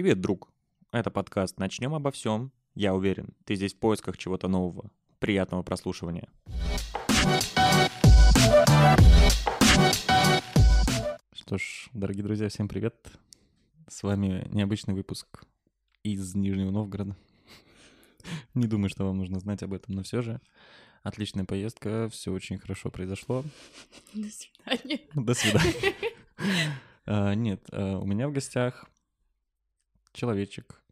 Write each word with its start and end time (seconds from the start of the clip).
Привет, 0.00 0.22
друг. 0.22 0.50
Это 0.92 1.10
подкаст 1.10 1.58
«Начнем 1.58 1.94
обо 1.94 2.10
всем». 2.10 2.52
Я 2.74 2.94
уверен, 2.94 3.34
ты 3.44 3.54
здесь 3.54 3.74
в 3.74 3.78
поисках 3.78 4.16
чего-то 4.16 4.48
нового. 4.48 4.90
Приятного 5.18 5.62
прослушивания. 5.62 6.26
Что 11.34 11.58
ж, 11.58 11.90
дорогие 11.92 12.24
друзья, 12.24 12.48
всем 12.48 12.66
привет. 12.66 13.12
С 13.88 14.02
вами 14.02 14.48
необычный 14.50 14.94
выпуск 14.94 15.44
из 16.02 16.34
Нижнего 16.34 16.70
Новгорода. 16.70 17.14
Не 18.54 18.66
думаю, 18.66 18.88
что 18.88 19.04
вам 19.04 19.18
нужно 19.18 19.38
знать 19.38 19.62
об 19.62 19.74
этом, 19.74 19.96
но 19.96 20.02
все 20.02 20.22
же. 20.22 20.40
Отличная 21.02 21.44
поездка, 21.44 22.08
все 22.10 22.32
очень 22.32 22.56
хорошо 22.56 22.90
произошло. 22.90 23.44
До 24.14 24.28
свидания. 24.30 25.00
До 25.14 25.34
свидания. 25.34 25.94
А, 27.04 27.34
Нет, 27.34 27.66
а, 27.72 27.98
у 27.98 28.06
меня 28.06 28.28
в 28.28 28.32
гостях 28.32 28.88
человечек, 30.12 30.82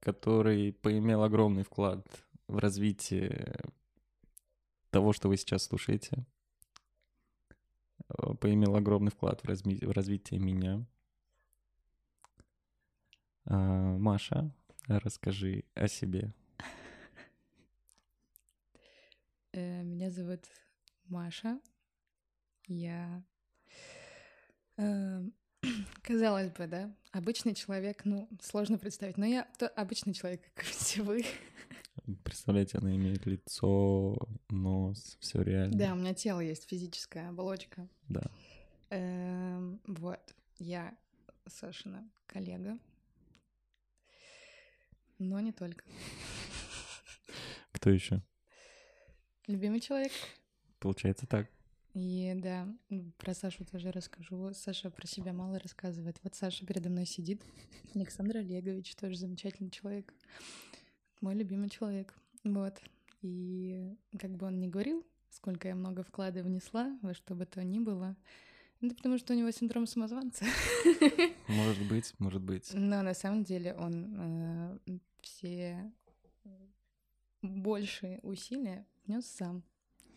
который 0.00 0.72
поимел 0.72 1.22
огромный 1.22 1.62
вклад 1.62 2.06
в 2.48 2.58
развитие 2.58 3.56
того, 4.90 5.12
что 5.12 5.28
вы 5.28 5.36
сейчас 5.36 5.64
слушаете. 5.64 6.24
А, 8.08 8.34
Поимел 8.34 8.76
огромный 8.76 9.10
вклад 9.10 9.40
в, 9.42 9.44
разми- 9.48 9.84
в 9.84 9.90
развитие 9.90 10.40
меня. 10.40 10.84
А, 13.46 13.96
Маша, 13.98 14.50
расскажи 14.86 15.64
о 15.74 15.88
себе. 15.88 16.32
Э, 19.52 19.82
Меня 19.82 20.10
зовут 20.10 20.40
Маша. 21.04 21.60
Я, 22.66 23.22
эм, 24.76 25.32
казалось 26.02 26.50
бы, 26.50 26.66
да, 26.66 26.94
обычный 27.12 27.54
человек, 27.54 28.04
ну, 28.04 28.28
сложно 28.42 28.78
представить, 28.78 29.16
но 29.16 29.26
я 29.26 29.48
то 29.58 29.68
обычный 29.68 30.14
человек, 30.14 30.42
как 30.54 30.66
все 30.66 31.02
вы. 31.02 31.24
Представляете, 32.24 32.78
она 32.78 32.94
имеет 32.94 33.24
лицо, 33.26 34.16
нос, 34.48 35.16
все 35.20 35.42
реально. 35.42 35.78
Да, 35.78 35.92
у 35.92 35.96
меня 35.96 36.14
тело 36.14 36.40
есть, 36.40 36.68
физическая 36.68 37.28
оболочка. 37.28 37.88
Да. 38.08 38.22
Эм, 38.90 39.80
Вот, 39.86 40.20
я 40.58 40.96
Сашина 41.46 42.08
коллега, 42.26 42.78
но 45.18 45.40
не 45.40 45.52
только. 45.52 45.84
Кто 47.72 47.90
еще? 47.90 48.22
Любимый 49.46 49.80
человек. 49.80 50.12
Получается 50.78 51.26
так. 51.26 51.48
И 51.94 52.32
да, 52.36 52.68
про 53.18 53.34
Сашу 53.34 53.64
тоже 53.64 53.92
расскажу. 53.92 54.52
Саша 54.52 54.90
про 54.90 55.06
себя 55.06 55.32
мало 55.32 55.60
рассказывает. 55.60 56.18
Вот 56.24 56.34
Саша 56.34 56.66
передо 56.66 56.90
мной 56.90 57.06
сидит. 57.06 57.40
Александр 57.94 58.38
Олегович 58.38 58.96
тоже 58.96 59.16
замечательный 59.16 59.70
человек. 59.70 60.12
Мой 61.20 61.36
любимый 61.36 61.70
человек. 61.70 62.12
Вот. 62.42 62.80
И 63.22 63.96
как 64.18 64.32
бы 64.32 64.46
он 64.46 64.58
ни 64.58 64.66
говорил, 64.66 65.06
сколько 65.30 65.68
я 65.68 65.76
много 65.76 66.02
вклада 66.02 66.42
внесла 66.42 66.98
во 67.00 67.14
что 67.14 67.34
бы 67.36 67.46
то 67.46 67.62
ни 67.62 67.78
было, 67.78 68.16
это 68.80 68.94
потому 68.96 69.16
что 69.16 69.32
у 69.32 69.36
него 69.36 69.50
синдром 69.50 69.86
самозванца. 69.86 70.44
Может 71.48 71.88
быть, 71.88 72.12
может 72.18 72.42
быть. 72.42 72.70
Но 72.74 73.02
на 73.02 73.14
самом 73.14 73.44
деле 73.44 73.74
он 73.74 74.78
э, 74.86 74.98
все 75.22 75.90
большие 77.40 78.20
усилия 78.22 78.86
внес 79.06 79.26
сам. 79.26 79.62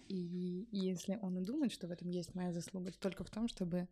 И 0.08 0.67
если 0.72 1.17
он 1.22 1.38
и 1.38 1.45
думает, 1.45 1.72
что 1.72 1.88
в 1.88 1.91
этом 1.91 2.09
есть 2.09 2.33
моя 2.36 2.53
заслуга, 2.53 2.91
то 2.91 3.00
только 3.00 3.23
в 3.23 3.30
том, 3.30 3.47
чтобы 3.47 3.88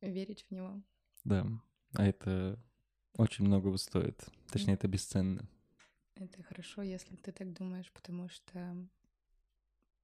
верить 0.00 0.44
в 0.48 0.50
него. 0.50 0.82
Да, 1.24 1.46
а 1.92 2.06
это 2.06 2.58
очень 3.16 3.44
многого 3.44 3.76
стоит. 3.76 4.24
Точнее, 4.50 4.74
это 4.74 4.88
бесценно. 4.88 5.48
Это 6.16 6.42
хорошо, 6.42 6.82
если 6.82 7.16
ты 7.16 7.32
так 7.32 7.52
думаешь, 7.52 7.90
потому 7.92 8.28
что 8.28 8.76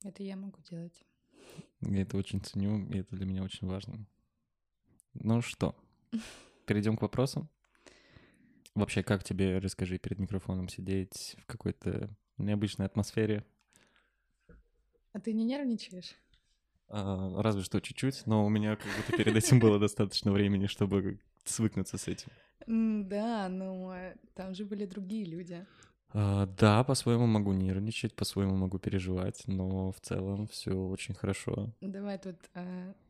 это 0.03 0.23
я 0.23 0.37
могу 0.37 0.61
делать. 0.63 1.05
Я 1.81 2.03
это 2.03 2.17
очень 2.17 2.41
ценю, 2.41 2.87
и 2.91 2.99
это 2.99 3.15
для 3.15 3.27
меня 3.27 3.43
очень 3.43 3.67
важно. 3.67 4.07
Ну 5.15 5.41
что, 5.41 5.77
перейдем 6.67 6.97
к 6.97 7.03
вопросам. 7.03 7.49
Вообще, 8.75 9.03
как 9.03 9.25
тебе, 9.25 9.59
расскажи, 9.59 9.99
перед 9.99 10.19
микрофоном 10.19 10.69
сидеть 10.69 11.37
в 11.39 11.47
какой-то 11.47 12.09
необычной 12.39 12.87
атмосфере? 12.87 13.45
А 15.13 15.21
ты 15.21 15.33
не 15.33 15.45
нервничаешь? 15.45 16.15
А, 16.89 17.43
разве 17.43 17.63
что 17.63 17.81
чуть-чуть, 17.81 18.27
но 18.27 18.45
у 18.45 18.49
меня 18.49 18.77
как 18.77 18.87
будто 18.97 19.17
перед 19.17 19.37
этим 19.37 19.61
было 19.61 19.79
достаточно 19.79 20.33
времени, 20.33 20.67
чтобы 20.67 21.21
свыкнуться 21.45 21.99
с 21.99 22.09
этим. 22.09 22.29
Да, 22.67 23.49
но 23.49 23.95
э, 23.95 24.17
там 24.35 24.55
же 24.55 24.65
были 24.65 24.87
другие 24.87 25.25
люди. 25.25 25.67
А, 26.13 26.47
да, 26.47 26.83
по-своему 26.85 27.27
могу 27.27 27.53
нервничать, 27.53 28.15
по-своему 28.15 28.57
могу 28.57 28.79
переживать, 28.79 29.43
но 29.47 29.93
в 29.93 30.01
целом 30.01 30.47
все 30.49 30.73
очень 30.73 31.15
хорошо. 31.15 31.71
Давай 31.81 32.19
тут 32.19 32.37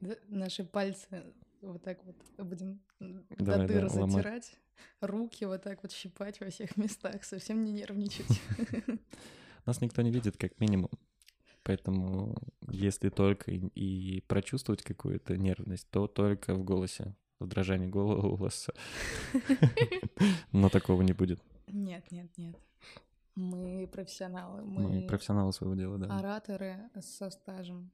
д- 0.00 0.19
наши 0.28 0.65
пальцы 0.65 1.25
вот 1.62 1.82
так 1.82 1.99
вот 2.05 2.17
будем 2.38 2.81
Давай, 3.00 3.67
до 3.67 3.75
дыр 3.75 3.88
да, 3.88 3.94
ломать. 3.94 4.25
затирать, 4.25 4.56
руки 5.00 5.44
вот 5.47 5.62
так 5.62 5.82
вот 5.82 5.93
щипать 5.93 6.41
во 6.41 6.50
всех 6.50 6.77
местах, 6.77 7.25
совсем 7.25 7.65
не 7.65 7.72
нервничать. 7.72 8.41
Нас 9.67 9.81
никто 9.81 10.03
не 10.03 10.11
видит, 10.11 10.37
как 10.37 10.59
минимум. 10.61 10.91
Поэтому, 11.62 12.37
если 12.69 13.10
только 13.10 13.50
и, 13.50 14.21
прочувствовать 14.22 14.82
какую-то 14.82 15.37
нервность, 15.37 15.88
то 15.91 16.06
только 16.06 16.54
в 16.54 16.65
голосе, 16.65 17.15
в 17.38 17.47
дрожании 17.47 17.87
голоса. 17.87 18.72
Но 20.53 20.69
такого 20.69 21.03
не 21.03 21.12
будет. 21.12 21.41
Нет, 21.69 22.10
нет, 22.10 22.31
нет. 22.38 22.56
Мы 23.34 23.88
профессионалы, 23.93 24.62
Мы 24.62 24.82
мы 24.82 25.06
профессионалы 25.06 25.53
своего 25.53 25.75
дела, 25.75 25.99
да. 25.99 26.19
ораторы 26.19 26.91
со 27.00 27.31
стажем. 27.31 27.91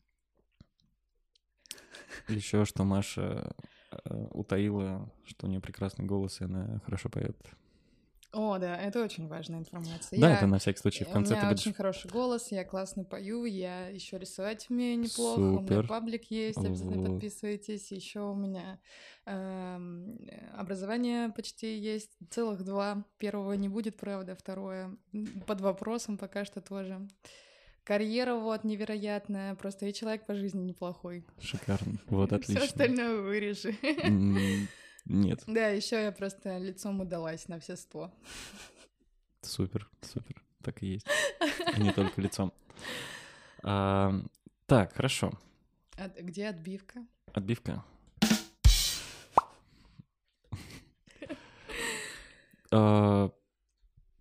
Еще 2.29 2.65
что 2.65 2.85
Маша 2.85 3.55
э, 3.91 4.27
утаила, 4.33 5.13
что 5.25 5.47
у 5.47 5.51
нее 5.51 5.61
прекрасный 5.61 6.05
голос, 6.05 6.41
и 6.41 6.45
она 6.45 6.81
хорошо 6.85 7.09
поет. 7.09 7.37
О, 8.33 8.59
да, 8.59 8.77
это 8.77 9.03
очень 9.03 9.29
важная 9.29 9.61
информация. 9.61 10.21
Да, 10.21 10.31
Я- 10.31 10.37
это 10.37 10.47
на 10.47 10.59
всякий 10.59 10.79
случай. 10.81 11.05
В 11.05 11.09
конце 11.11 11.33
у 11.33 11.37
ты 11.37 11.41
меня 11.41 11.51
будешь... 11.51 11.63
очень 11.63 11.73
хороший 11.75 12.11
голос, 12.11 12.53
я 12.53 12.65
классно 12.65 13.05
пою, 13.05 13.45
я 13.45 13.89
еще 13.89 14.19
рисовать 14.19 14.67
умею 14.69 14.99
неплохо, 14.99 15.39
у 15.41 15.61
меня 15.61 15.61
Супер. 15.63 15.87
паблик 15.89 16.31
есть, 16.31 16.59
обязательно 16.59 17.03
Вот. 17.03 17.13
подписывайтесь. 17.13 17.91
Еще 17.93 18.21
у 18.21 18.35
меня 18.35 18.79
эм, 19.25 20.19
образование 20.57 21.31
почти 21.31 21.79
есть, 21.79 22.11
целых 22.31 22.65
два. 22.65 23.05
Первого 23.19 23.53
не 23.55 23.69
будет, 23.69 23.97
правда, 23.97 24.35
второе 24.37 24.97
под 25.47 25.61
вопросом 25.61 26.19
пока 26.19 26.45
что 26.45 26.61
тоже. 26.61 27.09
Карьера 27.85 28.35
вот 28.35 28.65
невероятная, 28.65 29.55
просто 29.55 29.87
и 29.87 29.95
человек 29.95 30.27
по 30.27 30.35
жизни 30.35 30.63
неплохой. 30.65 31.25
Шикарно. 31.41 31.99
Вот, 32.09 32.29
Все 32.31 32.37
отлично. 32.37 32.65
остальное 32.65 33.17
вырежи. 33.23 33.77
Нет, 35.07 35.43
Да, 35.47 35.69
еще 35.69 36.03
я 36.03 36.13
просто 36.13 36.59
лицом 36.59 37.01
удалась 37.01 37.49
на 37.49 37.59
все 37.61 37.77
сто. 37.77 38.13
супер, 39.43 39.89
супер. 40.03 40.43
Так 40.63 40.83
и 40.83 40.87
есть. 40.95 41.07
И 41.77 41.81
не 41.83 41.93
только 41.93 42.21
лицом. 42.21 42.53
А, 43.63 44.13
Так, 44.67 44.95
хорошо. 44.95 45.33
А 45.97 46.09
где 46.09 46.49
отбивка? 46.49 47.07
Отбивка. 47.33 47.85
А, 52.73 53.31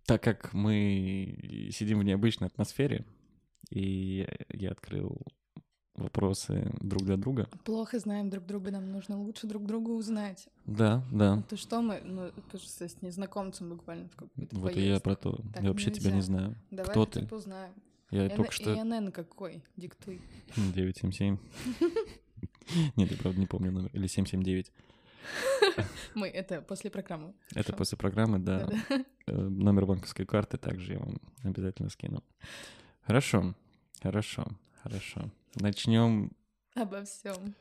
Так 0.06 0.22
как 0.22 0.52
мы 0.54 1.68
сидим 1.72 1.98
в 1.98 2.04
необычной 2.04 2.46
атмосфере, 2.46 3.04
и 3.70 4.24
я 4.50 4.70
открыл 4.70 5.20
вопросы 5.96 6.70
друг 6.80 7.04
для 7.04 7.16
друга. 7.16 7.48
Плохо 7.64 7.98
знаем 7.98 8.30
друг 8.30 8.44
друга, 8.46 8.70
нам 8.70 8.90
нужно 8.92 9.18
лучше 9.20 9.46
друг 9.46 9.64
друга 9.66 9.90
узнать. 9.90 10.48
Да, 10.66 11.04
да. 11.12 11.42
То 11.48 11.56
что 11.56 11.80
мы, 11.82 12.00
ну, 12.04 12.30
просто 12.50 12.88
с 12.88 13.02
незнакомцем 13.02 13.70
буквально 13.70 14.08
в 14.08 14.16
какой-то 14.16 14.56
Вот 14.56 14.76
и 14.76 14.86
я 14.86 15.00
про 15.00 15.16
то. 15.16 15.36
Так 15.54 15.62
Я 15.62 15.68
вообще 15.70 15.90
тебя 15.90 16.10
не 16.10 16.16
нельзя. 16.16 16.26
знаю. 16.26 16.56
Давай 16.70 16.90
Кто 16.90 17.06
ты? 17.06 17.22
бы 17.22 17.36
узнаем. 17.36 17.72
Я 18.10 18.26
Н- 18.26 18.36
только 18.36 18.52
что... 18.52 18.72
ИНН 18.74 19.10
какой? 19.10 19.62
Диктуй. 19.76 20.20
977. 20.56 21.38
Нет, 22.96 23.10
я 23.10 23.16
правда 23.16 23.40
не 23.40 23.46
помню 23.46 23.72
номер. 23.72 23.90
Или 23.92 24.06
779. 24.06 24.72
Мы, 26.14 26.28
это 26.28 26.60
после 26.62 26.90
программы. 26.90 27.34
Это 27.54 27.72
после 27.72 27.98
программы, 27.98 28.38
да. 28.38 28.68
Э, 29.26 29.32
Номер 29.36 29.86
банковской 29.86 30.24
карты 30.24 30.56
также 30.56 30.92
я 30.94 30.98
вам 31.00 31.16
обязательно 31.42 31.88
скину. 31.90 32.22
Хорошо, 33.02 33.54
хорошо, 34.02 34.46
хорошо. 34.82 35.30
Начнем, 35.58 36.32
Обо 36.74 37.02
всем. 37.04 37.54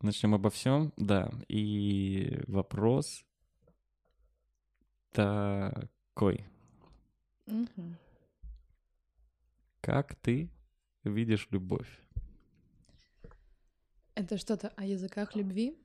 начнем 0.00 0.34
обо 0.34 0.48
всем, 0.48 0.92
да. 0.96 1.28
И 1.48 2.40
вопрос 2.46 3.24
такой: 5.10 6.44
как 9.80 10.14
ты 10.14 10.48
видишь 11.02 11.48
любовь? 11.50 11.88
Это 14.14 14.38
что-то 14.38 14.68
о 14.76 14.84
языках 14.84 15.34
любви? 15.34 15.76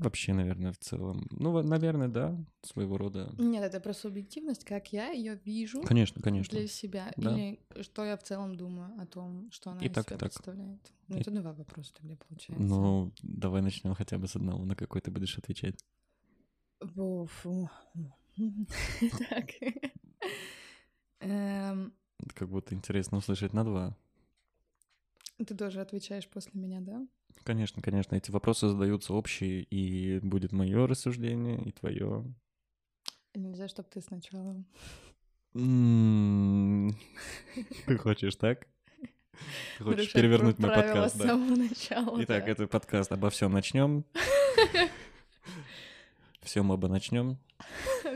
Вообще, 0.00 0.32
наверное, 0.32 0.72
в 0.72 0.78
целом. 0.78 1.26
Ну, 1.30 1.62
наверное, 1.62 2.08
да, 2.08 2.34
своего 2.62 2.96
рода. 2.96 3.30
Нет, 3.38 3.62
это 3.62 3.80
про 3.80 3.92
субъективность, 3.92 4.64
как 4.64 4.92
я 4.94 5.10
ее 5.10 5.38
вижу 5.44 5.82
Конечно, 5.82 6.22
конечно. 6.22 6.58
для 6.58 6.66
себя, 6.68 7.12
Да. 7.18 7.34
или 7.36 7.60
что 7.82 8.04
я 8.04 8.16
в 8.16 8.22
целом 8.22 8.56
думаю 8.56 8.98
о 8.98 9.06
том, 9.06 9.50
что 9.52 9.70
она 9.72 9.82
И 9.82 9.88
из 9.88 9.92
так, 9.92 10.06
себя 10.08 10.16
так. 10.16 10.30
представляет. 10.32 10.92
Ну, 11.08 11.16
И- 11.16 11.20
это 11.20 11.30
два 11.30 11.52
вопроса 11.52 11.92
тогда 11.94 12.16
получается. 12.16 12.64
Ну, 12.66 13.12
давай 13.22 13.60
начнем 13.60 13.94
хотя 13.94 14.16
бы 14.18 14.26
с 14.26 14.36
одного, 14.36 14.64
на 14.64 14.74
какой 14.74 15.00
ты 15.02 15.10
будешь 15.10 15.36
отвечать. 15.38 15.78
Так. 19.28 19.50
Эм, 21.20 21.92
Как 22.34 22.48
будто 22.48 22.74
интересно 22.74 23.18
услышать 23.18 23.52
на 23.52 23.64
два. 23.64 23.96
Ты 25.46 25.54
тоже 25.54 25.80
отвечаешь 25.80 26.28
после 26.28 26.58
меня, 26.60 26.80
да? 26.80 27.06
Конечно, 27.44 27.80
конечно, 27.82 28.14
эти 28.16 28.30
вопросы 28.30 28.68
задаются 28.68 29.12
общие, 29.14 29.62
и 29.62 30.18
будет 30.20 30.52
мое 30.52 30.86
рассуждение, 30.86 31.60
и 31.64 31.72
твое. 31.72 32.24
Нельзя, 33.34 33.68
чтобы 33.68 33.88
ты 33.88 34.00
сначала. 34.00 34.64
М, 35.54 36.96
Ты 37.86 37.96
хочешь 37.98 38.36
так? 38.36 38.66
Ты 39.78 39.84
хочешь 39.84 40.12
перевернуть 40.12 40.58
мой 40.58 40.70
подкаст, 40.70 41.14
с 41.16 41.18
да? 41.18 41.26
самого 41.28 41.56
начала. 41.56 42.22
Итак, 42.24 42.46
это 42.48 42.66
подкаст 42.66 43.10
обо 43.12 43.30
всем 43.30 43.52
начнем. 43.52 44.04
Все 46.42 46.62
мы 46.62 46.74
оба 46.74 46.88
начнем. 46.88 47.38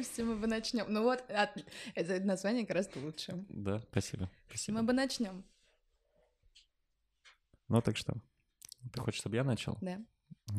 Все 0.02 0.24
мы 0.24 0.36
бы 0.36 0.46
начнем. 0.46 0.86
Ну 0.88 1.02
вот, 1.02 1.22
от- 1.30 1.64
это 1.94 2.20
название 2.24 2.64
гораздо 2.64 2.98
лучше. 3.00 3.44
Да, 3.48 3.80
спасибо. 3.90 4.30
Все 4.50 4.72
мы 4.72 4.82
бы 4.82 4.92
начнем. 4.92 5.44
Ну 7.68 7.80
так 7.80 7.96
что, 7.96 8.14
ты 8.92 9.00
хочешь, 9.00 9.20
чтобы 9.20 9.36
я 9.36 9.44
начал? 9.44 9.78
Да. 9.80 10.00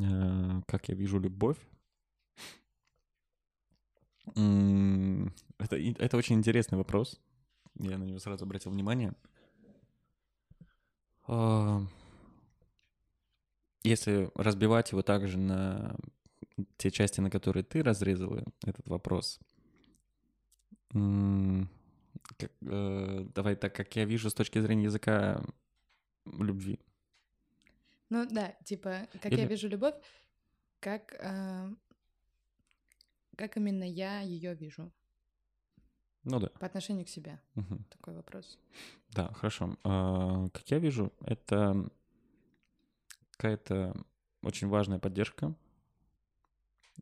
Э, 0.02 0.62
Как 0.68 0.90
я 0.90 0.96
вижу 0.96 1.20
любовь? 1.20 1.58
Это, 4.28 5.78
это 5.78 6.18
очень 6.18 6.36
интересный 6.36 6.78
вопрос. 6.78 7.22
Я 7.76 7.98
на 7.98 8.04
него 8.06 8.20
сразу 8.20 8.44
обратил 8.46 8.72
внимание. 8.72 9.14
А, 11.28 11.82
Если 13.84 14.32
разбивать 14.36 14.92
его 14.92 15.02
также 15.04 15.38
на 15.38 15.96
те 16.78 16.90
части, 16.90 17.22
на 17.22 17.30
которые 17.30 17.64
ты 17.64 17.84
разрезала 17.84 18.44
этот 18.64 18.88
вопрос, 18.88 19.40
как- 20.90 22.52
э, 22.62 23.26
давай 23.36 23.56
так, 23.56 23.76
как 23.76 23.96
я 23.96 24.06
вижу 24.06 24.30
с 24.30 24.34
точки 24.34 24.60
зрения 24.62 24.86
языка 24.86 25.44
любви. 26.26 26.80
Ну 28.10 28.26
да, 28.30 28.56
типа, 28.64 29.08
как 29.22 29.32
Или- 29.32 29.42
я 29.42 29.48
вижу 29.48 29.68
любовь, 29.68 29.96
как, 30.80 31.16
а, 31.20 31.70
как 33.36 33.58
именно 33.58 33.84
я 33.84 34.22
ее 34.22 34.54
вижу 34.54 34.92
Ну 36.24 36.40
да. 36.40 36.48
по 36.60 36.66
отношению 36.66 37.06
к 37.06 37.10
себе. 37.10 37.40
мгм. 37.56 37.84
Такой 37.90 38.14
вопрос. 38.16 38.60
Да, 39.10 39.32
хорошо. 39.34 39.76
А, 39.84 40.50
Как 40.50 40.70
я 40.72 40.80
вижу, 40.80 41.12
это 41.22 41.90
какая-то 43.32 43.96
очень 44.44 44.68
важная 44.68 45.00
поддержка, 45.00 45.56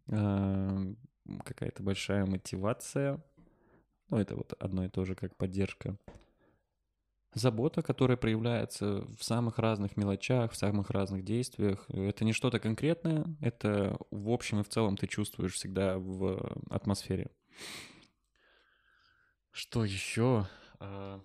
а, 0.08 0.80
какая-то 1.44 1.84
большая 1.84 2.26
мотивация. 2.26 3.22
Ну, 4.10 4.18
это 4.18 4.36
вот 4.36 4.54
одно 4.60 4.86
и 4.86 4.90
то 4.90 5.06
же, 5.06 5.16
как 5.16 5.36
поддержка. 5.36 5.98
Забота, 7.34 7.82
которая 7.82 8.16
проявляется 8.16 9.06
в 9.18 9.24
самых 9.24 9.58
разных 9.58 9.98
мелочах, 9.98 10.52
в 10.52 10.56
самых 10.56 10.92
разных 10.92 11.24
действиях. 11.24 11.86
Это 11.90 12.26
не 12.26 12.34
что-то 12.34 12.60
конкретное, 12.60 13.26
это 13.42 13.98
в 14.12 14.30
общем 14.30 14.60
и 14.60 14.64
в 14.64 14.70
целом 14.70 14.98
ты 14.98 15.08
чувствуешь 15.08 15.54
всегда 15.54 15.98
в 15.98 16.62
атмосфере. 16.70 17.32
Что 19.52 19.84
еще? 19.84 20.48
А, 20.80 21.22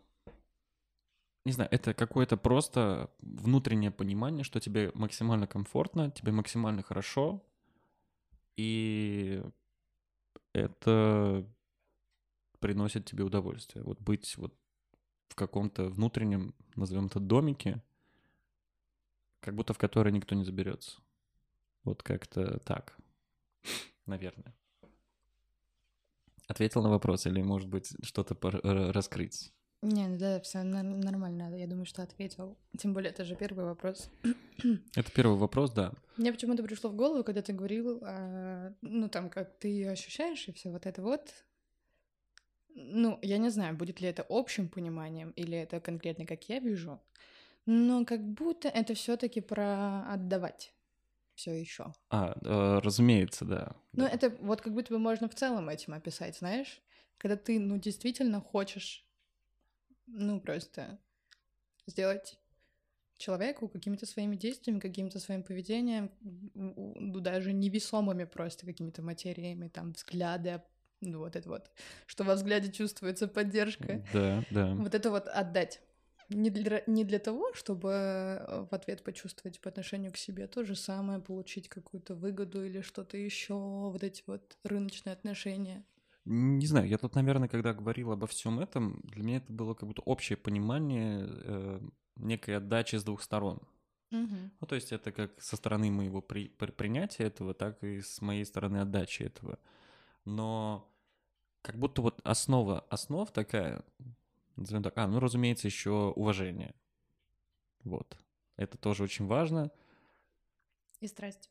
Не 1.45 1.53
знаю, 1.53 1.71
это 1.73 1.95
какое-то 1.95 2.37
просто 2.37 3.11
внутреннее 3.21 3.91
понимание, 3.91 4.45
что 4.45 4.61
тебе 4.61 4.91
максимально 4.95 5.47
комфортно, 5.47 6.11
тебе 6.11 6.33
максимально 6.33 6.83
хорошо, 6.83 7.43
и 8.57 9.43
это 10.53 11.47
приносит 12.59 13.07
тебе 13.07 13.25
удовольствие. 13.25 13.85
Вот 13.85 14.01
быть 14.01 14.37
вот 14.37 14.55
в 15.29 15.35
каком-то 15.35 15.85
внутреннем, 15.89 16.55
назовем 16.77 17.07
это, 17.07 17.21
домике, 17.21 17.83
как 19.41 19.55
будто 19.55 19.73
в 19.75 19.79
который 19.79 20.13
никто 20.13 20.35
не 20.35 20.45
заберется. 20.45 21.01
Вот 21.85 22.03
как-то 22.03 22.59
так, 22.61 22.97
наверное. 24.07 24.55
Ответил 26.49 26.83
на 26.83 26.89
вопрос 26.89 27.27
или, 27.27 27.43
может 27.43 27.69
быть, 27.69 27.95
что-то 28.03 28.35
раскрыть? 28.93 29.53
Не, 29.83 30.09
ну 30.09 30.19
да, 30.19 30.41
все 30.41 30.63
нормально. 30.65 31.55
Я 31.57 31.67
думаю, 31.69 31.87
что 31.87 32.03
ответил. 32.03 32.57
Тем 32.77 32.95
более, 32.95 33.11
это 33.11 33.25
же 33.25 33.37
первый 33.37 33.65
вопрос. 33.65 34.11
Это 34.97 35.13
первый 35.13 35.39
вопрос, 35.39 35.71
да. 35.71 35.93
Мне 36.17 36.33
почему-то 36.33 36.65
пришло 36.65 36.91
в 36.91 36.97
голову, 36.97 37.23
когда 37.23 37.43
ты 37.43 37.53
говорил, 37.53 38.01
а, 38.03 38.73
ну 38.81 39.09
там, 39.09 39.31
как 39.31 39.57
ты 39.59 39.69
ее 39.69 39.91
ощущаешь 39.93 40.49
и 40.49 40.53
все 40.53 40.71
вот 40.71 40.85
это 40.85 41.01
вот. 41.01 41.33
Ну, 42.81 43.19
я 43.23 43.39
не 43.39 43.51
знаю, 43.51 43.77
будет 43.77 44.01
ли 44.01 44.09
это 44.09 44.25
общим 44.29 44.69
пониманием 44.69 45.31
или 45.31 45.59
это 45.59 45.81
конкретно 45.81 46.27
как 46.27 46.49
я 46.49 46.61
вижу, 46.61 47.01
но 47.67 48.05
как 48.05 48.23
будто 48.23 48.69
это 48.69 48.95
все-таки 48.95 49.41
про 49.41 50.05
отдавать 50.13 50.73
все 51.39 51.53
еще. 51.53 51.93
А, 52.11 52.37
э, 52.45 52.81
разумеется, 52.81 53.45
да. 53.45 53.77
Ну, 53.93 54.05
да. 54.05 54.09
это 54.09 54.31
вот 54.41 54.61
как 54.61 54.75
будто 54.75 54.93
бы 54.93 54.99
можно 54.99 55.29
в 55.29 55.35
целом 55.35 55.69
этим 55.69 55.95
описать, 55.95 56.37
знаешь? 56.37 56.83
Когда 57.17 57.37
ты, 57.37 57.61
ну, 57.61 57.79
действительно 57.79 58.41
хочешь, 58.41 59.07
ну, 60.07 60.41
просто 60.41 60.99
сделать 61.87 62.39
человеку 63.19 63.69
какими-то 63.69 64.07
своими 64.07 64.37
действиями, 64.37 64.81
каким-то 64.81 65.21
своим 65.21 65.43
поведением, 65.43 66.11
ну, 66.55 67.21
даже 67.21 67.53
невесомыми 67.53 68.25
просто 68.25 68.67
какими-то 68.67 69.03
материями, 69.03 69.69
там, 69.69 69.93
взгляды, 69.93 70.63
ну, 71.01 71.19
вот 71.21 71.37
это 71.37 71.49
вот, 71.49 71.71
что 72.07 72.25
во 72.25 72.35
взгляде 72.35 72.73
чувствуется 72.73 73.29
поддержка. 73.29 74.03
Да, 74.13 74.45
да. 74.51 74.75
Вот 74.75 74.95
это 74.95 75.11
вот 75.11 75.29
отдать. 75.29 75.81
Не 76.31 76.51
для, 76.51 76.83
не 76.87 77.05
для 77.05 77.19
того, 77.19 77.55
чтобы 77.55 77.91
э, 77.91 78.67
в 78.71 78.75
ответ 78.75 79.03
почувствовать 79.03 79.61
по 79.61 79.71
отношению 79.71 80.13
к 80.13 80.19
себе 80.19 80.47
то 80.47 80.63
же 80.63 80.75
самое, 80.75 81.21
получить 81.21 81.69
какую-то 81.71 82.15
выгоду 82.15 82.65
или 82.65 82.83
что-то 82.83 83.17
еще, 83.17 83.55
вот 83.55 84.03
эти 84.03 84.23
вот 84.27 84.59
рыночные 84.63 85.15
отношения. 85.15 85.85
Не 86.27 86.67
знаю, 86.67 86.87
я 86.87 86.99
тут, 86.99 87.15
наверное, 87.15 87.49
когда 87.49 87.73
говорил 87.73 88.13
обо 88.13 88.27
всем 88.27 88.61
этом, 88.61 89.01
для 89.05 89.23
меня 89.23 89.37
это 89.39 89.51
было 89.51 89.73
как 89.73 89.89
будто 89.89 90.03
общее 90.03 90.37
понимание 90.37 91.27
э, 91.27 91.81
некой 92.17 92.59
отдачи 92.59 92.97
с 92.97 93.05
двух 93.05 93.23
сторон. 93.23 93.61
Мгм. 94.11 94.53
Ну, 94.61 94.67
то 94.67 94.75
есть 94.75 94.93
это 94.93 95.13
как 95.13 95.41
со 95.41 95.57
стороны 95.57 95.91
моего 95.91 96.21
при- 96.21 96.49
при- 96.49 96.73
принятия 96.73 97.25
этого, 97.25 97.55
так 97.55 97.83
и 97.83 98.03
с 98.03 98.21
моей 98.21 98.45
стороны 98.45 98.79
отдачи 98.79 99.23
этого. 99.23 99.59
Но 100.29 100.87
как 101.63 101.79
будто 101.79 102.03
вот 102.03 102.21
основа 102.23 102.81
основ 102.91 103.31
такая, 103.33 103.83
назовем 104.57 104.83
так, 104.83 104.97
а, 104.99 105.07
ну, 105.07 105.21
разумеется, 105.21 105.67
еще 105.67 106.13
уважение. 106.15 106.75
Вот. 107.83 108.19
Это 108.57 108.77
тоже 108.77 109.05
очень 109.05 109.27
важно. 109.27 109.71
И 111.01 111.07
страсть. 111.07 111.49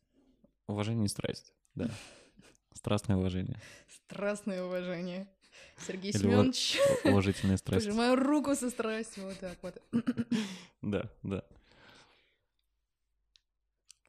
Уважение 0.68 1.06
и 1.06 1.10
страсть, 1.10 1.54
да. 1.74 1.90
Страстное 2.74 3.18
уважение. 3.18 3.60
Страстное 3.90 4.64
уважение. 4.64 5.28
Сергей 5.80 6.12
Или 6.12 6.20
Семенович, 6.20 6.78
Уважительная 7.04 7.58
страсть. 7.58 7.86
пожимаю 7.88 8.16
руку 8.16 8.54
со 8.54 8.70
страстью, 8.70 9.24
вот 9.24 9.40
так 9.40 9.58
вот. 9.64 9.82
Да, 10.84 11.10
да. 11.24 11.44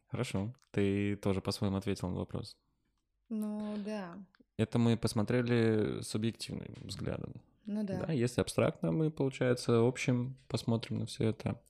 Хорошо. 0.09 0.55
Ты 0.73 1.17
тоже 1.17 1.41
по-своему 1.41 1.79
ответил 1.79 2.09
на 2.09 2.17
вопрос. 2.17 2.57
Ну 3.31 3.77
да, 3.79 4.17
Это 4.59 4.79
мы 4.81 4.97
посмотрели 4.97 6.03
субъективным 6.03 6.75
взглядом. 6.83 7.33
ну 7.65 7.85
да. 7.85 8.07
Да, 8.07 8.13
если 8.13 8.41
абстрактно, 8.41 8.91
мы, 8.91 9.11
получается, 9.11 9.79
общим 9.87 10.37
посмотрим 10.49 10.99
на 10.99 11.07
все 11.07 11.29
это. 11.29 11.61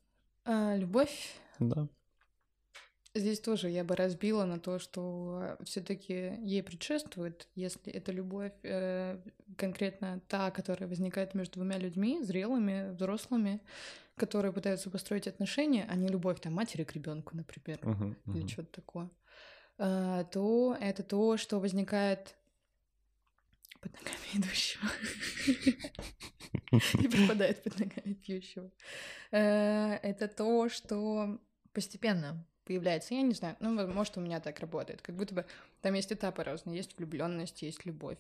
А, 0.45 0.75
любовь 0.75 1.35
Да. 1.61 1.87
Здесь 3.15 3.41
тоже 3.41 3.69
я 3.69 3.85
бы 3.85 3.95
разбила 3.97 4.45
на 4.45 4.59
то, 4.59 4.79
что 4.79 5.57
все-таки 5.65 6.35
ей 6.43 6.63
предшествует, 6.63 7.49
если 7.55 7.93
это 7.93 8.13
любовь 8.13 8.53
э, 8.63 9.19
конкретно 9.57 10.21
та, 10.29 10.51
которая 10.51 10.89
возникает 10.89 11.35
между 11.35 11.55
двумя 11.55 11.79
людьми, 11.79 12.23
зрелыми, 12.23 12.91
взрослыми, 12.93 13.61
которые 14.17 14.53
пытаются 14.53 14.89
построить 14.91 15.27
отношения, 15.27 15.87
а 15.91 15.97
не 15.97 16.09
любовь 16.09 16.41
там 16.41 16.55
матери 16.55 16.85
к 16.85 16.93
ребенку, 16.93 17.37
например, 17.37 17.81
Мгм, 17.83 18.17
или 18.33 18.41
мгм. 18.41 18.49
что-то 18.49 18.73
такое, 18.73 19.11
а, 19.79 20.25
то 20.25 20.77
это 20.81 21.03
то, 21.03 21.37
что 21.37 21.61
возникает 21.61 22.35
под 23.81 23.93
ногами 23.95 24.17
идущего 24.35 24.89
и 27.03 27.09
пропадает 27.09 27.63
под 27.63 27.79
ногами 27.79 28.15
пьющего. 28.15 28.71
Э, 29.31 29.95
Это 30.03 30.29
то, 30.29 30.69
что 30.69 31.39
постепенно 31.73 32.45
появляется. 32.65 33.15
Я 33.15 33.23
не 33.23 33.35
знаю, 33.35 33.57
ну, 33.61 33.87
может, 33.89 34.17
у 34.17 34.21
меня 34.21 34.41
так 34.41 34.61
работает. 34.61 35.01
Как 35.03 35.17
будто 35.17 35.35
бы 35.35 35.47
там 35.81 35.95
есть 35.95 36.13
этапы 36.13 36.45
разные. 36.45 36.77
Есть 36.77 36.97
влюбленность, 36.99 37.63
есть 37.63 37.87
любовь. 37.87 38.19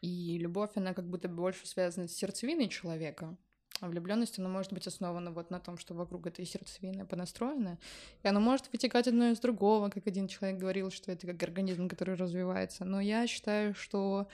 И 0.00 0.38
любовь, 0.38 0.70
она 0.76 0.94
как 0.94 1.06
будто 1.08 1.28
больше 1.28 1.66
связана 1.66 2.06
с 2.06 2.12
сердцевиной 2.12 2.68
человека. 2.68 3.36
А 3.80 3.88
влюбленность, 3.88 4.38
она 4.38 4.48
может 4.48 4.72
быть 4.72 4.86
основана 4.86 5.30
вот 5.30 5.50
на 5.50 5.60
том, 5.60 5.78
что 5.78 5.94
вокруг 5.94 6.26
этой 6.26 6.44
сердцевины 6.44 7.06
понастроена. 7.06 7.78
И 8.22 8.28
она 8.28 8.40
может 8.40 8.72
вытекать 8.72 9.06
одно 9.08 9.30
из 9.30 9.38
другого, 9.40 9.88
как 9.88 10.06
один 10.06 10.28
человек 10.28 10.58
говорил, 10.58 10.90
что 10.90 11.12
это 11.12 11.26
как 11.26 11.42
организм, 11.42 11.88
который 11.88 12.16
развивается. 12.16 12.84
Но 12.84 13.00
я 13.00 13.26
считаю, 13.26 13.74
что 13.74 14.28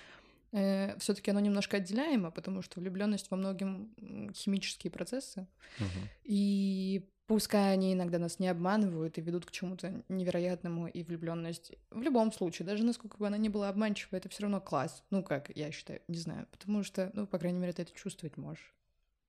э, 0.54 0.98
все-таки 0.98 1.30
оно 1.30 1.40
немножко 1.40 1.76
отделяемо, 1.76 2.30
потому 2.30 2.62
что 2.62 2.80
влюбленность 2.80 3.30
во 3.30 3.36
многим 3.36 3.94
химические 4.32 4.90
процессы. 4.90 5.46
Мгм. 5.78 6.08
И 6.24 7.08
пускай 7.26 7.72
они 7.72 7.92
иногда 7.92 8.18
нас 8.18 8.38
не 8.38 8.48
обманывают 8.48 9.18
и 9.18 9.20
ведут 9.20 9.46
к 9.46 9.50
чему-то 9.50 10.04
невероятному, 10.08 10.86
и 10.86 11.02
влюбленность 11.02 11.72
в 11.90 12.00
любом 12.00 12.32
случае, 12.32 12.66
даже 12.66 12.84
насколько 12.84 13.16
бы 13.18 13.26
она 13.26 13.36
ни 13.36 13.48
была 13.48 13.68
обманчива, 13.68 14.16
это 14.16 14.28
все 14.28 14.42
равно 14.42 14.60
класс. 14.60 15.02
Ну, 15.10 15.22
как 15.22 15.50
я 15.54 15.70
считаю, 15.72 16.00
не 16.08 16.18
знаю. 16.18 16.46
Потому 16.50 16.82
что, 16.82 17.10
ну, 17.14 17.26
по 17.26 17.38
крайней 17.38 17.58
мере, 17.58 17.72
ты 17.72 17.82
это 17.82 17.92
чувствовать 17.92 18.36
можешь. 18.36 18.74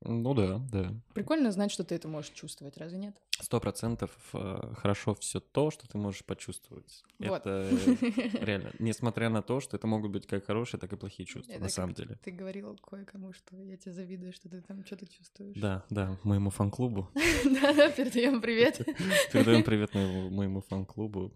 Ну 0.02 0.34
да, 0.34 0.60
да. 0.72 0.94
Прикольно 1.14 1.52
знать, 1.52 1.72
что 1.72 1.84
ты 1.84 1.96
это 1.96 2.08
можешь 2.08 2.32
чувствовать, 2.32 2.78
разве 2.78 2.98
нет? 2.98 3.16
Сто 3.32 3.60
процентов 3.60 4.12
э, 4.34 4.74
хорошо 4.78 5.16
все 5.16 5.40
то, 5.40 5.72
что 5.72 5.88
ты 5.88 5.98
можешь 5.98 6.24
почувствовать. 6.24 7.04
Вот. 7.20 7.42
Это 7.42 7.70
реально, 8.46 8.72
несмотря 8.80 9.30
на 9.30 9.42
то, 9.42 9.60
что 9.60 9.78
это 9.78 9.88
могут 9.88 10.12
быть 10.12 10.28
как 10.28 10.46
хорошие, 10.46 10.80
так 10.80 10.94
и 10.94 10.96
плохие 10.96 11.26
чувства, 11.26 11.54
Это 11.54 11.64
на 11.64 11.70
самом 11.70 11.94
деле. 11.94 12.20
Ты 12.24 12.32
говорил 12.32 12.78
кое-кому, 12.78 13.34
что 13.34 13.56
я 13.62 13.78
тебе 13.78 13.94
завидую, 13.94 14.32
что 14.32 14.48
ты 14.48 14.62
там 14.62 14.86
что-то 14.86 15.08
чувствуешь. 15.08 15.58
Да, 15.58 15.84
да, 15.90 16.18
моему 16.24 16.50
фан-клубу. 16.50 17.10
Да-да, 17.46 17.90
передаем 17.90 18.42
привет. 18.42 18.78
Передаем 19.34 19.64
привет 19.64 19.94
моему, 19.94 20.30
моему 20.30 20.62
фан-клубу. 20.62 21.34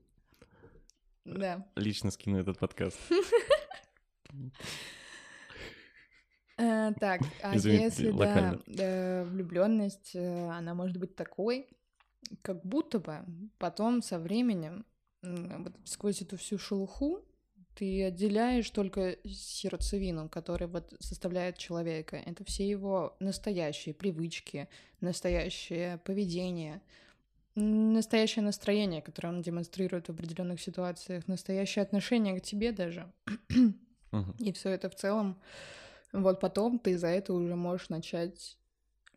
Да. 1.25 1.67
Лично 1.75 2.11
скину 2.11 2.39
этот 2.39 2.59
подкаст. 2.59 2.99
Э, 6.59 6.93
Так, 6.99 7.21
а 7.41 7.55
если, 7.55 8.11
да, 8.11 9.23
влюбленность, 9.25 10.15
она 10.15 10.73
может 10.73 10.97
быть 10.97 11.15
такой, 11.15 11.67
как 12.41 12.63
будто 12.65 12.99
бы 12.99 13.25
потом 13.57 14.01
со 14.01 14.19
временем 14.19 14.85
вот 15.21 15.73
сквозь 15.85 16.21
эту 16.21 16.37
всю 16.37 16.57
шелуху 16.57 17.25
ты 17.75 18.03
отделяешь 18.03 18.69
только 18.71 19.17
сердцевину, 19.25 20.27
которая 20.27 20.67
вот 20.67 20.93
составляет 20.99 21.57
человека. 21.57 22.17
Это 22.17 22.43
все 22.43 22.67
его 22.67 23.15
настоящие 23.19 23.95
привычки, 23.95 24.67
настоящее 24.99 25.97
поведение, 25.99 26.81
настоящее 27.55 28.43
настроение, 28.43 29.01
которое 29.01 29.29
он 29.29 29.41
демонстрирует 29.41 30.07
в 30.07 30.11
определенных 30.11 30.59
ситуациях, 30.59 31.27
настоящее 31.27 31.83
отношение 31.83 32.37
к 32.37 32.43
тебе 32.43 32.73
даже. 32.73 33.09
Мгм. 34.11 34.35
И 34.39 34.51
все 34.51 34.69
это 34.69 34.89
в 34.89 34.95
целом, 34.95 35.39
вот 36.13 36.39
потом 36.39 36.79
ты 36.79 36.97
за 36.97 37.07
это 37.07 37.33
уже 37.33 37.55
можешь 37.55 37.89
начать 37.89 38.57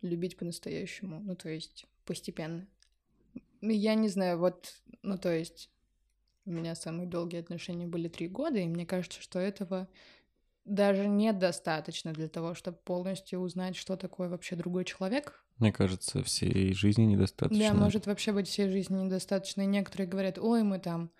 любить 0.02 0.36
по-настоящему. 0.36 1.20
Ну, 1.20 1.36
то 1.36 1.48
есть 1.48 1.86
постепенно. 2.04 2.66
Я 3.60 3.94
не 3.94 4.08
знаю, 4.08 4.38
вот, 4.38 4.74
ну, 5.02 5.16
то 5.18 5.32
есть 5.32 5.70
у 6.44 6.50
меня 6.50 6.74
самые 6.74 7.06
долгие 7.06 7.38
отношения 7.38 7.86
были 7.86 8.08
три 8.08 8.28
года, 8.28 8.58
и 8.58 8.66
мне 8.66 8.84
кажется, 8.84 9.22
что 9.22 9.38
этого 9.38 9.88
даже 10.64 11.08
недостаточно 11.08 12.12
для 12.12 12.28
того, 12.28 12.54
чтобы 12.54 12.78
полностью 12.78 13.40
узнать, 13.40 13.76
что 13.76 13.96
такое 13.96 14.28
вообще 14.28 14.56
другой 14.56 14.84
человек. 14.84 15.44
Мне 15.58 15.72
кажется, 15.72 16.22
всей 16.22 16.72
жизни 16.72 17.04
недостаточно. 17.04 17.68
Да, 17.68 17.74
может 17.74 18.06
вообще 18.06 18.32
быть 18.32 18.48
всей 18.48 18.68
жизни 18.68 19.02
недостаточно. 19.02 19.62
И 19.62 19.66
некоторые 19.66 20.08
говорят, 20.08 20.38
ой, 20.38 20.62
мы 20.62 20.78
там 20.78 21.10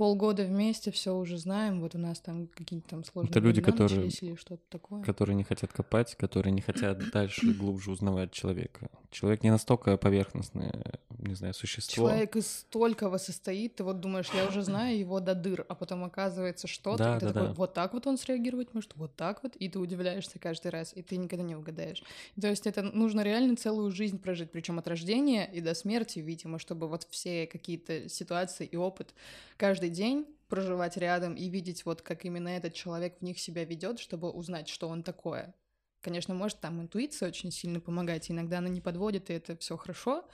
полгода 0.00 0.44
вместе, 0.44 0.90
все 0.90 1.14
уже 1.14 1.36
знаем, 1.36 1.82
вот 1.82 1.94
у 1.94 1.98
нас 1.98 2.20
там 2.20 2.46
какие-то 2.46 2.88
там 2.88 3.04
сложные 3.04 3.32
Это 3.32 3.40
люди, 3.40 3.60
которые- 3.60 4.08
или 4.08 4.34
что-то 4.34 4.62
такое. 4.70 5.02
которые 5.02 5.36
не 5.36 5.44
хотят 5.44 5.74
копать, 5.74 6.14
которые 6.14 6.54
не 6.54 6.62
хотят 6.62 6.98
дальше 7.12 7.52
глубже 7.52 7.90
узнавать 7.90 8.32
человека. 8.32 8.88
Человек 9.10 9.42
не 9.42 9.50
настолько 9.50 9.98
поверхностное, 9.98 10.72
не 11.18 11.34
знаю, 11.34 11.52
существо. 11.52 12.06
Человек 12.08 12.34
из 12.36 12.50
столького 12.50 13.18
состоит, 13.18 13.74
ты 13.74 13.84
вот 13.84 14.00
думаешь, 14.00 14.30
я 14.34 14.46
уже 14.46 14.62
знаю 14.62 14.98
его 14.98 15.20
до 15.20 15.34
дыр, 15.34 15.66
а 15.68 15.74
потом 15.74 16.02
оказывается 16.04 16.66
что-то, 16.66 17.04
Да, 17.04 17.16
и 17.16 17.20
ты 17.20 17.26
да, 17.26 17.32
такой, 17.34 17.48
да. 17.48 17.54
вот 17.54 17.74
так 17.74 17.92
вот 17.92 18.06
он 18.06 18.16
среагировать 18.16 18.72
может, 18.72 18.92
вот 18.96 19.14
так 19.16 19.42
вот, 19.42 19.54
и 19.56 19.68
ты 19.68 19.78
удивляешься 19.78 20.38
каждый 20.38 20.68
раз, 20.70 20.92
и 20.96 21.02
ты 21.02 21.18
никогда 21.18 21.44
не 21.44 21.56
угадаешь. 21.56 22.02
То 22.40 22.48
есть 22.48 22.66
это 22.66 22.80
нужно 22.82 23.20
реально 23.20 23.54
целую 23.56 23.90
жизнь 23.90 24.18
прожить, 24.18 24.50
причем 24.50 24.78
от 24.78 24.88
рождения 24.88 25.44
и 25.44 25.60
до 25.60 25.74
смерти, 25.74 26.20
видимо, 26.20 26.58
чтобы 26.58 26.88
вот 26.88 27.06
все 27.10 27.46
какие-то 27.46 28.08
ситуации 28.08 28.64
и 28.64 28.76
опыт 28.76 29.12
каждый 29.58 29.89
день 29.90 30.26
проживать 30.48 30.96
рядом 30.96 31.34
и 31.34 31.48
видеть 31.48 31.84
вот 31.84 32.02
как 32.02 32.24
именно 32.24 32.48
этот 32.48 32.74
человек 32.74 33.18
в 33.18 33.22
них 33.22 33.38
себя 33.38 33.64
ведет, 33.64 33.98
чтобы 33.98 34.30
узнать, 34.30 34.68
что 34.68 34.88
он 34.88 35.02
такое. 35.02 35.54
Конечно, 36.00 36.34
может 36.34 36.60
там 36.60 36.80
интуиция 36.80 37.28
очень 37.28 37.50
сильно 37.50 37.80
помогать, 37.80 38.30
иногда 38.30 38.58
она 38.58 38.68
не 38.68 38.80
подводит, 38.80 39.30
и 39.30 39.34
это 39.34 39.56
все 39.56 39.76
хорошо, 39.76 40.26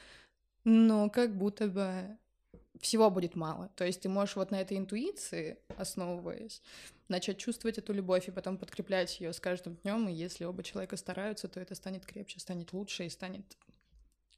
но 0.65 1.11
как 1.11 1.37
будто 1.37 1.67
бы 1.69 2.17
всего 2.81 3.11
будет 3.11 3.35
мало. 3.37 3.71
То 3.77 3.85
есть 3.85 4.03
ты 4.03 4.09
можешь 4.09 4.37
вот 4.37 4.51
на 4.51 4.61
этой 4.61 4.77
интуиции, 4.77 5.59
основываясь, 5.77 6.63
начать 7.09 7.39
чувствовать 7.39 7.79
эту 7.79 7.93
любовь 7.93 8.29
и 8.29 8.33
потом 8.33 8.59
подкреплять 8.59 9.21
ее 9.21 9.33
с 9.33 9.41
каждым 9.41 9.77
днем. 9.77 10.09
И 10.09 10.13
если 10.13 10.45
оба 10.45 10.63
человека 10.63 10.97
стараются, 10.97 11.49
то 11.49 11.61
это 11.61 11.75
станет 11.75 12.07
крепче, 12.07 12.41
станет 12.41 12.73
лучше 12.73 13.07
и 13.07 13.11
станет 13.11 13.45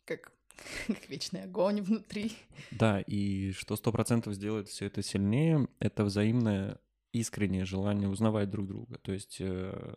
как, 0.04 0.32
как 0.86 1.08
вечный 1.08 1.44
огонь 1.44 1.80
внутри. 1.80 2.32
Да, 2.70 3.00
и 3.00 3.52
что 3.52 3.76
сто 3.76 3.92
процентов 3.92 4.34
сделает 4.34 4.68
все 4.68 4.86
это 4.86 5.02
сильнее, 5.02 5.68
это 5.78 6.04
взаимное 6.04 6.78
искреннее 7.12 7.64
желание 7.64 8.08
узнавать 8.08 8.50
друг 8.50 8.66
друга. 8.66 8.98
То 8.98 9.12
есть 9.12 9.38
э, 9.40 9.96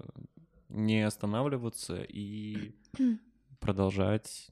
не 0.70 1.01
останавливаться 1.06 2.01
и 2.03 2.74
продолжать, 3.60 4.50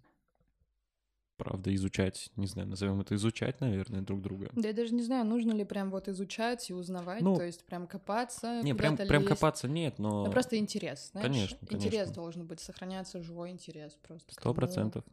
правда, 1.38 1.74
изучать, 1.74 2.30
не 2.36 2.48
знаю, 2.48 2.68
назовем 2.68 3.00
это 3.00 3.16
изучать, 3.16 3.62
наверное, 3.62 4.02
друг 4.02 4.22
друга. 4.22 4.50
Да 4.54 4.68
я 4.68 4.74
даже 4.74 4.94
не 4.94 5.04
знаю, 5.04 5.26
нужно 5.26 5.54
ли 5.54 5.64
прям 5.64 5.90
вот 5.90 6.10
изучать 6.10 6.70
и 6.70 6.74
узнавать, 6.74 7.22
Ну, 7.22 7.38
то 7.38 7.46
есть 7.46 7.64
прям 7.66 7.88
копаться, 7.88 8.62
Не, 8.62 8.76
прям, 8.76 8.98
прям 8.98 9.22
лезть. 9.24 9.34
копаться 9.36 9.68
нет, 9.70 10.00
но 10.00 10.26
Ну, 10.26 10.32
просто 10.32 10.58
интерес, 10.58 11.12
знаешь? 11.12 11.28
Конечно, 11.28 11.58
Интерес 11.70 11.94
конечно. 11.94 12.14
должен 12.14 12.46
быть, 12.46 12.60
сохраняться 12.60 13.22
живой 13.24 13.52
интерес 13.52 13.98
просто. 14.04 14.34
сто 14.34 14.54
процентов. 14.54 15.06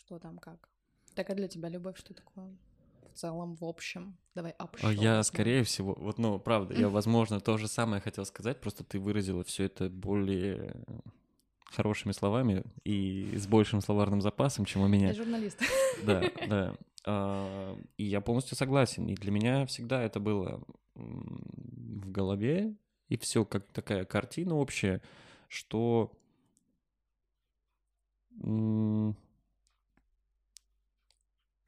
Что 0.00 0.18
там, 0.18 0.38
как. 0.38 0.68
Так, 1.14 1.28
а 1.28 1.34
для 1.34 1.46
тебя 1.46 1.68
любовь 1.68 1.98
что 1.98 2.14
такое? 2.14 2.56
В 3.12 3.18
целом, 3.18 3.54
в 3.54 3.64
общем. 3.64 4.16
Давай 4.34 4.52
А 4.52 4.64
общем. 4.64 4.90
Я, 4.90 5.22
скорее 5.24 5.62
всего, 5.62 5.94
вот, 5.98 6.18
ну, 6.18 6.38
правда, 6.38 6.74
я, 6.74 6.88
возможно, 6.88 7.38
то 7.40 7.58
же 7.58 7.68
самое 7.68 8.00
хотел 8.00 8.24
сказать, 8.24 8.60
просто 8.60 8.82
ты 8.82 8.98
выразила 8.98 9.44
все 9.44 9.64
это 9.64 9.90
более 9.90 10.74
хорошими 11.66 12.12
словами 12.12 12.64
и 12.84 13.36
с 13.36 13.46
большим 13.46 13.82
словарным 13.82 14.22
запасом, 14.22 14.64
чем 14.64 14.82
у 14.82 14.88
меня. 14.88 15.08
Я 15.08 15.14
журналист. 15.14 15.60
Да, 16.02 16.22
да. 16.48 16.74
А, 17.04 17.78
И 17.98 18.04
я 18.04 18.22
полностью 18.22 18.56
согласен. 18.56 19.06
И 19.06 19.14
для 19.14 19.30
меня 19.30 19.66
всегда 19.66 20.02
это 20.02 20.18
было 20.18 20.62
в 20.94 22.10
голове, 22.10 22.74
и 23.08 23.18
все 23.18 23.44
как 23.44 23.70
такая 23.72 24.04
картина 24.06 24.54
общая, 24.56 25.02
что 25.48 26.12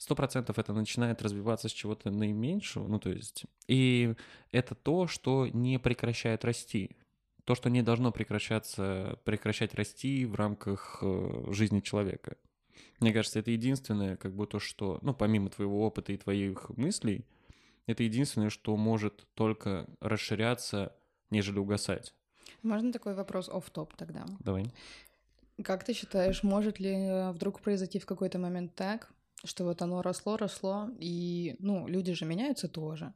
сто 0.03 0.17
процентов 0.17 0.59
это 0.59 0.73
начинает 0.73 1.23
развиваться 1.23 1.69
с 1.69 1.73
чего-то 1.73 2.11
наименьшего, 2.11 2.89
ну 2.89 2.99
то 2.99 3.11
есть, 3.11 3.45
и 3.69 4.17
это 4.51 4.75
то, 4.75 5.07
что 5.07 5.47
не 5.47 5.79
прекращает 5.79 6.45
расти, 6.45 6.97
то, 7.45 7.55
что 7.55 7.71
не 7.71 7.83
должно 7.83 8.11
прекращаться, 8.11 9.21
прекращать 9.25 9.75
расти 9.75 10.27
в 10.27 10.35
рамках 10.35 10.99
э, 11.03 11.45
жизни 11.53 11.79
человека. 11.79 12.37
Мне 12.99 13.13
кажется, 13.13 13.39
это 13.39 13.53
единственное, 13.53 14.17
как 14.17 14.35
бы 14.35 14.49
то, 14.49 14.59
что, 14.59 14.99
ну, 15.03 15.15
помимо 15.15 15.51
твоего 15.51 15.87
опыта 15.87 16.13
и 16.13 16.17
твоих 16.17 16.71
мыслей, 16.71 17.25
это 17.87 18.03
единственное, 18.03 18.51
что 18.51 18.77
может 18.77 19.29
только 19.35 19.87
расширяться, 20.01 20.97
нежели 21.31 21.61
угасать. 21.61 22.13
Можно 22.63 22.93
такой 22.93 23.15
вопрос 23.15 23.49
оф 23.49 23.71
топ 23.71 23.95
тогда? 23.95 24.27
Давай. 24.41 24.67
Как 25.63 25.85
ты 25.85 25.93
считаешь, 25.93 26.43
может 26.43 26.81
ли 26.81 26.91
э, 26.91 27.31
вдруг 27.31 27.61
произойти 27.61 28.01
в 28.01 28.07
какой-то 28.07 28.41
момент 28.41 28.75
так, 28.75 29.13
что 29.45 29.65
вот 29.65 29.83
оно 29.83 30.03
росло, 30.03 30.37
росло, 30.37 30.91
и, 30.99 31.57
ну, 31.59 31.87
люди 31.89 32.13
же 32.13 32.25
меняются 32.25 32.69
тоже. 32.69 33.15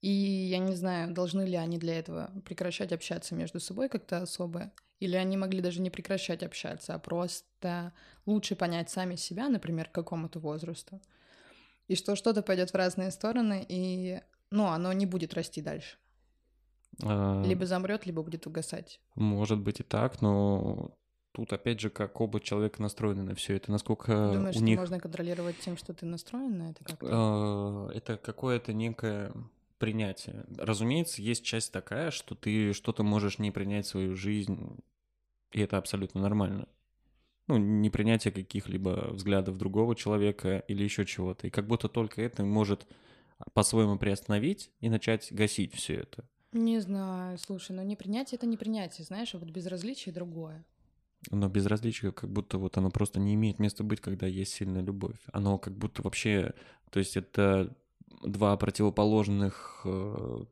И 0.00 0.08
я 0.08 0.58
не 0.58 0.74
знаю, 0.74 1.12
должны 1.12 1.42
ли 1.42 1.56
они 1.56 1.78
для 1.78 1.98
этого 1.98 2.30
прекращать 2.46 2.92
общаться 2.92 3.34
между 3.34 3.60
собой 3.60 3.88
как-то 3.88 4.18
особо, 4.22 4.72
или 4.98 5.16
они 5.16 5.36
могли 5.36 5.60
даже 5.60 5.80
не 5.80 5.90
прекращать 5.90 6.42
общаться, 6.42 6.94
а 6.94 6.98
просто 6.98 7.92
лучше 8.24 8.56
понять 8.56 8.90
сами 8.90 9.16
себя, 9.16 9.48
например, 9.48 9.88
к 9.88 9.94
какому-то 9.94 10.38
возрасту, 10.40 11.02
и 11.88 11.96
что 11.96 12.16
что-то 12.16 12.42
пойдет 12.42 12.70
в 12.70 12.76
разные 12.76 13.10
стороны, 13.10 13.64
и, 13.68 14.22
ну, 14.50 14.66
оно 14.66 14.92
не 14.92 15.06
будет 15.06 15.34
расти 15.34 15.60
дальше. 15.60 15.98
А, 17.02 17.42
Либо 17.44 17.66
замрет, 17.66 18.06
либо 18.06 18.22
будет 18.22 18.46
угасать. 18.46 19.00
Может 19.14 19.58
быть 19.58 19.80
и 19.80 19.82
так, 19.82 20.22
но 20.22 20.96
тут 21.32 21.52
опять 21.52 21.80
же, 21.80 21.90
как 21.90 22.20
оба 22.20 22.40
человека 22.40 22.82
настроены 22.82 23.22
на 23.22 23.34
все 23.34 23.56
это, 23.56 23.70
насколько 23.70 24.32
Думаешь, 24.32 24.56
у 24.56 24.58
что 24.58 24.64
них 24.64 24.78
можно 24.78 25.00
контролировать 25.00 25.58
тем, 25.58 25.76
что 25.76 25.94
ты 25.94 26.06
настроен 26.06 26.58
на 26.58 26.70
это 26.70 26.84
как-то? 26.84 27.90
э, 27.92 27.96
это 27.96 28.16
какое-то 28.16 28.72
некое 28.72 29.32
принятие. 29.78 30.44
Разумеется, 30.58 31.22
есть 31.22 31.44
часть 31.44 31.72
такая, 31.72 32.10
что 32.10 32.34
ты 32.34 32.72
что-то 32.72 33.02
можешь 33.02 33.38
не 33.38 33.50
принять 33.50 33.86
в 33.86 33.90
свою 33.90 34.16
жизнь, 34.16 34.78
и 35.52 35.60
это 35.60 35.78
абсолютно 35.78 36.20
нормально. 36.20 36.68
Ну, 37.46 37.56
не 37.56 37.90
принятие 37.90 38.32
каких-либо 38.32 39.08
взглядов 39.12 39.56
другого 39.56 39.96
человека 39.96 40.58
или 40.68 40.84
еще 40.84 41.04
чего-то. 41.04 41.46
И 41.46 41.50
как 41.50 41.66
будто 41.66 41.88
только 41.88 42.22
это 42.22 42.44
может 42.44 42.86
по-своему 43.54 43.98
приостановить 43.98 44.70
и 44.80 44.88
начать 44.88 45.32
гасить 45.32 45.74
все 45.74 45.94
это. 45.94 46.24
Не 46.52 46.80
знаю, 46.80 47.38
слушай, 47.38 47.72
ну 47.72 47.82
непринятие— 47.82 48.36
это 48.38 48.46
непринятие, 48.46 49.04
знаешь, 49.04 49.34
а 49.34 49.38
вот 49.38 49.50
безразличие— 49.50 50.12
другое. 50.14 50.64
Но 51.30 51.48
безразличие, 51.48 52.12
как 52.12 52.30
будто 52.30 52.58
вот 52.58 52.78
оно 52.78 52.90
просто 52.90 53.20
не 53.20 53.34
имеет 53.34 53.58
места 53.58 53.84
быть, 53.84 54.00
когда 54.00 54.26
есть 54.26 54.54
сильная 54.54 54.82
любовь. 54.82 55.18
Оно 55.32 55.58
как 55.58 55.74
будто 55.74 56.02
вообще, 56.02 56.54
то 56.90 56.98
есть 56.98 57.16
это 57.16 57.76
два 58.22 58.56
противоположных 58.56 59.82
э, 59.84 60.44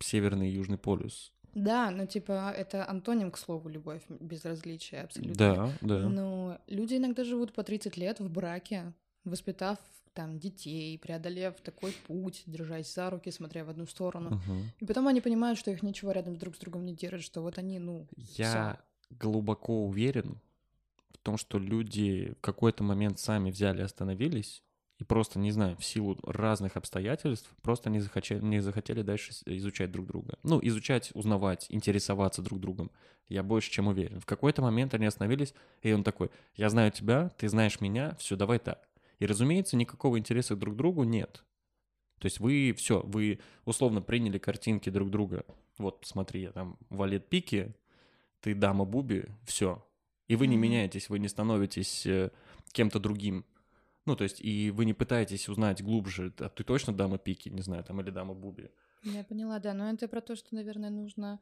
северный 0.00 0.50
и 0.50 0.54
южный 0.54 0.78
полюс. 0.78 1.32
Да, 1.54 1.90
ну 1.90 2.06
типа 2.06 2.52
это 2.56 2.88
антоним, 2.88 3.30
к 3.30 3.38
слову, 3.38 3.68
любовь, 3.68 4.02
безразличие 4.08 5.02
абсолютно. 5.02 5.34
Да, 5.34 5.70
да. 5.80 6.08
Но 6.08 6.58
люди 6.66 6.96
иногда 6.96 7.24
живут 7.24 7.52
по 7.52 7.62
30 7.62 7.96
лет 7.96 8.20
в 8.20 8.30
браке, 8.30 8.92
воспитав 9.24 9.78
там 10.12 10.38
детей, 10.38 10.98
преодолев 10.98 11.60
такой 11.60 11.92
путь, 12.06 12.42
держась 12.46 12.92
за 12.92 13.10
руки, 13.10 13.30
смотря 13.30 13.64
в 13.64 13.70
одну 13.70 13.86
сторону. 13.86 14.30
Мгм. 14.30 14.72
И 14.80 14.84
потом 14.84 15.06
они 15.06 15.20
понимают, 15.20 15.58
что 15.58 15.70
их 15.70 15.82
ничего 15.82 16.12
рядом 16.12 16.36
друг 16.36 16.56
с 16.56 16.58
другом 16.58 16.84
не 16.84 16.94
держит, 16.94 17.22
что 17.22 17.42
вот 17.42 17.58
они, 17.58 17.78
ну, 17.78 18.08
Я 18.36 18.80
глубоко 19.10 19.86
уверен 19.86 20.40
в 21.12 21.18
том, 21.18 21.36
что 21.36 21.58
люди 21.58 22.34
в 22.38 22.40
какой-то 22.40 22.82
момент 22.82 23.18
сами 23.18 23.50
взяли, 23.50 23.82
остановились 23.82 24.62
и 25.00 25.04
просто, 25.04 25.38
не 25.38 25.50
знаю, 25.50 25.76
в 25.76 25.84
силу 25.84 26.18
разных 26.24 26.76
обстоятельств 26.76 27.50
просто 27.62 27.88
не 27.88 28.00
захотели, 28.00 28.40
не 28.40 28.60
захотели 28.60 29.00
дальше 29.00 29.32
изучать 29.46 29.90
друг 29.90 30.06
друга. 30.06 30.38
Ну, 30.42 30.60
изучать, 30.62 31.10
узнавать, 31.14 31.66
интересоваться 31.70 32.42
друг 32.42 32.60
другом. 32.60 32.90
Я 33.28 33.42
больше 33.42 33.70
чем 33.70 33.88
уверен. 33.88 34.20
В 34.20 34.26
какой-то 34.26 34.60
момент 34.60 34.92
они 34.92 35.06
остановились, 35.06 35.54
и 35.80 35.92
он 35.92 36.04
такой, 36.04 36.30
я 36.54 36.68
знаю 36.68 36.90
тебя, 36.90 37.30
ты 37.38 37.48
знаешь 37.48 37.80
меня, 37.80 38.14
все, 38.16 38.36
давай 38.36 38.58
так. 38.58 38.88
И, 39.20 39.26
разумеется, 39.26 39.76
никакого 39.76 40.18
интереса 40.18 40.54
друг 40.54 40.74
к 40.74 40.76
другу 40.76 41.04
нет. 41.04 41.44
То 42.18 42.26
есть 42.26 42.38
вы 42.38 42.74
все, 42.76 43.00
вы 43.00 43.38
условно 43.64 44.02
приняли 44.02 44.36
картинки 44.36 44.90
друг 44.90 45.10
друга. 45.10 45.46
Вот, 45.78 46.02
смотри, 46.04 46.42
я 46.42 46.52
там 46.52 46.76
валет 46.90 47.30
пики, 47.30 47.74
ты 48.40 48.54
дама 48.54 48.84
Буби, 48.84 49.26
все. 49.44 49.84
И 50.28 50.36
вы 50.36 50.46
не 50.46 50.56
меняетесь, 50.56 51.08
вы 51.08 51.18
не 51.18 51.28
становитесь 51.28 52.06
э, 52.06 52.30
кем-то 52.72 52.98
другим. 52.98 53.44
Ну, 54.06 54.16
то 54.16 54.24
есть, 54.24 54.40
и 54.40 54.70
вы 54.70 54.84
не 54.84 54.94
пытаетесь 54.94 55.48
узнать 55.48 55.82
глубже, 55.82 56.32
а 56.38 56.48
ты 56.48 56.64
точно 56.64 56.92
дама 56.92 57.18
Пики, 57.18 57.48
не 57.48 57.62
знаю, 57.62 57.84
там, 57.84 58.00
или 58.00 58.10
дама 58.10 58.34
Буби. 58.34 58.70
Я 59.02 59.24
поняла, 59.24 59.58
да. 59.58 59.74
Но 59.74 59.90
это 59.90 60.08
про 60.08 60.20
то, 60.20 60.36
что, 60.36 60.54
наверное, 60.54 60.90
нужно 60.90 61.40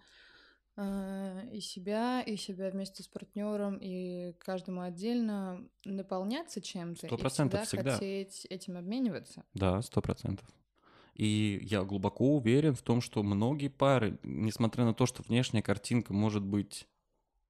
э, 0.77 1.49
и 1.53 1.61
себя, 1.61 2.23
и 2.23 2.37
себя 2.37 2.71
вместе 2.71 3.03
с 3.03 3.09
партнером, 3.09 3.79
и 3.81 4.33
каждому 4.39 4.81
отдельно 4.81 5.69
наполняться 5.85 6.61
чем-то. 6.61 7.07
Сто 7.07 7.17
процентов 7.19 7.67
всегда 7.67 7.83
всегда. 7.83 7.93
хотеть 7.95 8.47
этим 8.51 8.77
обмениваться. 8.77 9.45
Да, 9.55 9.83
сто 9.83 10.01
процентов. 10.01 10.47
И 11.19 11.59
я 11.63 11.83
глубоко 11.83 12.37
уверен 12.37 12.75
в 12.75 12.83
том, 12.83 13.01
что 13.01 13.25
многие 13.25 13.69
пары, 13.69 14.19
несмотря 14.23 14.85
на 14.85 14.95
то, 14.95 15.05
что 15.05 15.23
внешняя 15.25 15.63
картинка 15.63 16.15
может 16.15 16.45
быть 16.45 16.87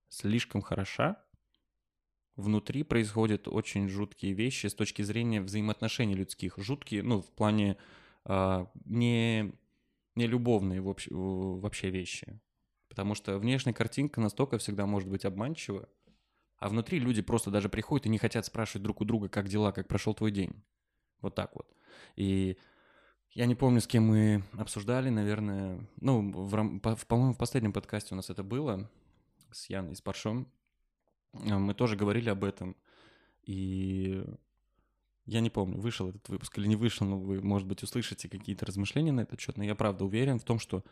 слишком 0.08 0.62
хороша, 0.62 1.22
внутри 2.34 2.82
происходят 2.82 3.46
очень 3.46 3.86
жуткие 3.88 4.32
вещи 4.32 4.68
с 4.68 4.74
точки 4.74 5.02
зрения 5.02 5.42
взаимоотношений 5.42 6.14
людских. 6.14 6.54
Жуткие, 6.56 7.02
ну, 7.02 7.20
в 7.20 7.30
плане 7.30 7.76
а, 8.24 8.70
не, 8.86 9.52
не 10.14 10.26
любовные 10.26 10.80
вообще, 10.80 11.10
вообще 11.12 11.90
вещи. 11.90 12.40
Потому 12.88 13.14
что 13.14 13.38
внешняя 13.38 13.74
картинка 13.74 14.22
настолько 14.22 14.56
всегда 14.56 14.86
может 14.86 15.10
быть 15.10 15.26
обманчива, 15.26 15.90
а 16.56 16.70
внутри 16.70 17.00
люди 17.00 17.20
просто 17.20 17.50
даже 17.50 17.68
приходят 17.68 18.06
и 18.06 18.10
не 18.10 18.18
хотят 18.18 18.46
спрашивать 18.46 18.82
друг 18.82 19.02
у 19.02 19.04
друга, 19.04 19.28
как 19.28 19.46
дела, 19.46 19.72
как 19.72 19.88
прошел 19.88 20.14
твой 20.14 20.30
день. 20.30 20.64
Вот 21.20 21.34
так 21.34 21.54
вот. 21.54 21.70
И 22.16 22.56
я 23.30 23.46
не 23.46 23.54
помню, 23.54 23.80
с 23.80 23.86
кем 23.86 24.04
мы 24.04 24.42
обсуждали, 24.52 25.10
наверное, 25.10 25.86
ну, 26.00 26.30
в, 26.30 26.78
по- 26.80 26.96
по-моему, 26.96 27.34
в 27.34 27.38
последнем 27.38 27.72
подкасте 27.72 28.14
у 28.14 28.16
нас 28.16 28.30
это 28.30 28.42
было 28.42 28.90
с 29.52 29.68
Яной, 29.70 29.96
с 29.96 30.00
Паршом. 30.00 30.48
А, 31.32 31.58
Мы 31.58 31.74
тоже 31.74 31.96
говорили 31.96 32.30
об 32.30 32.44
этом. 32.44 32.76
И 33.44 34.24
я 35.26 35.40
не 35.40 35.50
помню, 35.50 35.78
вышел 35.78 36.08
этот 36.08 36.28
выпуск 36.28 36.56
или 36.58 36.66
не 36.66 36.76
вышел, 36.76 37.06
но 37.06 37.18
вы, 37.18 37.40
может 37.42 37.68
быть, 37.68 37.82
услышите 37.82 38.28
какие-то 38.28 38.66
размышления 38.66 39.12
на 39.12 39.20
этот 39.20 39.40
счет. 39.40 39.56
Но 39.56 39.64
я 39.64 39.74
правда 39.74 40.04
уверен 40.04 40.38
в 40.38 40.44
том, 40.44 40.58
что 40.58 40.84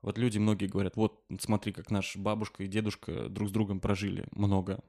вот 0.00 0.18
люди 0.18 0.38
многие 0.38 0.66
говорят, 0.66 0.96
вот 0.96 1.24
смотри, 1.40 1.72
как 1.72 1.90
наш 1.90 2.16
бабушка 2.16 2.62
и 2.62 2.68
дедушка 2.68 3.28
друг 3.28 3.48
с 3.48 3.52
другом 3.52 3.80
прожили 3.80 4.26
много. 4.32 4.80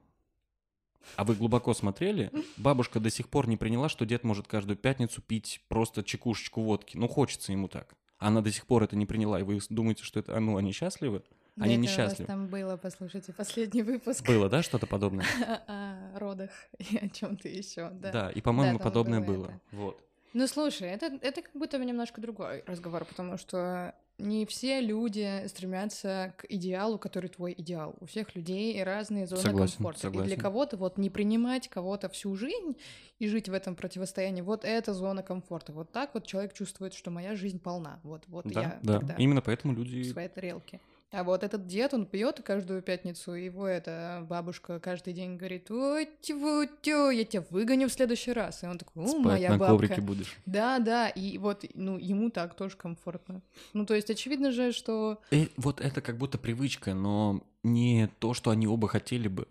А 1.16 1.24
вы 1.24 1.34
глубоко 1.34 1.74
смотрели? 1.74 2.30
Бабушка 2.56 3.00
до 3.00 3.10
сих 3.10 3.28
пор 3.28 3.48
не 3.48 3.56
приняла, 3.56 3.88
что 3.88 4.04
дед 4.04 4.24
может 4.24 4.48
каждую 4.48 4.76
пятницу 4.76 5.22
пить 5.22 5.60
просто 5.68 6.02
чекушечку 6.02 6.62
водки. 6.62 6.96
Ну, 6.96 7.08
хочется 7.08 7.52
ему 7.52 7.68
так. 7.68 7.94
Она 8.18 8.40
до 8.40 8.50
сих 8.50 8.66
пор 8.66 8.82
это 8.82 8.96
не 8.96 9.06
приняла. 9.06 9.40
И 9.40 9.42
вы 9.42 9.60
думаете, 9.68 10.02
что 10.02 10.20
это, 10.20 10.36
а, 10.36 10.40
ну, 10.40 10.56
они 10.56 10.72
счастливы? 10.72 11.22
Они 11.58 11.74
это 11.74 11.82
несчастливы. 11.82 12.24
У 12.24 12.26
вас 12.26 12.26
там 12.26 12.46
было, 12.48 12.76
послушайте, 12.76 13.32
последний 13.32 13.82
выпуск 13.82 14.26
Было, 14.26 14.48
да, 14.48 14.62
что-то 14.62 14.86
подобное? 14.86 15.26
о 15.66 16.18
родах 16.18 16.50
и 16.78 16.98
о 16.98 17.08
чем-то 17.08 17.48
еще, 17.48 17.90
да. 17.90 18.12
Да, 18.12 18.30
и, 18.30 18.40
по-моему, 18.40 18.78
подобное 18.78 19.20
было. 19.20 19.58
Вот. 19.72 20.02
Ну, 20.34 20.46
слушай, 20.46 20.88
это, 20.88 21.06
это 21.22 21.40
как 21.40 21.52
будто 21.54 21.78
бы 21.78 21.86
немножко 21.86 22.20
другой 22.20 22.62
разговор, 22.66 23.06
потому 23.06 23.38
что 23.38 23.94
не 24.18 24.46
все 24.46 24.80
люди 24.80 25.46
стремятся 25.46 26.34
к 26.38 26.46
идеалу, 26.48 26.98
который 26.98 27.28
твой 27.28 27.54
идеал. 27.56 27.94
У 28.00 28.06
всех 28.06 28.34
людей 28.34 28.82
разные 28.82 29.26
зоны 29.26 29.42
Согласен, 29.42 29.76
комфорта. 29.76 30.08
И 30.08 30.10
для 30.10 30.20
согласен. 30.20 30.40
кого-то 30.40 30.76
вот 30.76 30.96
не 30.98 31.10
принимать 31.10 31.68
кого-то 31.68 32.08
всю 32.08 32.34
жизнь 32.34 32.76
и 33.18 33.28
жить 33.28 33.48
в 33.48 33.52
этом 33.52 33.76
противостоянии, 33.76 34.40
вот 34.42 34.64
это 34.64 34.94
зона 34.94 35.22
комфорта. 35.22 35.72
Вот 35.72 35.92
так 35.92 36.14
вот 36.14 36.26
человек 36.26 36.54
чувствует, 36.54 36.94
что 36.94 37.10
моя 37.10 37.36
жизнь 37.36 37.58
полна. 37.58 38.00
Вот, 38.02 38.22
вот 38.28 38.46
Да, 38.46 38.60
я 38.62 38.78
да. 38.82 38.98
тогда 39.00 39.14
Именно 39.18 39.42
поэтому 39.42 39.74
в 39.74 39.78
люди... 39.78 40.02
своей 40.04 40.28
тарелке. 40.28 40.80
А 41.12 41.22
вот 41.22 41.44
этот 41.44 41.66
дед, 41.66 41.94
он 41.94 42.04
пьет 42.04 42.42
каждую 42.42 42.82
пятницу, 42.82 43.34
и 43.34 43.44
его 43.44 43.66
эта 43.66 44.26
бабушка 44.28 44.80
каждый 44.80 45.12
день 45.12 45.36
говорит, 45.36 45.70
ой, 45.70 46.08
тю, 46.20 46.66
тю, 46.82 47.10
я 47.10 47.24
тебя 47.24 47.44
выгоню 47.50 47.88
в 47.88 47.92
следующий 47.92 48.32
раз. 48.32 48.64
И 48.64 48.66
он 48.66 48.76
такой, 48.76 49.04
о, 49.04 49.08
Спать 49.08 49.24
моя 49.24 49.50
на 49.50 49.58
бабка. 49.58 49.74
коврике 49.74 50.00
будешь. 50.00 50.36
Да, 50.46 50.80
да, 50.80 51.08
и 51.08 51.38
вот, 51.38 51.64
ну, 51.74 51.96
ему 51.96 52.30
так 52.30 52.56
тоже 52.56 52.76
комфортно. 52.76 53.40
Ну, 53.72 53.86
то 53.86 53.94
есть, 53.94 54.10
очевидно 54.10 54.50
же, 54.50 54.72
что... 54.72 55.20
И 55.30 55.48
вот 55.56 55.80
это 55.80 56.00
как 56.00 56.18
будто 56.18 56.38
привычка, 56.38 56.92
но 56.92 57.40
не 57.62 58.08
то, 58.18 58.34
что 58.34 58.50
они 58.50 58.66
оба 58.66 58.88
хотели 58.88 59.28
бы. 59.28 59.46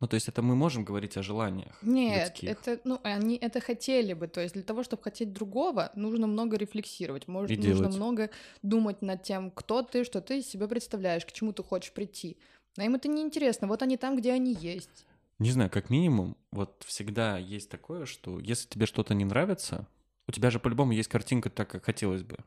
Ну, 0.00 0.08
то 0.08 0.14
есть 0.14 0.28
это 0.28 0.40
мы 0.40 0.56
можем 0.56 0.84
говорить 0.84 1.18
о 1.18 1.22
желаниях 1.22 1.76
Нет, 1.82 2.28
людских. 2.30 2.48
это, 2.50 2.80
ну, 2.84 3.00
они 3.02 3.36
это 3.36 3.60
хотели 3.60 4.14
бы. 4.14 4.28
То 4.28 4.40
есть, 4.40 4.54
для 4.54 4.62
того, 4.62 4.82
чтобы 4.82 5.02
хотеть 5.02 5.32
другого, 5.34 5.92
нужно 5.94 6.26
много 6.26 6.56
рефлексировать. 6.56 7.28
Может, 7.28 7.50
И 7.50 7.56
нужно 7.56 7.74
делать. 7.74 7.96
много 7.96 8.30
думать 8.62 9.02
над 9.02 9.22
тем, 9.22 9.50
кто 9.50 9.82
ты, 9.82 10.04
что 10.04 10.22
ты 10.22 10.38
из 10.38 10.48
себя 10.48 10.68
представляешь, 10.68 11.26
к 11.26 11.32
чему 11.32 11.52
ты 11.52 11.62
хочешь 11.62 11.92
прийти. 11.92 12.38
А 12.78 12.84
им 12.84 12.94
это 12.94 13.08
не 13.08 13.20
интересно. 13.20 13.66
Вот 13.68 13.82
они 13.82 13.98
там, 13.98 14.16
где 14.16 14.32
они 14.32 14.54
есть. 14.54 15.06
Не 15.38 15.50
знаю, 15.50 15.70
как 15.70 15.90
минимум, 15.90 16.36
вот 16.50 16.82
всегда 16.86 17.36
есть 17.36 17.68
такое, 17.68 18.06
что 18.06 18.38
если 18.38 18.68
тебе 18.68 18.86
что-то 18.86 19.12
не 19.12 19.24
нравится, 19.26 19.86
у 20.26 20.32
тебя 20.32 20.50
же 20.50 20.60
по-любому 20.60 20.92
есть 20.92 21.08
картинка 21.08 21.50
так, 21.50 21.68
как 21.68 21.84
хотелось 21.84 22.22
бы. 22.22 22.38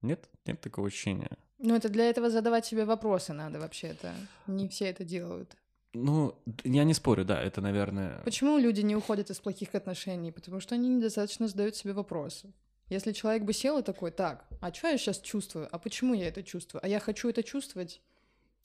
Нет? 0.00 0.30
Нет 0.46 0.60
такого 0.62 0.86
ощущения? 0.86 1.30
Ну, 1.58 1.74
это 1.74 1.90
для 1.90 2.08
этого 2.08 2.30
задавать 2.30 2.64
себе 2.64 2.86
вопросы 2.86 3.34
надо 3.34 3.60
вообще-то. 3.60 4.14
Не 4.46 4.66
все 4.68 4.86
это 4.86 5.04
делают. 5.04 5.56
Ну, 5.92 6.34
я 6.64 6.84
не 6.84 6.94
спорю, 6.94 7.24
да, 7.24 7.42
это, 7.42 7.60
наверное... 7.60 8.20
Почему 8.24 8.58
люди 8.58 8.80
не 8.80 8.94
уходят 8.94 9.30
из 9.30 9.40
плохих 9.40 9.74
отношений? 9.74 10.30
Потому 10.30 10.60
что 10.60 10.74
они 10.76 10.88
недостаточно 10.88 11.48
задают 11.48 11.74
себе 11.74 11.92
вопросы. 11.92 12.52
Если 12.88 13.12
человек 13.12 13.44
бы 13.44 13.52
сел 13.52 13.78
и 13.78 13.82
такой, 13.82 14.10
так, 14.10 14.46
а 14.60 14.72
что 14.72 14.88
я 14.88 14.98
сейчас 14.98 15.18
чувствую? 15.20 15.68
А 15.70 15.78
почему 15.78 16.14
я 16.14 16.28
это 16.28 16.42
чувствую? 16.42 16.84
А 16.84 16.88
я 16.88 17.00
хочу 17.00 17.28
это 17.28 17.42
чувствовать? 17.42 18.00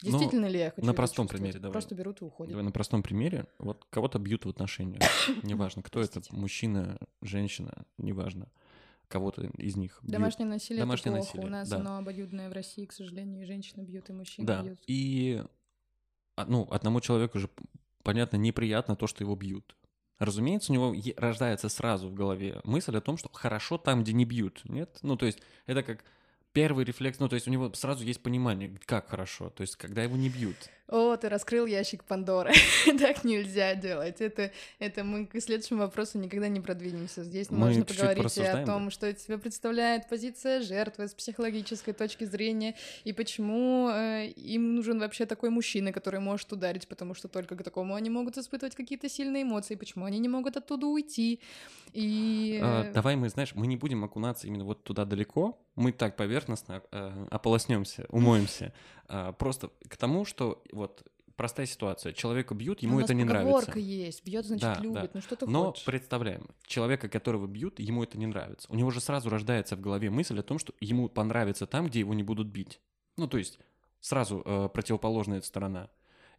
Ну, 0.04 0.10
Действительно 0.10 0.48
ли 0.48 0.60
я 0.60 0.72
хочу 0.72 0.86
на 0.86 0.94
простом 0.94 1.26
чувствовать? 1.26 1.42
примере 1.42 1.60
давай. 1.60 1.72
Просто 1.74 1.96
берут 1.96 2.22
и 2.22 2.26
уходят. 2.26 2.52
Давай 2.52 2.66
на 2.66 2.72
простом 2.72 3.02
примере. 3.02 3.48
Вот 3.60 3.86
кого-то 3.90 4.20
бьют 4.20 4.46
в 4.46 4.50
отношениях. 4.50 5.02
Неважно, 5.44 5.82
кто 5.84 6.02
это, 6.02 6.22
мужчина, 6.32 6.98
женщина, 7.22 7.86
неважно. 7.98 8.50
Кого-то 9.08 9.44
из 9.58 9.76
них 9.78 10.00
бьют. 10.02 10.12
Домашнее 10.12 10.48
насилие 10.50 10.82
Домашнее 10.82 11.14
это 11.14 11.24
плохо. 11.24 11.38
насилие, 11.38 11.48
У 11.48 11.52
нас 11.52 11.70
да. 11.70 11.78
оно 11.78 11.98
обоюдное 11.98 12.50
в 12.50 12.54
России, 12.54 12.86
к 12.86 12.92
сожалению, 12.92 13.44
и 13.44 13.46
женщины 13.46 13.84
бьют, 13.84 14.10
и 14.10 14.14
мужчины 14.14 14.46
Да, 14.48 14.64
бьют. 14.64 14.80
и 14.88 15.44
ну, 16.48 16.68
одному 16.72 17.02
человеку 17.02 17.40
же, 17.40 17.50
понятно, 18.04 18.38
неприятно 18.38 18.96
то, 18.96 19.08
что 19.08 19.24
его 19.24 19.36
бьют. 19.36 19.76
Разумеется, 20.20 20.72
у 20.72 20.76
него 20.76 20.96
рождается 21.18 21.68
сразу 21.70 22.08
в 22.08 22.14
голове 22.14 22.62
мысль 22.64 22.96
о 22.96 23.02
том, 23.02 23.18
что 23.18 23.30
хорошо 23.34 23.78
там, 23.78 24.04
где 24.04 24.14
не 24.14 24.26
бьют, 24.26 24.62
нет? 24.66 24.98
Ну, 25.02 25.18
то 25.18 25.26
есть 25.26 25.40
это 25.66 25.84
как 25.84 26.06
первый 26.54 26.86
рефлекс, 26.86 27.20
ну, 27.20 27.28
то 27.28 27.36
есть 27.36 27.48
у 27.48 27.52
него 27.52 27.72
сразу 27.74 28.04
есть 28.06 28.24
понимание, 28.24 28.78
как 28.86 29.10
хорошо, 29.10 29.50
то 29.50 29.62
есть 29.62 29.76
когда 29.76 30.04
его 30.04 30.16
не 30.16 30.30
бьют. 30.30 30.56
О, 30.88 31.16
ты 31.18 31.30
раскрыл 31.30 31.66
ящик 31.66 32.04
Пандоры. 32.04 32.54
так 33.00 33.24
нельзя 33.24 33.74
делать. 33.74 34.22
Это, 34.22 34.52
это 34.78 35.04
мы 35.04 35.26
к 35.26 35.40
следующему 35.42 35.80
вопросу 35.80 36.20
никогда 36.20 36.48
не 36.48 36.62
продвинемся. 36.62 37.24
Здесь 37.24 37.50
Мы 37.50 37.58
можно 37.58 37.86
поговорить 37.86 38.38
о 38.38 38.66
том, 38.66 38.92
что 38.92 39.08
из 39.08 39.24
себя 39.24 39.40
представляет 39.40 40.08
позиция 40.08 40.62
жертвы 40.62 41.08
с 41.08 41.14
психологической 41.16 41.94
точки 41.94 42.26
зрения, 42.26 42.76
и 43.04 43.14
почему 43.14 43.90
э, 43.90 44.28
им 44.28 44.76
нужен 44.76 45.00
вообще 45.00 45.26
такой 45.26 45.50
мужчина, 45.50 45.92
который 45.92 46.20
может 46.20 46.52
ударить, 46.54 46.88
потому 46.88 47.16
что 47.16 47.28
только 47.28 47.56
к 47.56 47.64
такому 47.64 47.96
они 47.96 48.12
могут 48.12 48.38
испытывать 48.38 48.76
какие-то 48.76 49.10
сильные 49.10 49.42
эмоции, 49.42 49.76
почему 49.76 50.06
они 50.06 50.20
не 50.20 50.30
могут 50.30 50.56
оттуда 50.56 50.86
уйти. 50.86 51.40
И... 51.94 52.60
А, 52.62 52.84
э, 52.84 52.94
давай 52.94 53.16
мы, 53.16 53.30
знаешь, 53.30 53.56
мы 53.56 53.66
не 53.66 53.78
будем 53.78 54.04
окунаться 54.04 54.46
именно 54.46 54.66
вот 54.66 54.84
туда 54.84 55.06
далеко. 55.06 55.58
Мы 55.76 55.92
так 55.92 56.16
поверхностно 56.16 56.84
э, 56.92 57.28
ополоснемся, 57.32 58.06
умоемся. 58.10 58.72
А, 59.08 59.32
просто 59.34 59.72
к 59.88 59.98
тому, 59.98 60.26
что 60.26 60.64
вот 60.72 61.04
простая 61.36 61.66
ситуация. 61.66 62.14
Человека 62.14 62.56
бьют, 62.56 62.82
ему 62.82 62.96
у 62.96 63.00
нас 63.00 63.06
это 63.06 63.14
не 63.14 63.24
нравится. 63.26 63.52
поговорка 63.52 63.80
есть. 63.80 64.24
Бьет, 64.26 64.46
значит, 64.46 64.62
Да, 64.64 64.76
любит. 64.82 64.94
да. 65.04 65.10
Ну 65.14 65.22
что 65.22 65.36
ты 65.36 65.46
Но 65.46 65.66
хочешь? 65.66 65.84
представляем, 65.86 66.48
человека, 66.66 67.10
которого 67.10 67.46
бьют, 67.48 67.80
ему 67.80 68.04
это 68.04 68.18
не 68.18 68.26
нравится. 68.26 68.68
У 68.72 68.76
него 68.76 68.90
же 68.92 69.02
сразу 69.02 69.30
рождается 69.30 69.76
в 69.76 69.82
голове 69.82 70.10
мысль 70.10 70.40
о 70.40 70.44
том, 70.44 70.60
что 70.60 70.74
ему 70.80 71.10
понравится 71.10 71.68
там, 71.68 71.88
где 71.88 72.00
его 72.00 72.14
не 72.14 72.24
будут 72.24 72.48
бить. 72.48 72.80
Ну, 73.18 73.28
то 73.28 73.38
есть 73.38 73.60
сразу 74.00 74.42
э, 74.46 74.70
противоположная 74.74 75.42
сторона. 75.42 75.90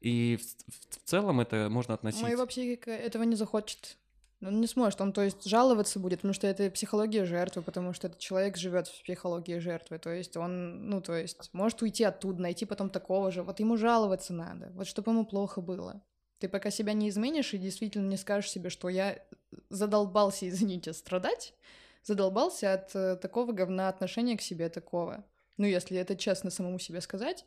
И 0.01 0.37
в, 0.37 0.43
в- 0.43 0.97
в 0.97 1.09
целом 1.09 1.41
это 1.41 1.69
можно 1.71 1.95
относить... 1.95 2.23
Моего 2.23 2.47
психика 2.47 2.91
этого 2.91 3.23
не 3.25 3.35
захочет. 3.37 3.97
Он 4.43 4.61
не 4.61 4.67
сможет, 4.67 5.01
он, 5.01 5.13
то 5.13 5.23
есть, 5.23 5.45
жаловаться 5.45 5.99
будет, 5.99 6.19
потому 6.19 6.35
что 6.35 6.47
это 6.47 6.71
психология 6.71 7.25
жертвы, 7.25 7.63
потому 7.63 7.95
что 7.95 8.09
этот 8.09 8.19
человек 8.19 8.57
живет 8.59 8.87
в 8.87 9.03
психологии 9.03 9.59
жертвы, 9.59 9.99
то 9.99 10.11
есть 10.11 10.37
он, 10.37 10.91
ну, 10.91 11.01
то 11.01 11.15
есть, 11.15 11.49
может 11.55 11.81
уйти 11.81 12.05
оттуда, 12.05 12.43
найти 12.43 12.67
потом 12.67 12.91
такого 12.91 13.31
же, 13.31 13.43
вот 13.43 13.61
ему 13.61 13.79
жаловаться 13.79 14.35
надо, 14.35 14.71
вот 14.75 14.87
чтобы 14.87 15.13
ему 15.13 15.25
плохо 15.25 15.63
было. 15.63 16.03
Ты 16.39 16.49
пока 16.49 16.71
себя 16.71 16.93
не 16.93 17.09
изменишь 17.09 17.55
и 17.55 17.59
действительно 17.59 18.09
не 18.09 18.19
скажешь 18.19 18.51
себе, 18.51 18.69
что 18.69 18.91
я 18.91 19.19
задолбался, 19.71 20.47
извините, 20.49 20.93
страдать, 20.93 21.55
задолбался 22.03 22.75
от 22.75 22.95
э, 22.95 23.17
такого 23.17 23.53
говна 23.53 23.89
отношения 23.89 24.37
к 24.37 24.43
себе 24.43 24.69
такого. 24.69 25.25
Ну, 25.57 25.65
если 25.65 25.97
это 25.97 26.15
честно 26.15 26.51
самому 26.51 26.79
себе 26.79 27.01
сказать, 27.01 27.47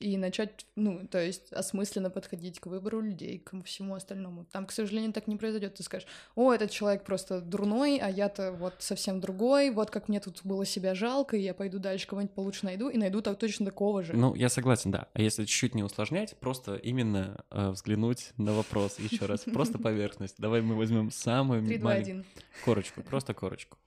и 0.00 0.16
начать, 0.16 0.66
ну, 0.76 1.06
то 1.06 1.22
есть 1.22 1.52
осмысленно 1.52 2.08
подходить 2.08 2.58
к 2.58 2.66
выбору 2.66 3.00
людей, 3.00 3.38
к 3.38 3.62
всему 3.64 3.94
остальному. 3.94 4.46
Там, 4.46 4.64
к 4.66 4.72
сожалению, 4.72 5.12
так 5.12 5.26
не 5.26 5.36
произойдет. 5.36 5.74
Ты 5.74 5.82
скажешь, 5.82 6.08
о, 6.34 6.52
этот 6.52 6.70
человек 6.70 7.04
просто 7.04 7.42
дурной, 7.42 7.98
а 7.98 8.08
я-то 8.08 8.52
вот 8.52 8.74
совсем 8.78 9.20
другой, 9.20 9.70
вот 9.70 9.90
как 9.90 10.08
мне 10.08 10.18
тут 10.18 10.40
было 10.42 10.64
себя 10.64 10.94
жалко, 10.94 11.36
и 11.36 11.40
я 11.40 11.52
пойду 11.52 11.78
дальше 11.78 12.06
кого-нибудь 12.06 12.34
получше 12.34 12.64
найду, 12.64 12.88
и 12.88 12.96
найду 12.96 13.20
так 13.20 13.38
точно 13.38 13.66
такого 13.66 14.02
же. 14.02 14.14
Ну, 14.14 14.34
я 14.34 14.48
согласен, 14.48 14.90
да. 14.90 15.08
А 15.12 15.20
если 15.20 15.44
чуть-чуть 15.44 15.74
не 15.74 15.82
усложнять, 15.82 16.34
просто 16.40 16.76
именно 16.76 17.44
э, 17.50 17.68
взглянуть 17.70 18.32
на 18.38 18.54
вопрос 18.54 18.98
еще 18.98 19.26
раз. 19.26 19.44
Просто 19.44 19.78
поверхность. 19.82 20.36
Давай 20.38 20.62
мы 20.62 20.76
возьмем 20.76 21.10
самую 21.10 21.62
маленькую 21.62 22.24
корочку, 22.64 23.02
просто 23.02 23.34
корочку. 23.34 23.78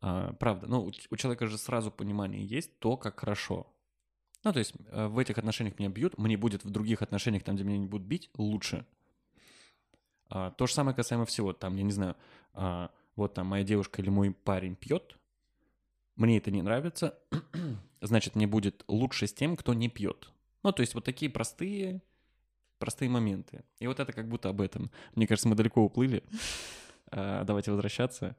А, 0.00 0.34
правда, 0.34 0.66
ну, 0.66 0.90
у 1.10 1.16
человека 1.16 1.46
же 1.46 1.56
сразу 1.56 1.90
понимание 1.90 2.44
есть 2.44 2.78
то, 2.78 2.96
как 2.96 3.20
хорошо. 3.20 3.66
Ну, 4.46 4.52
то 4.52 4.60
есть 4.60 4.74
э, 4.92 5.08
в 5.08 5.18
этих 5.18 5.38
отношениях 5.38 5.76
меня 5.76 5.88
бьют, 5.88 6.16
мне 6.18 6.36
будет 6.36 6.64
в 6.64 6.70
других 6.70 7.02
отношениях, 7.02 7.42
там, 7.42 7.56
где 7.56 7.64
меня 7.64 7.78
не 7.78 7.86
будут 7.86 8.06
бить, 8.06 8.30
лучше. 8.38 8.86
А, 10.28 10.52
то 10.52 10.68
же 10.68 10.72
самое 10.72 10.94
касаемо 10.94 11.24
всего. 11.24 11.52
Там, 11.52 11.74
я 11.74 11.82
не 11.82 11.90
знаю, 11.90 12.14
а, 12.52 12.92
вот 13.16 13.34
там 13.34 13.48
моя 13.48 13.64
девушка 13.64 14.00
или 14.00 14.08
мой 14.08 14.30
парень 14.30 14.76
пьет, 14.76 15.18
мне 16.14 16.38
это 16.38 16.52
не 16.52 16.62
нравится, 16.62 17.18
значит, 18.00 18.36
мне 18.36 18.46
будет 18.46 18.84
лучше 18.86 19.26
с 19.26 19.34
тем, 19.34 19.56
кто 19.56 19.74
не 19.74 19.88
пьет. 19.88 20.30
Ну, 20.62 20.70
то 20.70 20.80
есть 20.80 20.94
вот 20.94 21.02
такие 21.02 21.28
простые, 21.28 22.00
простые 22.78 23.08
моменты. 23.08 23.64
И 23.80 23.88
вот 23.88 23.98
это 23.98 24.12
как 24.12 24.28
будто 24.28 24.48
об 24.48 24.60
этом. 24.60 24.92
Мне 25.16 25.26
кажется, 25.26 25.48
мы 25.48 25.56
далеко 25.56 25.82
уплыли. 25.82 26.22
А, 27.10 27.44
Давайте 27.44 27.70
возвращаться. 27.70 28.36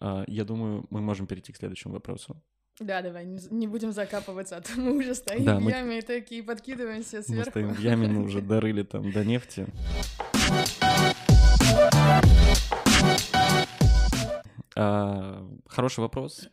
Я 0.00 0.44
думаю, 0.44 0.86
мы 0.90 1.00
можем 1.00 1.28
перейти 1.28 1.52
к 1.52 1.56
следующему 1.56 1.94
вопросу. 1.94 2.42
Да, 2.80 3.02
давай, 3.02 3.24
не, 3.26 3.66
будем 3.66 3.92
закапываться, 3.92 4.56
а 4.56 4.60
то 4.60 4.70
мы 4.80 4.96
уже 4.98 5.14
стоим 5.14 5.44
Да, 5.44 5.58
в 5.58 5.62
мы- 5.62 5.70
яме 5.72 5.98
и 5.98 6.02
такие 6.02 6.44
подкидываемся 6.44 7.16
Мы 7.18 7.22
сверху. 7.24 7.50
стоим 7.50 7.74
в 7.74 7.78
яме, 7.80 8.06
мы 8.06 8.22
уже 8.24 8.40
дорыли 8.40 8.84
там 8.84 9.10
до 9.10 9.24
нефти. 9.24 9.66
А, 14.76 15.46
Хороший 15.66 16.00
вопрос. 16.00 16.48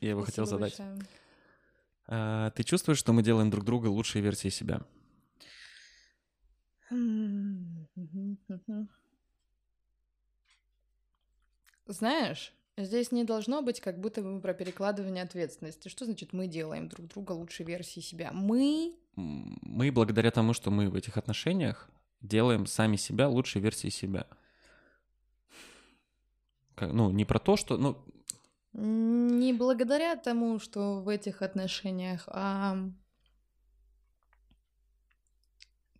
Я 0.00 0.10
его 0.10 0.22
хотел 0.22 0.46
Спасибо 0.46 0.68
задать. 0.68 0.78
большое. 0.78 1.06
А, 2.06 2.50
Ты 2.50 2.62
чувствуешь, 2.62 2.98
что 2.98 3.12
мы 3.12 3.22
делаем 3.22 3.50
друг 3.50 3.64
друга 3.64 3.86
лучшей 3.88 4.20
версией 4.20 4.52
себя? 4.52 4.82
Знаешь, 11.86 12.52
здесь 12.76 13.12
не 13.12 13.24
должно 13.24 13.62
быть 13.62 13.80
как 13.80 14.00
будто 14.00 14.22
бы 14.22 14.40
про 14.40 14.54
перекладывание 14.54 15.22
ответственности. 15.24 15.88
Что 15.88 16.04
значит 16.04 16.32
мы 16.32 16.46
делаем 16.46 16.88
друг 16.88 17.06
друга 17.08 17.32
лучшей 17.32 17.66
версией 17.66 18.04
себя? 18.04 18.30
Мы 18.32 18.96
Мы, 19.16 19.92
благодаря 19.92 20.30
тому, 20.30 20.54
что 20.54 20.70
мы 20.70 20.88
в 20.88 20.94
этих 20.94 21.16
отношениях, 21.18 21.90
делаем 22.22 22.66
сами 22.66 22.96
себя 22.96 23.28
лучшей 23.28 23.60
версией 23.60 23.92
себя. 23.92 24.26
Как- 26.74 26.92
Ну, 26.92 27.10
не 27.10 27.24
про 27.24 27.38
то, 27.38 27.56
что... 27.56 27.76
Ну, 27.76 27.96
не 28.72 29.52
благодаря 29.52 30.16
тому, 30.16 30.58
что 30.58 31.02
в 31.02 31.08
этих 31.08 31.42
отношениях, 31.42 32.24
а 32.28 32.78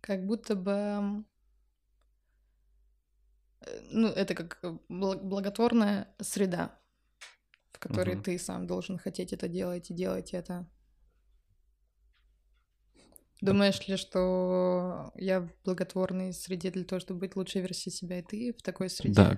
как 0.01 0.25
будто 0.25 0.55
бы 0.55 1.23
ну, 3.91 4.07
это 4.07 4.35
как 4.35 4.59
э, 4.63 4.77
бл- 4.89 5.21
благотворная 5.21 6.07
среда, 6.21 6.79
в 7.71 7.79
которой 7.79 8.15
Мгм. 8.15 8.23
ты 8.23 8.39
сам 8.39 8.67
должен 8.67 8.97
хотеть 8.97 9.33
это 9.33 9.47
делать 9.47 9.89
и 9.91 9.93
делать 9.93 10.33
это. 10.33 10.67
Думаешь 13.41 13.85
ли, 13.87 13.97
что 13.97 15.11
я 15.15 15.41
в 15.41 15.49
благотворной 15.65 16.31
среде 16.33 16.71
для 16.71 16.85
того, 16.85 17.01
чтобы 17.01 17.19
быть 17.21 17.35
лучшей 17.35 17.61
версией 17.61 17.93
себя, 17.93 18.19
и 18.19 18.21
ты 18.21 18.53
в 18.53 18.61
такой 18.61 18.89
среде? 18.89 19.15
Да. 19.15 19.37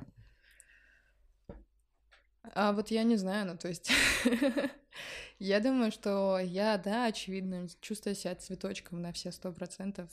А 2.54 2.72
вот 2.74 2.92
я 2.92 3.04
не 3.04 3.16
знаю, 3.16 3.48
ну 3.48 3.58
то 3.58 3.68
есть 3.68 3.92
я 5.40 5.60
думаю, 5.60 5.92
что 5.92 6.38
я, 6.38 6.78
да, 6.78 7.06
очевидно, 7.08 7.68
чувствую 7.82 8.16
себя 8.16 8.36
цветочком 8.36 9.02
на 9.02 9.12
все 9.12 9.32
сто 9.32 9.52
процентов. 9.52 10.12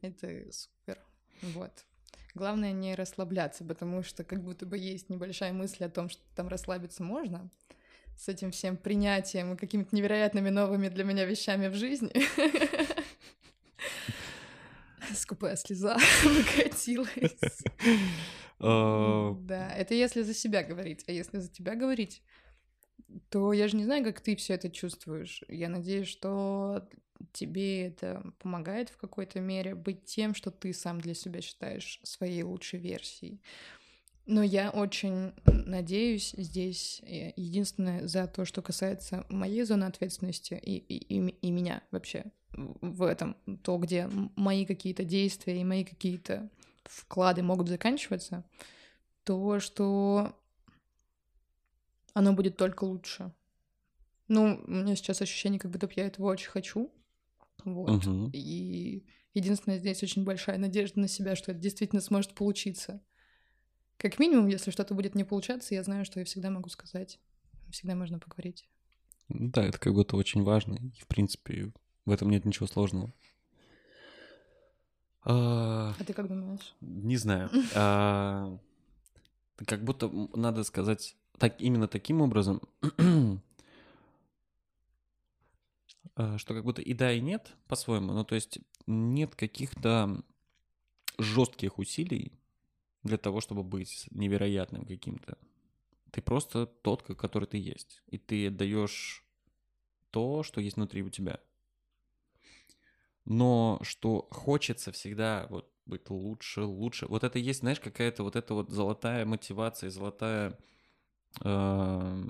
Это 0.00 0.28
супер. 0.52 0.98
Вот. 1.42 1.84
Главное 2.34 2.72
не 2.72 2.94
расслабляться, 2.94 3.64
потому 3.64 4.02
что 4.02 4.24
как 4.24 4.42
будто 4.42 4.66
бы 4.66 4.76
есть 4.76 5.08
небольшая 5.08 5.52
мысль 5.52 5.84
о 5.84 5.88
том, 5.88 6.10
что 6.10 6.20
там 6.34 6.48
расслабиться 6.48 7.02
можно 7.02 7.48
с 8.18 8.28
этим 8.28 8.50
всем 8.50 8.76
принятием 8.76 9.54
и 9.54 9.56
какими-то 9.56 9.94
невероятными 9.94 10.50
новыми 10.50 10.88
для 10.88 11.04
меня 11.04 11.24
вещами 11.24 11.68
в 11.68 11.74
жизни. 11.74 12.12
Скупая 15.14 15.56
слеза 15.56 15.96
выкатилась. 16.24 17.36
Э, 18.60 19.34
Да, 19.40 19.70
это 19.70 19.94
если 19.94 20.22
за 20.22 20.34
себя 20.34 20.62
говорить, 20.62 21.04
а 21.06 21.12
если 21.12 21.38
за 21.38 21.48
тебя 21.48 21.74
говорить, 21.74 22.22
то 23.28 23.52
я 23.52 23.68
же 23.68 23.76
не 23.76 23.84
знаю, 23.84 24.04
как 24.04 24.20
ты 24.20 24.36
все 24.36 24.54
это 24.54 24.70
чувствуешь. 24.70 25.42
Я 25.48 25.68
надеюсь, 25.68 26.08
что 26.08 26.88
тебе 27.32 27.86
это 27.86 28.22
помогает 28.38 28.88
в 28.88 28.96
какой-то 28.96 29.40
мере 29.40 29.74
быть 29.74 30.04
тем, 30.04 30.34
что 30.34 30.50
ты 30.50 30.72
сам 30.72 31.00
для 31.00 31.14
себя 31.14 31.40
считаешь 31.40 32.00
своей 32.02 32.42
лучшей 32.42 32.78
версией. 32.78 33.40
Но 34.26 34.42
я 34.42 34.70
очень 34.70 35.32
надеюсь 35.46 36.34
здесь 36.36 37.00
э, 37.04 37.32
единственное 37.36 38.08
за 38.08 38.26
то, 38.26 38.44
что 38.44 38.60
касается 38.60 39.24
моей 39.28 39.62
зоны 39.62 39.84
ответственности 39.84 40.54
и, 40.54 40.76
и, 40.78 40.96
и 40.96 41.28
и 41.28 41.50
меня 41.50 41.82
вообще 41.92 42.24
в 42.56 43.02
этом, 43.02 43.36
то, 43.62 43.78
где 43.78 44.08
мои 44.34 44.66
какие-то 44.66 45.04
действия 45.04 45.60
и 45.60 45.64
мои 45.64 45.84
какие-то 45.84 46.50
вклады 46.84 47.42
могут 47.42 47.68
заканчиваться, 47.68 48.44
то, 49.24 49.60
что 49.60 50.34
оно 52.16 52.32
будет 52.32 52.56
только 52.56 52.84
лучше. 52.84 53.30
Ну, 54.26 54.62
у 54.66 54.70
меня 54.70 54.96
сейчас 54.96 55.20
ощущение, 55.20 55.60
как 55.60 55.70
будто 55.70 55.86
бы 55.86 55.92
я 55.96 56.06
этого 56.06 56.28
очень 56.28 56.48
хочу. 56.48 56.90
Вот. 57.62 58.06
Мгм. 58.06 58.30
И 58.32 59.04
единственное, 59.34 59.76
здесь 59.78 60.02
очень 60.02 60.24
большая 60.24 60.56
надежда 60.56 60.98
на 60.98 61.08
себя, 61.08 61.36
что 61.36 61.52
это 61.52 61.60
действительно 61.60 62.00
сможет 62.00 62.32
получиться. 62.34 63.02
Как 63.98 64.18
минимум, 64.18 64.46
если 64.46 64.70
что-то 64.70 64.94
будет 64.94 65.14
не 65.14 65.24
получаться, 65.24 65.74
я 65.74 65.82
знаю, 65.82 66.06
что 66.06 66.18
я 66.18 66.24
всегда 66.24 66.48
могу 66.48 66.70
сказать. 66.70 67.20
Всегда 67.70 67.94
можно 67.94 68.18
поговорить. 68.18 68.66
Да, 69.28 69.62
это 69.62 69.78
как 69.78 69.92
будто 69.92 70.16
очень 70.16 70.42
важно. 70.42 70.76
И, 70.76 70.98
в 71.02 71.06
принципе, 71.08 71.70
в 72.06 72.10
этом 72.10 72.30
нет 72.30 72.46
ничего 72.46 72.66
сложного. 72.66 73.12
А, 75.22 75.94
А 76.00 76.04
ты 76.04 76.14
как 76.14 76.28
думаешь? 76.28 76.74
Не 76.80 77.18
знаю. 77.18 77.50
А, 77.74 78.58
Как 79.66 79.84
будто 79.84 80.08
надо 80.34 80.64
сказать 80.64 81.14
так, 81.38 81.60
именно 81.60 81.88
таким 81.88 82.20
образом. 82.20 82.60
э, 86.16 86.38
что 86.38 86.54
как 86.54 86.64
будто 86.64 86.82
и 86.82 86.94
да, 86.94 87.12
и 87.12 87.20
нет 87.20 87.56
по-своему. 87.68 88.12
Ну, 88.12 88.24
то 88.24 88.34
есть 88.34 88.58
нет 88.86 89.34
каких-то 89.34 90.22
жестких 91.18 91.78
усилий 91.78 92.32
для 93.02 93.18
того, 93.18 93.40
чтобы 93.40 93.62
быть 93.62 94.08
невероятным 94.10 94.84
каким-то. 94.84 95.38
Ты 96.10 96.22
просто 96.22 96.66
тот, 96.66 97.02
который 97.02 97.46
ты 97.46 97.58
есть. 97.58 98.02
И 98.06 98.18
ты 98.18 98.50
даешь 98.50 99.24
то, 100.10 100.42
что 100.42 100.60
есть 100.60 100.76
внутри 100.76 101.02
у 101.02 101.10
тебя. 101.10 101.40
Но 103.24 103.78
что 103.82 104.28
хочется 104.30 104.92
всегда 104.92 105.46
вот 105.50 105.70
быть 105.84 106.08
лучше, 106.10 106.62
лучше. 106.62 107.06
Вот 107.06 107.24
это 107.24 107.38
есть, 107.38 107.60
знаешь, 107.60 107.80
какая-то 107.80 108.22
вот 108.22 108.36
эта 108.36 108.54
вот 108.54 108.70
золотая 108.70 109.24
мотивация, 109.24 109.90
золотая... 109.90 110.58
Э, 111.42 112.24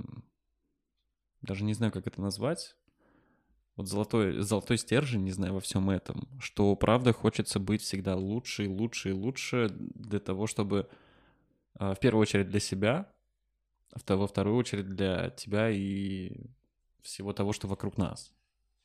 даже 1.43 1.65
не 1.65 1.75
знаю, 1.75 1.93
как 1.93 2.07
это 2.07 2.21
назвать. 2.21 2.77
Вот 3.77 3.89
золотой, 3.89 4.41
золотой 4.41 4.79
стержень, 4.79 5.23
не 5.23 5.33
знаю, 5.33 5.55
во 5.55 5.61
всем 5.61 5.91
этом, 5.91 6.29
что 6.41 6.75
правда 6.77 7.13
хочется 7.13 7.61
быть 7.61 7.83
всегда 7.83 8.17
лучше 8.17 8.65
и 8.65 8.69
лучше 8.69 9.11
и 9.11 9.13
лучше 9.13 9.69
для 9.71 10.19
того, 10.19 10.47
чтобы 10.47 10.89
э, 11.79 11.93
в 11.93 12.01
первую 12.01 12.23
очередь 12.23 12.49
для 12.49 12.61
себя, 12.61 13.13
а 13.93 14.17
во 14.17 14.27
вторую 14.27 14.57
очередь 14.57 14.89
для 14.89 15.31
тебя 15.31 15.71
и 15.71 16.47
всего 17.03 17.33
того, 17.33 17.53
что 17.53 17.69
вокруг 17.69 17.99
нас. 17.99 18.33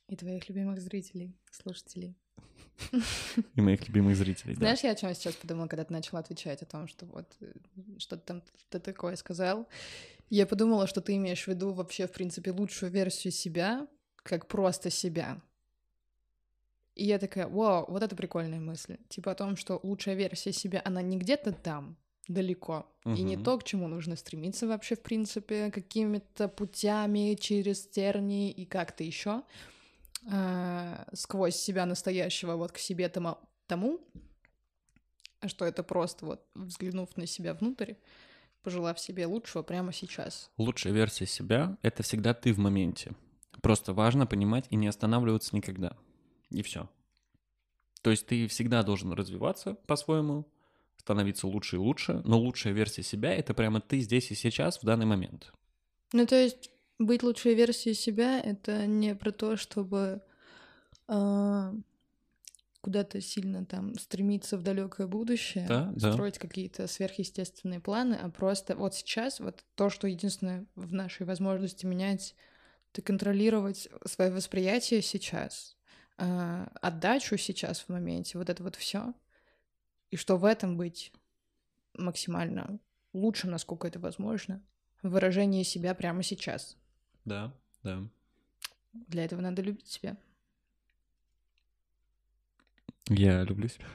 И 0.08 0.16
твоих 0.18 0.50
любимых 0.50 0.82
зрителей, 0.82 1.38
слушателей. 1.52 2.18
И 3.56 3.62
моих 3.62 3.88
любимых 3.88 4.16
зрителей, 4.16 4.56
да. 4.56 4.60
Знаешь, 4.60 4.80
я 4.82 4.92
о 4.92 4.96
чем 4.96 5.14
сейчас 5.14 5.36
подумала, 5.36 5.68
когда 5.68 5.84
ты 5.84 5.94
начала 5.94 6.20
отвечать 6.20 6.62
о 6.62 6.66
том, 6.66 6.88
что 6.88 7.06
вот 7.06 7.28
э, 7.42 7.52
что-то 8.00 8.24
там 8.24 8.44
ты 8.70 8.80
такое 8.80 9.16
сказал. 9.16 9.68
Я 10.30 10.46
подумала, 10.48 10.88
что 10.88 11.02
ты 11.02 11.16
имеешь 11.18 11.44
в 11.44 11.48
виду 11.48 11.74
вообще, 11.74 12.08
в 12.08 12.12
принципе, 12.12 12.52
лучшую 12.52 12.92
версию 12.92 13.32
себя, 13.32 13.88
как 14.24 14.48
просто 14.48 14.90
себя. 14.90 15.42
И 16.96 17.06
я 17.06 17.20
такая, 17.20 17.48
вау, 17.48 17.86
вот 17.90 18.04
это 18.04 18.16
прикольная 18.16 18.60
мысль. 18.60 18.98
Типа 19.10 19.32
о 19.32 19.36
том, 19.36 19.56
что 19.56 19.80
лучшая 19.84 20.16
версия 20.16 20.52
себя, 20.52 20.82
она 20.84 21.02
не 21.02 21.18
где-то 21.18 21.52
там, 21.52 21.98
далеко. 22.28 22.86
Угу. 23.06 23.16
И 23.16 23.22
не 23.24 23.38
то, 23.38 23.58
к 23.58 23.64
чему 23.64 23.88
нужно 23.88 24.16
стремиться 24.16 24.68
вообще, 24.68 24.96
в 24.96 25.02
принципе, 25.02 25.72
какими-то 25.72 26.48
путями 26.48 27.36
через 27.40 27.88
тернии 27.88 28.52
и 28.52 28.66
как-то 28.66 29.04
еще 29.04 29.44
э, 30.30 31.06
сквозь 31.14 31.56
себя 31.56 31.86
настоящего 31.86 32.56
вот 32.56 32.72
к 32.72 32.78
себе 32.78 33.10
тому, 33.10 33.38
тому, 33.68 34.00
что 35.48 35.66
это 35.66 35.84
просто 35.84 36.26
вот 36.26 36.46
взглянув 36.56 37.16
на 37.18 37.26
себя 37.26 37.54
внутрь, 37.54 37.94
пожелав 38.64 39.00
себе 39.00 39.26
лучшего 39.26 39.64
прямо 39.64 39.94
сейчас. 39.94 40.52
Лучшая 40.58 40.94
версия 40.94 41.26
себя— 41.26 41.78
это 41.82 42.04
всегда 42.04 42.34
ты 42.34 42.54
в 42.54 42.60
моменте. 42.60 43.14
Просто 43.62 43.94
важно 43.94 44.26
понимать 44.26 44.66
и 44.70 44.76
не 44.76 44.88
останавливаться 44.88 45.56
никогда. 45.56 45.96
И 46.50 46.62
все. 46.62 46.90
То 48.02 48.10
есть 48.10 48.26
ты 48.26 48.48
всегда 48.48 48.84
должен 48.84 49.14
развиваться 49.14 49.76
по-своему, 49.86 50.48
становиться 50.98 51.48
лучше 51.48 51.76
и 51.76 51.80
лучше, 51.80 52.22
но 52.26 52.40
лучшая 52.40 52.74
версия 52.74 53.04
себя— 53.04 53.34
это 53.36 53.54
прямо 53.54 53.82
ты 53.82 54.00
здесь 54.00 54.32
и 54.32 54.36
сейчас 54.36 54.80
в 54.80 54.86
данный 54.86 55.06
момент. 55.06 55.54
Ну, 56.14 56.26
то 56.26 56.36
есть 56.36 56.72
быть 57.06 57.24
лучшей 57.24 57.54
версией 57.54 57.96
себя— 57.96 58.40
это 58.44 58.86
не 58.86 59.16
про 59.16 59.32
то, 59.32 59.58
чтобы 59.58 60.22
э, 61.08 61.74
куда-то 62.82 63.22
сильно 63.22 63.66
там 63.66 63.98
стремиться 63.98 64.58
в 64.58 64.64
далекое 64.64 65.08
будущее, 65.08 65.68
да, 65.68 65.94
строить 65.98 66.36
да. 66.36 66.48
какие-то 66.48 66.88
сверхъестественные 66.88 67.80
планы, 67.80 68.16
а 68.16 68.30
просто 68.30 68.76
вот 68.76 68.96
сейчас 68.96 69.40
вот 69.40 69.64
то, 69.76 69.90
что 69.90 70.08
единственное 70.08 70.66
в 70.76 70.94
нашей 70.94 71.26
возможности 71.26 71.86
менять, 71.86 72.36
это 72.92 73.02
контролировать 73.02 73.88
свое 74.06 74.32
восприятие 74.32 75.02
сейчас, 75.02 75.78
э, 76.18 76.68
отдачу 76.82 77.38
сейчас 77.38 77.82
в 77.82 77.90
моменте, 77.90 78.38
вот 78.38 78.50
это 78.50 78.64
вот 78.64 78.76
все, 78.76 79.14
и 80.10 80.18
что 80.18 80.38
в 80.38 80.46
этом 80.46 80.76
быть 80.76 81.14
максимально 81.94 82.80
лучше, 83.14 83.48
насколько 83.48 83.88
это 83.88 84.00
возможно, 84.00 84.64
выражение 85.04 85.64
себя 85.64 85.94
прямо 85.94 86.24
сейчас. 86.24 86.78
Да, 87.26 87.54
да. 87.84 88.04
Для 88.94 89.26
этого 89.26 89.42
надо 89.42 89.62
любить 89.62 89.88
себя. 89.88 90.18
Я 93.08 93.44
люблю 93.44 93.68
себя. 93.68 93.86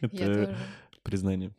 Тоже. 0.10 0.56
признание. 1.02 1.52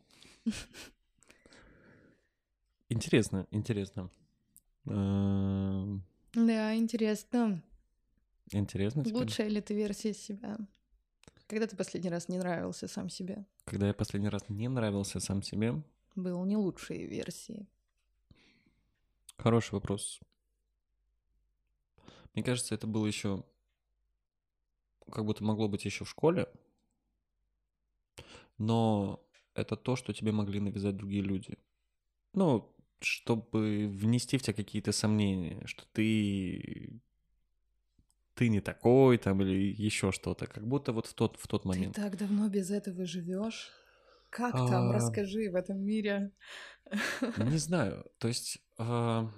Интересно, 2.89 3.47
интересно. 3.51 4.09
Эм. 4.85 6.03
Да, 6.33 6.75
интересно. 6.75 7.61
Интересно 8.51 9.03
тебе? 9.03 9.17
Лучшая 9.17 9.49
ли 9.49 9.61
ты 9.61 9.73
версия 9.73 10.13
себя? 10.13 10.57
Когда 11.47 11.67
ты 11.67 11.75
последний 11.75 12.09
раз 12.09 12.29
не 12.29 12.37
нравился 12.37 12.87
сам 12.87 13.09
себе? 13.09 13.45
Когда 13.65 13.87
я 13.87 13.93
последний 13.93 14.29
раз 14.29 14.47
не 14.49 14.67
нравился 14.67 15.19
сам 15.19 15.41
себе? 15.43 15.81
Был 16.15 16.43
не 16.45 16.57
лучшей 16.57 17.05
версией. 17.05 17.67
Хороший 19.37 19.73
вопрос. 19.73 20.19
Мне 22.33 22.43
кажется, 22.43 22.75
это 22.75 22.87
было 22.87 23.05
еще 23.05 23.43
как 25.11 25.25
будто 25.25 25.43
могло 25.43 25.67
быть 25.67 25.85
еще 25.85 26.03
в 26.05 26.09
школе, 26.09 26.47
но 28.57 29.23
это 29.53 29.75
то, 29.75 29.95
что 29.95 30.13
тебе 30.13 30.31
могли 30.31 30.59
навязать 30.59 30.97
другие 30.97 31.21
люди. 31.21 31.57
Ну, 32.33 32.75
чтобы 32.99 33.87
внести 33.87 34.37
в 34.37 34.41
тебя 34.41 34.53
какие-то 34.53 34.91
сомнения, 34.91 35.65
что 35.65 35.85
ты 35.93 37.01
ты 38.33 38.49
не 38.49 38.61
такой 38.61 39.17
там 39.17 39.41
или 39.41 39.73
еще 39.73 40.11
что-то, 40.11 40.45
как 40.45 40.67
будто 40.67 40.91
вот 40.91 41.07
в 41.07 41.13
тот 41.13 41.37
в 41.37 41.47
тот 41.47 41.65
момент. 41.65 41.95
Ты 41.95 42.01
так 42.01 42.17
давно 42.17 42.47
без 42.49 42.69
этого 42.69 43.05
живешь. 43.05 43.71
Как 44.29 44.55
а... 44.55 44.67
там, 44.67 44.91
расскажи 44.91 45.49
в 45.49 45.55
этом 45.55 45.79
мире. 45.79 46.31
Не 47.37 47.57
знаю, 47.57 48.05
то 48.17 48.27
есть 48.27 48.59
а... 48.77 49.31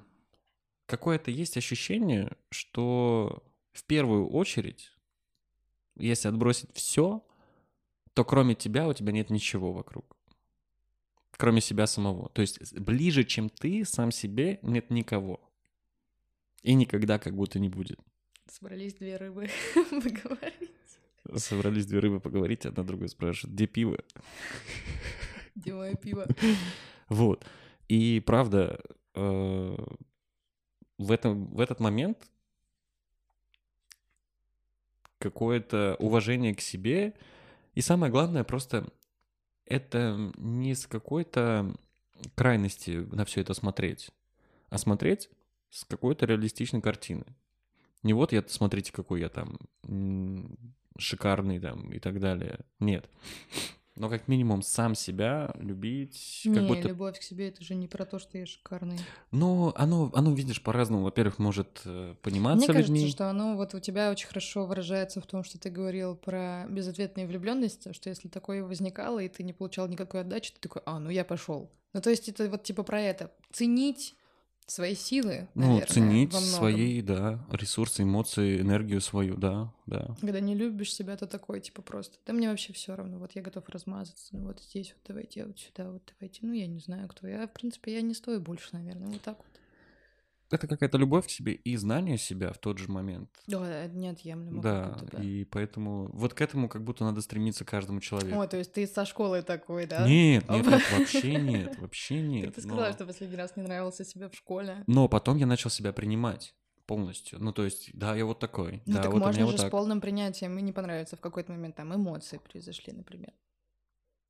какое-то 0.86 1.32
есть 1.32 1.58
ощущение, 1.58 2.36
что 2.50 3.44
в 3.72 3.84
первую 3.86 4.30
очередь, 4.30 4.92
если 5.96 6.28
отбросить 6.28 6.74
все, 6.74 7.26
то 8.14 8.26
кроме 8.26 8.56
тебя 8.56 8.88
у 8.88 8.94
тебя 8.94 9.12
нет 9.12 9.30
ничего 9.30 9.72
вокруг. 9.72 10.18
Кроме 11.32 11.62
себя 11.62 11.88
самого. 11.88 12.30
То 12.30 12.42
есть 12.42 12.78
ближе, 12.78 13.24
чем 13.24 13.50
ты 13.50 13.86
сам 13.86 14.12
себе, 14.12 14.60
нет 14.62 14.90
никого. 14.90 15.40
И 16.64 16.74
никогда 16.74 17.18
как 17.18 17.36
будто 17.36 17.60
не 17.60 17.70
будет. 17.70 18.00
Собрались 18.48 18.96
две 18.96 19.16
рыбы 19.16 19.50
поговорить. 19.90 20.72
Собрались 21.36 21.86
две 21.86 22.00
рыбы 22.00 22.20
поговорить, 22.20 22.66
одна 22.66 22.84
другую 22.84 23.10
спрашивает, 23.10 23.56
где 23.56 23.68
пиво? 23.68 23.98
Где 25.56 25.74
мое 25.74 25.96
пиво? 25.96 26.28
Вот. 27.10 27.46
И 27.88 28.22
правда, 28.26 28.80
э, 29.16 29.78
в, 30.98 31.12
этом, 31.12 31.48
в 31.48 31.60
этот 31.60 31.80
момент 31.80 32.30
какое-то 35.18 35.96
уважение 36.00 36.56
к 36.56 36.62
себе. 36.62 37.14
И 37.76 37.82
самое 37.82 38.12
главное, 38.12 38.44
просто 38.44 38.88
это 39.66 40.32
не 40.38 40.74
с 40.74 40.88
какой-то 40.88 41.76
крайности 42.36 43.08
на 43.12 43.26
все 43.26 43.42
это 43.42 43.54
смотреть, 43.54 44.10
а 44.70 44.78
смотреть 44.78 45.30
с 45.70 45.86
какой-то 45.86 46.26
реалистичной 46.26 46.82
картины. 46.82 47.26
Не 48.02 48.14
вот 48.14 48.32
я, 48.32 48.44
смотрите, 48.48 48.92
какой 48.92 49.20
я 49.20 49.30
там 49.30 49.58
шикарный 51.00 51.60
там 51.60 51.92
и 51.92 52.00
так 52.00 52.20
далее. 52.20 52.60
Нет. 52.80 53.10
Но 54.00 54.10
как 54.10 54.30
минимум 54.30 54.62
сам 54.62 54.96
себя 54.96 55.54
любить. 55.60 56.44
Не, 56.46 56.56
как 56.56 56.68
будто... 56.68 56.88
любовь 56.88 57.20
к 57.20 57.22
себе 57.22 57.50
это 57.50 57.62
же 57.62 57.76
не 57.76 57.90
про 57.90 58.06
то, 58.06 58.18
что 58.18 58.38
я 58.38 58.46
шикарный. 58.46 58.98
Ну, 59.32 59.74
оно, 59.76 60.10
оно, 60.14 60.34
видишь, 60.34 60.64
по-разному. 60.64 61.04
Во-первых, 61.04 61.38
может 61.38 61.82
э, 61.84 62.16
пониматься 62.22 62.72
Мне 62.72 62.80
людьми. 62.80 63.00
кажется, 63.00 63.16
что 63.18 63.30
оно 63.30 63.58
вот 63.58 63.74
у 63.74 63.82
тебя 63.82 64.10
очень 64.10 64.30
хорошо 64.30 64.66
выражается 64.66 65.20
в 65.20 65.28
том, 65.28 65.44
что 65.44 65.60
ты 65.60 65.70
говорил 65.70 66.16
про 66.16 66.66
безответные 66.70 67.28
влюбленности, 67.28 67.92
что 67.92 68.10
если 68.10 68.30
такое 68.30 68.64
возникало, 68.64 69.20
и 69.20 69.28
ты 69.28 69.44
не 69.44 69.52
получал 69.52 69.90
никакой 69.90 70.22
отдачи, 70.22 70.54
ты 70.54 70.62
такой, 70.62 70.82
а, 70.86 70.98
ну 71.00 71.10
я 71.10 71.26
пошел. 71.26 71.70
Ну, 71.92 72.02
то 72.02 72.10
есть 72.10 72.30
это 72.30 72.48
вот 72.50 72.64
типа 72.64 72.84
про 72.84 73.02
это. 73.02 73.34
Ценить 73.52 74.16
свои 74.70 74.96
силы, 74.96 75.48
наверное, 75.56 75.82
Ну, 75.82 75.86
ценить 75.88 76.34
свои, 76.34 77.02
да, 77.02 77.46
ресурсы, 77.52 78.04
эмоции, 78.04 78.62
энергию 78.62 79.02
свою, 79.02 79.36
да, 79.36 79.74
да. 79.86 80.16
Когда 80.22 80.40
не 80.40 80.56
любишь 80.56 80.94
себя, 80.94 81.18
то 81.18 81.28
такой, 81.28 81.60
типа, 81.62 81.82
просто, 81.82 82.18
да 82.26 82.34
мне 82.34 82.50
вообще 82.50 82.74
все 82.74 82.96
равно, 82.96 83.18
вот 83.20 83.32
я 83.34 83.42
готов 83.42 83.68
размазаться, 83.70 84.28
ну 84.32 84.48
вот 84.48 84.62
здесь 84.62 84.94
вот 84.94 85.02
давайте, 85.08 85.46
вот 85.46 85.60
сюда 85.60 85.90
вот 85.92 86.14
давайте, 86.20 86.40
ну 86.44 86.54
я 86.54 86.68
не 86.68 86.80
знаю, 86.80 87.08
кто 87.08 87.28
я, 87.28 87.48
в 87.48 87.54
принципе, 87.54 87.94
я 87.94 88.02
не 88.02 88.14
стою 88.14 88.42
больше, 88.42 88.70
наверное, 88.72 89.10
вот 89.10 89.22
так 89.22 89.38
вот 89.38 89.59
это 90.52 90.68
какая-то 90.68 90.98
любовь 90.98 91.28
к 91.28 91.30
себе 91.30 91.54
и 91.54 91.76
знание 91.76 92.18
себя 92.18 92.52
в 92.52 92.58
тот 92.58 92.78
же 92.78 92.92
момент. 92.92 93.30
Да, 93.48 93.86
это 93.86 93.96
неотъемлемо. 93.96 94.62
Да, 94.62 94.98
и 95.22 95.46
поэтому 95.46 96.10
вот 96.14 96.34
к 96.34 96.42
этому 96.42 96.70
как 96.70 96.84
будто 96.84 97.04
надо 97.04 97.22
стремиться 97.22 97.66
каждому 97.66 98.00
человеку. 98.00 98.40
О, 98.40 98.48
то 98.48 98.58
есть 98.58 98.74
ты 98.74 98.88
со 98.88 99.06
школы 99.06 99.42
такой, 99.42 99.86
да? 99.86 100.08
Нет, 100.08 100.50
нет, 100.50 100.66
нет 100.66 100.84
вообще 100.98 101.36
нет, 101.36 101.78
вообще 101.80 102.22
нет. 102.22 102.56
Ты 102.56 102.62
сказала, 102.62 102.88
но... 102.88 102.94
что 102.94 103.06
последний 103.06 103.38
раз 103.38 103.56
не 103.56 103.64
нравился 103.64 104.04
себе 104.04 104.30
в 104.30 104.36
школе. 104.36 104.84
Но 104.88 105.08
потом 105.08 105.38
я 105.38 105.46
начал 105.46 105.70
себя 105.70 105.94
принимать. 105.94 106.56
полностью. 106.88 107.38
Ну, 107.40 107.54
то 107.54 107.64
есть, 107.66 107.92
да, 107.94 108.16
я 108.16 108.26
вот 108.26 108.40
такой. 108.40 108.82
Ну 108.88 108.96
да, 108.96 109.04
так 109.04 109.14
вот 109.14 109.20
можно 109.20 109.42
же 109.42 109.46
вот 109.46 109.60
с 109.60 109.70
полным 109.70 110.02
принятием 110.02 110.58
и 110.58 110.62
не 110.64 110.72
понравится 110.72 111.16
в 111.16 111.22
какой-то 111.22 111.52
момент, 111.52 111.76
там 111.76 111.94
эмоции 111.94 112.40
произошли, 112.40 112.94
например. 112.94 113.32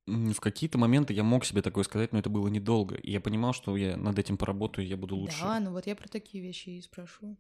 В 0.10 0.40
какие-то 0.40 0.78
моменты 0.78 1.14
я 1.14 1.24
мог 1.24 1.46
себе 1.46 1.62
такое 1.62 1.84
сказать, 1.84 2.12
но 2.14 2.20
это 2.20 2.30
было 2.30 2.48
недолго. 2.48 2.96
И 2.96 3.12
я 3.12 3.22
понимал, 3.22 3.54
что 3.54 3.78
я 3.78 3.96
над 3.96 4.18
этим 4.18 4.38
поработаю, 4.38 4.88
я 4.88 4.98
буду 4.98 5.16
лучше. 5.16 5.42
Да, 5.42 5.60
ну 5.60 5.72
вот 5.72 5.86
я 5.86 5.96
про 5.96 6.08
такие 6.08 6.44
вещи 6.44 6.70
и 6.70 6.82
спрашиваю. 6.82 7.38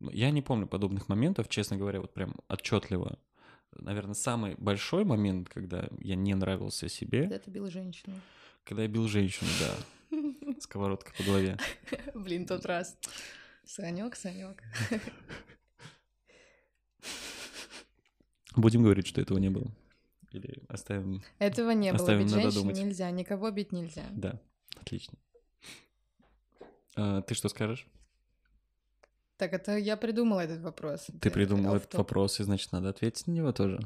Ну, 0.00 0.10
Я 0.10 0.30
не 0.30 0.40
помню 0.42 0.66
подобных 0.66 1.08
моментов, 1.08 1.48
честно 1.48 1.76
говоря, 1.76 2.00
вот 2.00 2.14
прям 2.14 2.34
отчетливо. 2.48 3.18
Наверное, 3.72 4.14
самый 4.14 4.54
большой 4.56 5.04
момент, 5.04 5.48
когда 5.48 5.88
я 6.00 6.14
не 6.14 6.34
нравился 6.34 6.88
себе, 6.88 7.22
Когда 7.22 7.38
ты 7.38 7.50
бил 7.50 7.68
женщину. 7.70 8.16
когда 8.64 8.82
я 8.82 8.88
бил 8.88 9.06
женщину, 9.08 9.50
да, 9.60 10.54
сковородка 10.60 11.12
по 11.18 11.22
голове. 11.24 11.58
Блин, 12.14 12.46
тот 12.46 12.64
раз. 12.66 12.96
Санек, 13.64 14.14
Санек. 14.16 14.62
Будем 18.56 18.82
говорить, 18.82 19.06
что 19.06 19.20
этого 19.20 19.38
не 19.38 19.50
было. 19.50 19.70
Или 20.34 20.64
оставим... 20.68 21.22
Этого 21.38 21.70
не 21.70 21.92
было. 21.92 22.00
Оставим 22.00 22.26
Бить 22.26 22.34
на 22.34 22.50
женщин 22.50 22.72
нельзя, 22.72 23.10
никого 23.12 23.50
бить 23.52 23.70
нельзя. 23.70 24.02
Да, 24.10 24.40
отлично. 24.76 25.16
А, 26.96 27.22
ты 27.22 27.34
что 27.34 27.48
скажешь? 27.48 27.86
Так, 29.36 29.52
это 29.52 29.76
я 29.76 29.96
придумала 29.96 30.40
этот 30.40 30.60
вопрос. 30.60 31.06
Ты 31.06 31.28
Это 31.28 31.30
придумал 31.30 31.76
этот 31.76 31.94
вопрос, 31.94 32.40
и 32.40 32.44
значит, 32.44 32.72
надо 32.72 32.88
ответить 32.88 33.26
на 33.28 33.32
него 33.32 33.52
тоже. 33.52 33.80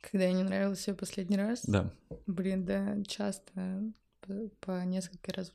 Когда 0.00 0.24
я 0.26 0.32
не 0.32 0.44
нравилась 0.44 0.80
себе 0.80 0.94
последний 0.94 1.36
раз? 1.36 1.62
Да. 1.64 1.92
Блин, 2.26 2.64
да, 2.64 3.02
часто. 3.04 3.82
По, 4.20 4.48
по 4.60 4.84
несколько 4.84 5.32
раз 5.32 5.52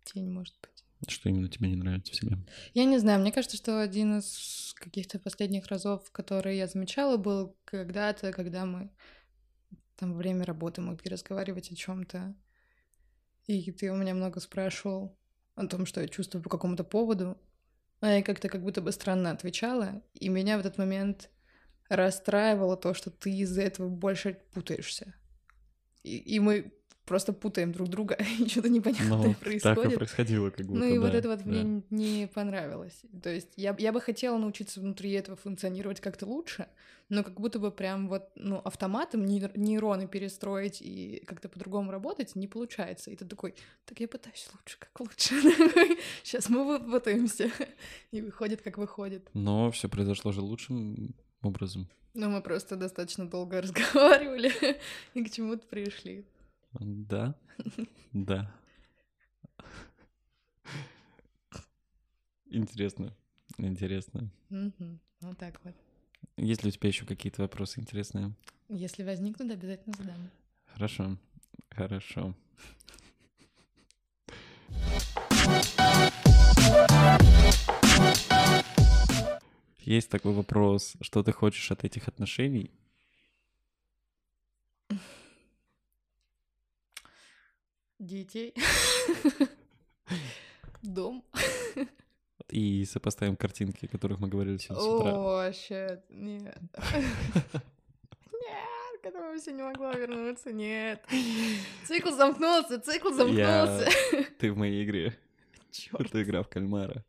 в 0.00 0.14
день, 0.14 0.30
может 0.30 0.54
быть. 0.62 0.84
Что 1.06 1.28
именно 1.28 1.48
тебе 1.48 1.68
не 1.68 1.76
нравится 1.76 2.12
в 2.12 2.16
себе? 2.16 2.38
Я 2.74 2.84
не 2.84 2.98
знаю, 2.98 3.20
мне 3.20 3.32
кажется, 3.32 3.56
что 3.56 3.80
один 3.80 4.18
из 4.18 4.74
каких-то 4.76 5.18
последних 5.18 5.68
разов, 5.68 6.10
которые 6.10 6.58
я 6.58 6.66
замечала, 6.66 7.16
был 7.16 7.56
когда-то, 7.64 8.32
когда 8.32 8.66
мы 8.66 8.90
там 9.98 10.12
во 10.12 10.18
время 10.18 10.44
работы 10.44 10.80
могли 10.80 11.10
разговаривать 11.10 11.72
о 11.72 11.74
чем-то, 11.74 12.34
и 13.46 13.72
ты 13.72 13.90
у 13.90 13.96
меня 13.96 14.14
много 14.14 14.40
спрашивал 14.40 15.18
о 15.56 15.66
том, 15.66 15.86
что 15.86 16.00
я 16.00 16.08
чувствую 16.08 16.42
по 16.42 16.48
какому-то 16.48 16.84
поводу, 16.84 17.36
а 18.00 18.12
я 18.12 18.22
как-то 18.22 18.48
как 18.48 18.62
будто 18.62 18.80
бы 18.80 18.92
странно 18.92 19.32
отвечала, 19.32 20.02
и 20.14 20.28
меня 20.28 20.56
в 20.56 20.60
этот 20.60 20.78
момент 20.78 21.30
расстраивало 21.88 22.76
то, 22.76 22.94
что 22.94 23.10
ты 23.10 23.36
из-за 23.38 23.62
этого 23.62 23.88
больше 23.88 24.38
путаешься. 24.52 25.14
И, 26.04 26.16
и 26.16 26.38
мы 26.38 26.72
просто 27.08 27.32
путаем 27.32 27.72
друг 27.72 27.88
друга, 27.88 28.16
и 28.38 28.46
что-то 28.48 28.68
непонятное 28.68 29.08
Ну, 29.08 29.22
так 29.22 29.32
и 29.32 29.44
происходит. 29.44 29.94
происходило, 29.96 30.50
как 30.50 30.66
будто, 30.66 30.78
Ну 30.78 30.84
и 30.86 30.98
вот 30.98 31.10
да, 31.12 31.18
это 31.18 31.28
вот 31.28 31.38
да. 31.38 31.44
мне 31.50 31.82
не 31.90 32.26
понравилось. 32.28 33.00
То 33.22 33.30
есть 33.30 33.48
я, 33.56 33.74
я 33.78 33.92
бы 33.92 34.00
хотела 34.00 34.38
научиться 34.38 34.80
внутри 34.80 35.12
этого 35.12 35.36
функционировать 35.36 36.00
как-то 36.00 36.26
лучше, 36.26 36.66
но 37.08 37.24
как 37.24 37.40
будто 37.40 37.58
бы 37.58 37.70
прям 37.70 38.08
вот, 38.08 38.28
ну, 38.36 38.58
автоматом 38.58 39.24
нейр- 39.24 39.52
нейроны 39.58 40.06
перестроить 40.06 40.82
и 40.82 41.22
как-то 41.26 41.48
по-другому 41.48 41.90
работать 41.90 42.36
не 42.36 42.46
получается. 42.46 43.10
И 43.10 43.16
ты 43.16 43.24
такой, 43.24 43.54
так 43.86 43.98
я 44.00 44.06
пытаюсь 44.08 44.46
лучше, 44.52 44.76
как 44.78 45.00
лучше. 45.00 45.34
Сейчас 46.22 46.48
мы 46.50 46.64
выпутаемся. 46.66 47.50
И 48.12 48.20
выходит, 48.20 48.60
как 48.60 48.76
выходит. 48.78 49.26
Но 49.32 49.70
все 49.70 49.88
произошло 49.88 50.32
же 50.32 50.42
лучшим 50.42 51.14
образом. 51.42 51.88
Но 52.14 52.28
мы 52.28 52.42
просто 52.42 52.76
достаточно 52.76 53.26
долго 53.28 53.62
разговаривали 53.62 54.52
и 55.14 55.24
к 55.24 55.30
чему-то 55.30 55.66
пришли. 55.66 56.24
Да, 56.80 57.34
да. 58.12 58.54
Интересно, 62.46 63.14
интересно. 63.58 64.30
Вот 65.20 65.36
так 65.38 65.60
вот. 65.64 65.74
Есть 66.36 66.62
ли 66.62 66.68
у 66.68 66.72
тебя 66.72 66.88
еще 66.88 67.04
какие-то 67.04 67.42
вопросы 67.42 67.80
интересные? 67.80 68.32
Если 68.68 69.02
возникнут, 69.02 69.50
обязательно 69.50 69.94
задам. 69.96 70.30
Хорошо, 70.66 71.16
хорошо. 71.70 72.34
Есть 79.80 80.10
такой 80.10 80.32
вопрос, 80.32 80.96
что 81.00 81.22
ты 81.22 81.32
хочешь 81.32 81.70
от 81.72 81.82
этих 81.84 82.08
отношений? 82.08 82.70
Детей. 87.98 88.54
Дом. 90.82 91.24
И 92.48 92.84
сопоставим 92.84 93.36
картинки, 93.36 93.86
о 93.86 93.88
которых 93.88 94.20
мы 94.20 94.28
говорили 94.28 94.56
сегодня 94.56 94.82
с 94.82 94.86
утра. 94.86 95.48
О, 95.48 95.52
щет, 95.52 96.04
нет. 96.08 96.56
Нет, 98.32 99.02
к 99.02 99.06
этому 99.06 99.38
все 99.38 99.52
не 99.52 99.62
могла 99.62 99.92
вернуться, 99.92 100.52
нет. 100.52 101.04
Цикл 101.84 102.10
замкнулся, 102.10 102.80
цикл 102.80 103.10
замкнулся. 103.10 103.88
Ты 104.38 104.52
в 104.52 104.56
моей 104.56 104.84
игре. 104.84 105.18
Чёрт. 105.70 106.06
Это 106.06 106.22
игра 106.22 106.42
в 106.42 106.48
кальмара. 106.48 107.04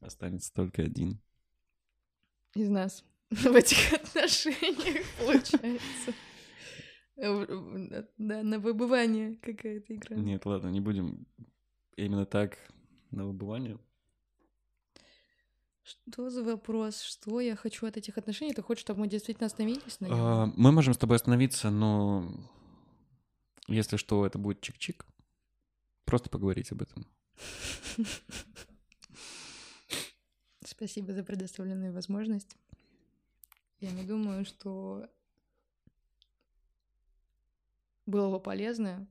Останется 0.00 0.52
только 0.52 0.82
один. 0.82 1.20
Из 2.54 2.68
нас 2.68 3.04
в 3.30 3.54
этих 3.54 3.92
отношениях 3.92 5.04
получается. 5.18 6.14
Э, 7.16 8.04
Да, 8.18 8.42
на 8.42 8.58
выбывание 8.58 9.36
какая-то 9.36 9.94
игра. 9.94 10.16
Нет, 10.16 10.44
ладно, 10.46 10.68
не 10.68 10.80
будем 10.80 11.26
именно 11.96 12.26
так 12.26 12.58
на 13.10 13.26
выбывание. 13.26 13.78
Что 15.82 16.30
за 16.30 16.42
вопрос? 16.42 17.02
Что 17.02 17.40
я 17.40 17.56
хочу 17.56 17.86
от 17.86 17.96
этих 17.96 18.16
отношений? 18.18 18.54
Ты 18.54 18.62
хочешь, 18.62 18.80
чтобы 18.80 19.00
мы 19.00 19.08
действительно 19.08 19.46
остановились 19.46 20.00
на 20.00 20.06
нём? 20.06 20.18
А, 20.18 20.46
Мы 20.56 20.72
можем 20.72 20.94
с 20.94 20.98
тобой 20.98 21.16
остановиться, 21.16 21.70
но 21.70 22.26
если 23.68 23.96
что, 23.98 24.24
это 24.26 24.38
будет 24.38 24.62
чик-чик. 24.66 25.04
Просто 26.04 26.30
поговорить 26.30 26.72
об 26.72 26.82
этом. 26.82 27.06
Спасибо 30.64 31.12
за 31.12 31.22
предоставленную 31.22 31.92
возможность. 31.92 32.56
Я 33.80 33.90
не 33.90 34.04
думаю, 34.04 34.46
что 34.46 35.06
было 38.06 38.30
бы 38.30 38.40
полезно 38.40 39.06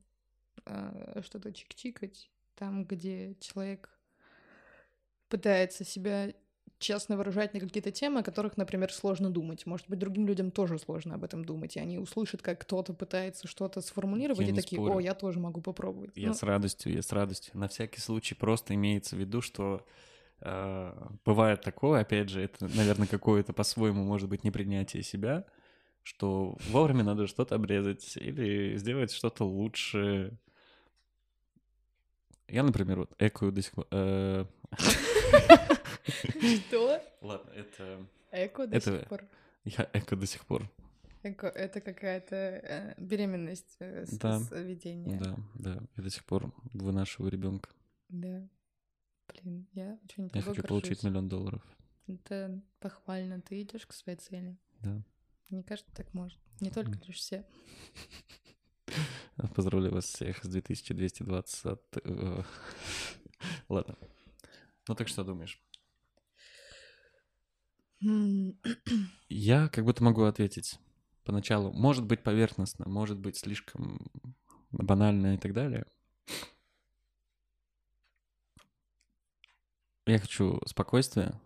а, 0.64 1.20
что-то 1.22 1.50
чик-чикать 1.50 2.30
там, 2.54 2.84
где 2.84 3.34
человек 3.40 3.90
пытается 5.28 5.84
себя 5.84 6.32
честно 6.78 7.16
выражать 7.16 7.54
на 7.54 7.60
какие-то 7.60 7.90
темы, 7.90 8.20
о 8.20 8.22
которых, 8.22 8.56
например, 8.56 8.92
сложно 8.92 9.30
думать. 9.30 9.64
Может 9.64 9.88
быть, 9.88 9.98
другим 9.98 10.26
людям 10.26 10.50
тоже 10.50 10.78
сложно 10.78 11.14
об 11.14 11.24
этом 11.24 11.44
думать, 11.44 11.76
и 11.76 11.80
они 11.80 11.98
услышат, 11.98 12.42
как 12.42 12.60
кто-то 12.60 12.92
пытается 12.92 13.48
что-то 13.48 13.80
сформулировать, 13.80 14.46
Я 14.46 14.52
и 14.52 14.56
такие, 14.56 14.76
спорю. 14.76 14.96
о, 14.96 15.00
я 15.00 15.14
тоже 15.14 15.40
могу 15.40 15.60
попробовать. 15.60 16.10
Я 16.14 16.28
Ну, 16.28 16.34
с 16.34 16.42
радостью, 16.42 16.92
я 16.92 17.02
с 17.02 17.12
радостью. 17.12 17.56
На 17.58 17.68
всякий 17.68 18.00
случай 18.00 18.34
просто 18.34 18.74
имеется 18.74 19.16
в 19.16 19.18
виду, 19.18 19.40
что 19.40 19.86
э, 20.40 21.08
бывает 21.24 21.62
такое, 21.62 22.02
опять 22.02 22.28
же, 22.28 22.42
это, 22.42 22.66
наверное, 22.76 23.06
какое-то 23.06 23.52
по-своему, 23.52 24.04
может 24.04 24.28
быть, 24.28 24.44
непринятие 24.44 25.02
себя, 25.02 25.46
что 26.04 26.56
вовремя 26.68 27.02
надо 27.02 27.26
что-то 27.26 27.56
обрезать 27.56 28.16
или 28.16 28.76
сделать 28.76 29.10
что-то 29.10 29.44
лучше. 29.44 30.38
Я, 32.46 32.62
например, 32.62 33.00
вот 33.00 33.14
экую 33.18 33.50
до 33.52 33.62
сих 33.62 33.72
пор... 33.72 33.86
э, 33.90 34.44
Что? 36.06 37.02
Ладно, 37.20 37.50
это... 37.52 38.06
Эко 38.32 38.66
до 38.66 38.80
сих 38.80 39.08
пор. 39.08 39.24
Я 39.64 39.88
эко 39.92 40.16
до 40.16 40.26
сих 40.26 40.44
пор. 40.44 40.70
Эко- 41.22 41.46
Это 41.48 41.80
какая-то 41.80 42.36
э, 42.36 42.94
беременность 42.98 43.76
э, 43.78 44.04
с, 44.04 44.18
Да. 44.18 44.40
с 44.40 44.50
ведения. 44.50 45.18
Да, 45.18 45.36
да. 45.54 45.82
Я 45.96 46.02
до 46.02 46.10
сих 46.10 46.24
пор 46.26 46.52
вынашиваю 46.74 47.30
ребенка. 47.30 47.70
Да. 48.10 48.46
Блин, 49.28 49.66
я 49.72 49.98
очень 50.04 50.30
Я 50.34 50.42
хочу 50.42 50.62
получить 50.62 51.02
миллион 51.02 51.28
долларов. 51.30 51.62
Это 52.06 52.60
похвально. 52.78 53.40
Ты 53.40 53.62
идешь 53.62 53.86
к 53.86 53.92
своей 53.94 54.18
цели. 54.18 54.58
Да. 54.80 55.02
Не 55.50 55.62
каждый 55.62 55.92
так 55.92 56.12
может. 56.14 56.38
Не 56.60 56.70
только 56.70 56.98
лишь 57.06 57.16
все. 57.16 57.46
Поздравляю 59.54 59.94
вас 59.94 60.04
всех 60.06 60.44
с 60.44 60.48
2220. 60.48 61.78
э, 62.04 62.42
Ладно. 63.68 63.98
Ну 64.88 64.94
так 64.94 65.08
что 65.08 65.24
думаешь? 65.24 65.62
Я 69.28 69.68
как 69.68 69.84
будто 69.84 70.04
могу 70.04 70.22
ответить 70.22 70.78
поначалу. 71.24 71.72
Может 71.72 72.04
быть 72.04 72.22
поверхностно, 72.22 72.88
может 72.88 73.18
быть 73.18 73.36
слишком 73.36 74.10
банально 74.70 75.34
и 75.34 75.38
так 75.38 75.52
далее. 75.52 75.86
Я 80.06 80.18
хочу 80.18 80.60
спокойствия. 80.66 81.40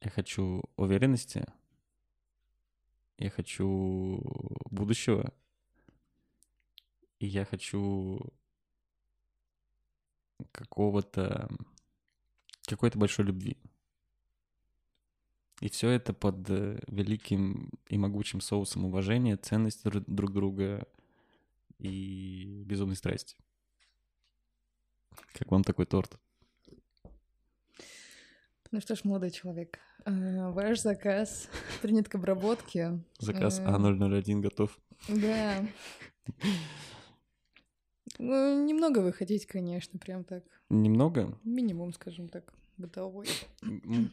Я 0.00 0.10
хочу 0.10 0.64
уверенности. 0.76 1.46
Я 3.22 3.30
хочу 3.30 4.20
будущего. 4.68 5.32
И 7.20 7.26
я 7.26 7.44
хочу 7.44 8.18
какого-то 10.50 11.48
какой-то 12.66 12.98
большой 12.98 13.26
любви. 13.26 13.56
И 15.60 15.68
все 15.68 15.90
это 15.90 16.12
под 16.12 16.50
э, 16.50 16.80
великим 16.88 17.70
и 17.86 17.96
могучим 17.96 18.40
соусом 18.40 18.86
уважения, 18.86 19.36
ценности 19.36 19.88
друг 19.88 20.32
друга 20.32 20.84
и 21.78 22.64
безумной 22.66 22.96
страсти. 22.96 23.36
Как 25.32 25.48
вам 25.52 25.62
такой 25.62 25.86
торт? 25.86 26.18
Ну 28.72 28.80
что 28.80 28.96
ж, 28.96 29.04
молодой 29.04 29.30
человек, 29.30 29.78
ваш 30.06 30.80
заказ 30.80 31.48
принят 31.82 32.08
к 32.08 32.14
обработке. 32.14 33.00
Заказ 33.18 33.58
Э, 33.60 33.64
А001 33.66 34.40
готов. 34.40 34.78
Да. 35.08 35.64
Ну, 38.18 38.64
немного 38.66 38.98
вы 38.98 39.12
хотите, 39.12 39.46
конечно, 39.46 39.98
прям 39.98 40.24
так. 40.24 40.44
Немного? 40.70 41.38
Минимум, 41.44 41.92
скажем 41.92 42.28
так, 42.28 42.52
бытовой. 42.76 43.26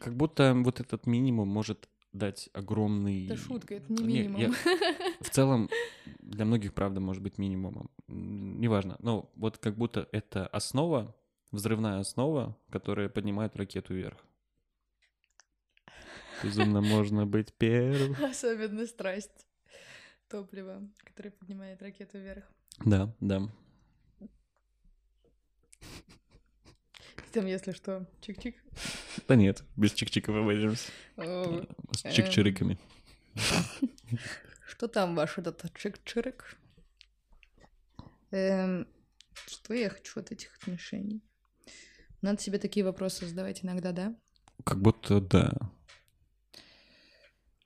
Как 0.00 0.14
будто 0.16 0.54
вот 0.54 0.80
этот 0.80 1.06
минимум 1.06 1.48
может 1.48 1.88
дать 2.12 2.48
огромный... 2.52 3.26
Это 3.26 3.36
шутка, 3.36 3.74
это 3.74 3.92
не 3.92 4.02
Не, 4.04 4.16
я- 4.22 4.28
минимум. 4.28 4.54
В 5.20 5.30
целом, 5.30 5.68
для 6.18 6.44
многих, 6.44 6.74
правда, 6.74 7.00
может 7.00 7.22
быть 7.22 7.38
минимумом. 7.38 7.90
Неважно. 8.08 8.96
Но 9.00 9.30
вот 9.36 9.58
как 9.58 9.76
будто 9.76 10.08
это 10.10 10.46
основа, 10.48 11.14
взрывная 11.52 12.00
основа, 12.00 12.56
которая 12.70 13.08
поднимает 13.08 13.54
ракету 13.56 13.94
вверх. 13.94 14.16
Безумно 16.42 16.80
можно 16.80 17.26
быть 17.26 17.52
первым. 17.54 18.14
Особенно 18.24 18.86
страсть. 18.86 19.46
Топливо, 20.28 20.82
которое 21.04 21.30
поднимает 21.30 21.82
ракету 21.82 22.18
вверх. 22.18 22.44
Да, 22.84 23.14
да. 23.20 23.42
Там, 27.32 27.46
если 27.46 27.72
что, 27.72 28.06
чик-чик. 28.20 28.54
Да 29.28 29.36
нет, 29.36 29.62
без 29.76 29.92
чик-чиков 29.92 30.36
обойдемся. 30.36 30.90
С 31.16 31.20
Эм. 31.20 31.68
чик-чириками. 32.12 32.78
Что 34.66 34.88
там 34.88 35.14
ваш 35.14 35.38
этот 35.38 35.64
чик-чирик? 35.76 36.56
Эм, 38.32 38.86
Что 39.46 39.74
я 39.74 39.90
хочу 39.90 40.20
от 40.20 40.32
этих 40.32 40.56
отношений? 40.56 41.22
Надо 42.22 42.40
себе 42.40 42.58
такие 42.58 42.84
вопросы 42.84 43.26
задавать 43.26 43.64
иногда, 43.64 43.92
да? 43.92 44.14
Как 44.64 44.80
будто 44.80 45.20
да. 45.20 45.52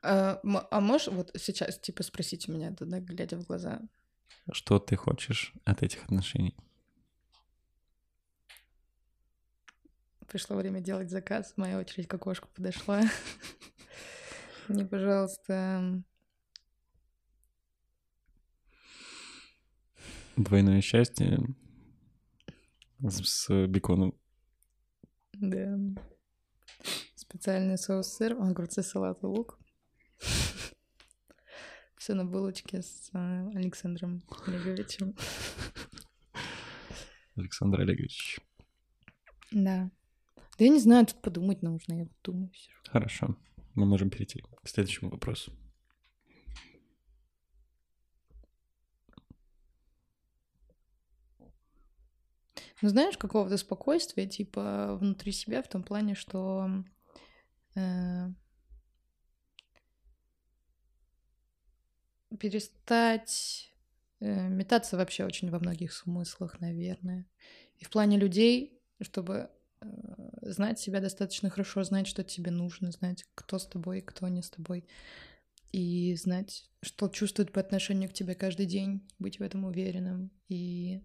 А, 0.05 0.41
а 0.71 0.81
можешь 0.81 1.09
вот 1.09 1.31
сейчас, 1.37 1.79
типа, 1.79 2.03
спросить 2.03 2.49
у 2.49 2.53
меня, 2.53 2.73
туда, 2.75 3.01
глядя 3.01 3.39
в 3.39 3.47
глаза? 3.47 3.81
Что 4.53 4.79
ты 4.79 4.97
хочешь 4.97 5.55
от 5.65 5.83
этих 5.83 6.05
отношений? 6.05 6.55
Пришло 10.29 10.57
время 10.57 10.81
делать 10.81 11.11
заказ. 11.11 11.55
Моя 11.57 11.79
очередь 11.79 12.07
к 12.07 12.15
окошку 12.15 12.49
подошла. 12.55 13.01
Мне, 14.69 14.85
пожалуйста, 14.85 16.03
Двойное 20.37 20.81
счастье 20.81 21.39
с, 22.99 23.23
с 23.23 23.67
беконом. 23.69 24.15
да, 25.33 25.79
специальный 27.15 27.79
соус 27.79 28.09
сыр, 28.15 28.33
огурцы, 28.33 28.83
салат 28.83 29.23
и 29.23 29.27
лук. 29.27 29.59
Все 32.05 32.13
на 32.13 32.27
булочке 32.27 32.83
с 32.83 33.09
а, 33.15 33.51
Александром 33.55 34.23
Олеговичем. 34.47 35.17
Александр 37.35 37.81
Олегович. 37.81 38.41
Да. 39.51 39.91
Да 40.59 40.65
я 40.67 40.69
не 40.69 40.81
знаю, 40.81 41.07
тут 41.07 41.23
подумать 41.23 41.63
нужно, 41.63 41.95
я 41.95 42.07
думаю. 42.23 42.53
сижу. 42.53 42.77
Хорошо. 42.91 43.39
Мы 43.75 43.87
можем 43.87 44.11
перейти 44.11 44.43
к 44.63 44.69
следующему 44.69 45.09
вопросу. 45.13 45.51
Ну, 52.83 52.89
знаешь, 52.91 53.17
какого-то 53.17 53.57
спокойствия, 53.57 54.27
типа, 54.27 54.99
внутри 55.01 55.33
себя, 55.33 55.63
в 55.63 55.69
том 55.69 55.83
плане, 55.83 56.15
что 56.15 56.85
э, 57.77 58.29
перестать 62.39 63.73
э, 64.21 64.49
метаться 64.49 64.97
вообще 64.97 65.25
очень 65.25 65.51
во 65.51 65.59
многих 65.59 65.93
смыслах, 65.93 66.61
наверное. 66.61 67.27
И 67.79 67.85
в 67.85 67.91
плане 67.91 68.19
людей, 68.19 68.81
чтобы 69.01 69.51
э, 69.81 69.87
знать 70.43 70.79
себя 70.79 71.01
достаточно 71.01 71.51
хорошо, 71.51 71.85
знать, 71.85 72.07
что 72.07 72.25
тебе 72.25 72.51
нужно, 72.51 72.91
знать, 72.91 73.27
кто 73.35 73.59
с 73.59 73.67
тобой, 73.67 74.01
кто 74.01 74.29
не 74.29 74.43
с 74.43 74.51
тобой, 74.51 74.85
и 75.73 76.15
знать, 76.15 76.71
что 76.83 77.09
чувствует 77.09 77.51
по 77.51 77.61
отношению 77.61 78.09
к 78.09 78.13
тебе 78.13 78.35
каждый 78.35 78.67
день, 78.67 79.03
быть 79.19 79.41
в 79.41 79.43
этом 79.43 79.65
уверенным 79.65 80.31
и 80.49 81.03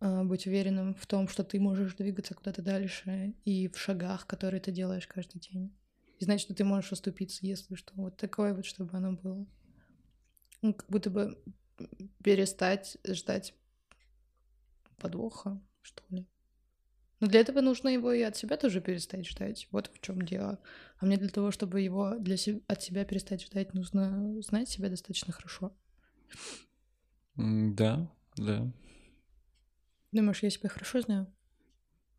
а, 0.00 0.24
быть 0.24 0.46
уверенным 0.46 0.94
в 0.94 1.06
том, 1.06 1.28
что 1.28 1.44
ты 1.44 1.60
можешь 1.60 1.94
двигаться 1.94 2.34
куда-то 2.34 2.60
дальше 2.60 3.34
и 3.44 3.68
в 3.68 3.78
шагах, 3.78 4.26
которые 4.26 4.60
ты 4.60 4.72
делаешь 4.72 5.06
каждый 5.06 5.38
день. 5.38 5.72
И 6.18 6.24
знать, 6.24 6.40
что 6.40 6.54
ты 6.54 6.64
можешь 6.64 6.92
оступиться, 6.92 7.46
если 7.46 7.74
что. 7.74 7.92
Вот 7.94 8.16
такое 8.16 8.52
вот, 8.52 8.66
чтобы 8.66 8.96
оно 8.96 9.12
было. 9.12 9.46
Ну, 10.64 10.72
как 10.72 10.88
будто 10.88 11.10
бы 11.10 11.38
перестать 12.22 12.96
ждать 13.06 13.52
подвоха, 14.96 15.60
что 15.82 16.02
ли. 16.08 16.26
Но 17.20 17.26
для 17.26 17.40
этого 17.40 17.60
нужно 17.60 17.90
его 17.90 18.10
и 18.14 18.22
от 18.22 18.34
себя 18.34 18.56
тоже 18.56 18.80
перестать 18.80 19.28
ждать. 19.28 19.68
Вот 19.72 19.90
в 19.92 20.00
чем 20.00 20.22
дело. 20.22 20.58
А 20.96 21.04
мне 21.04 21.18
для 21.18 21.28
того, 21.28 21.50
чтобы 21.50 21.82
его 21.82 22.14
для 22.18 22.38
се- 22.38 22.62
от 22.66 22.82
себя 22.82 23.04
перестать 23.04 23.42
ждать, 23.44 23.74
нужно 23.74 24.40
знать 24.40 24.70
себя 24.70 24.88
достаточно 24.88 25.34
хорошо. 25.34 25.76
Да, 27.36 28.10
да. 28.38 28.72
Думаешь, 30.12 30.42
я 30.42 30.48
себя 30.48 30.70
хорошо 30.70 31.02
знаю? 31.02 31.26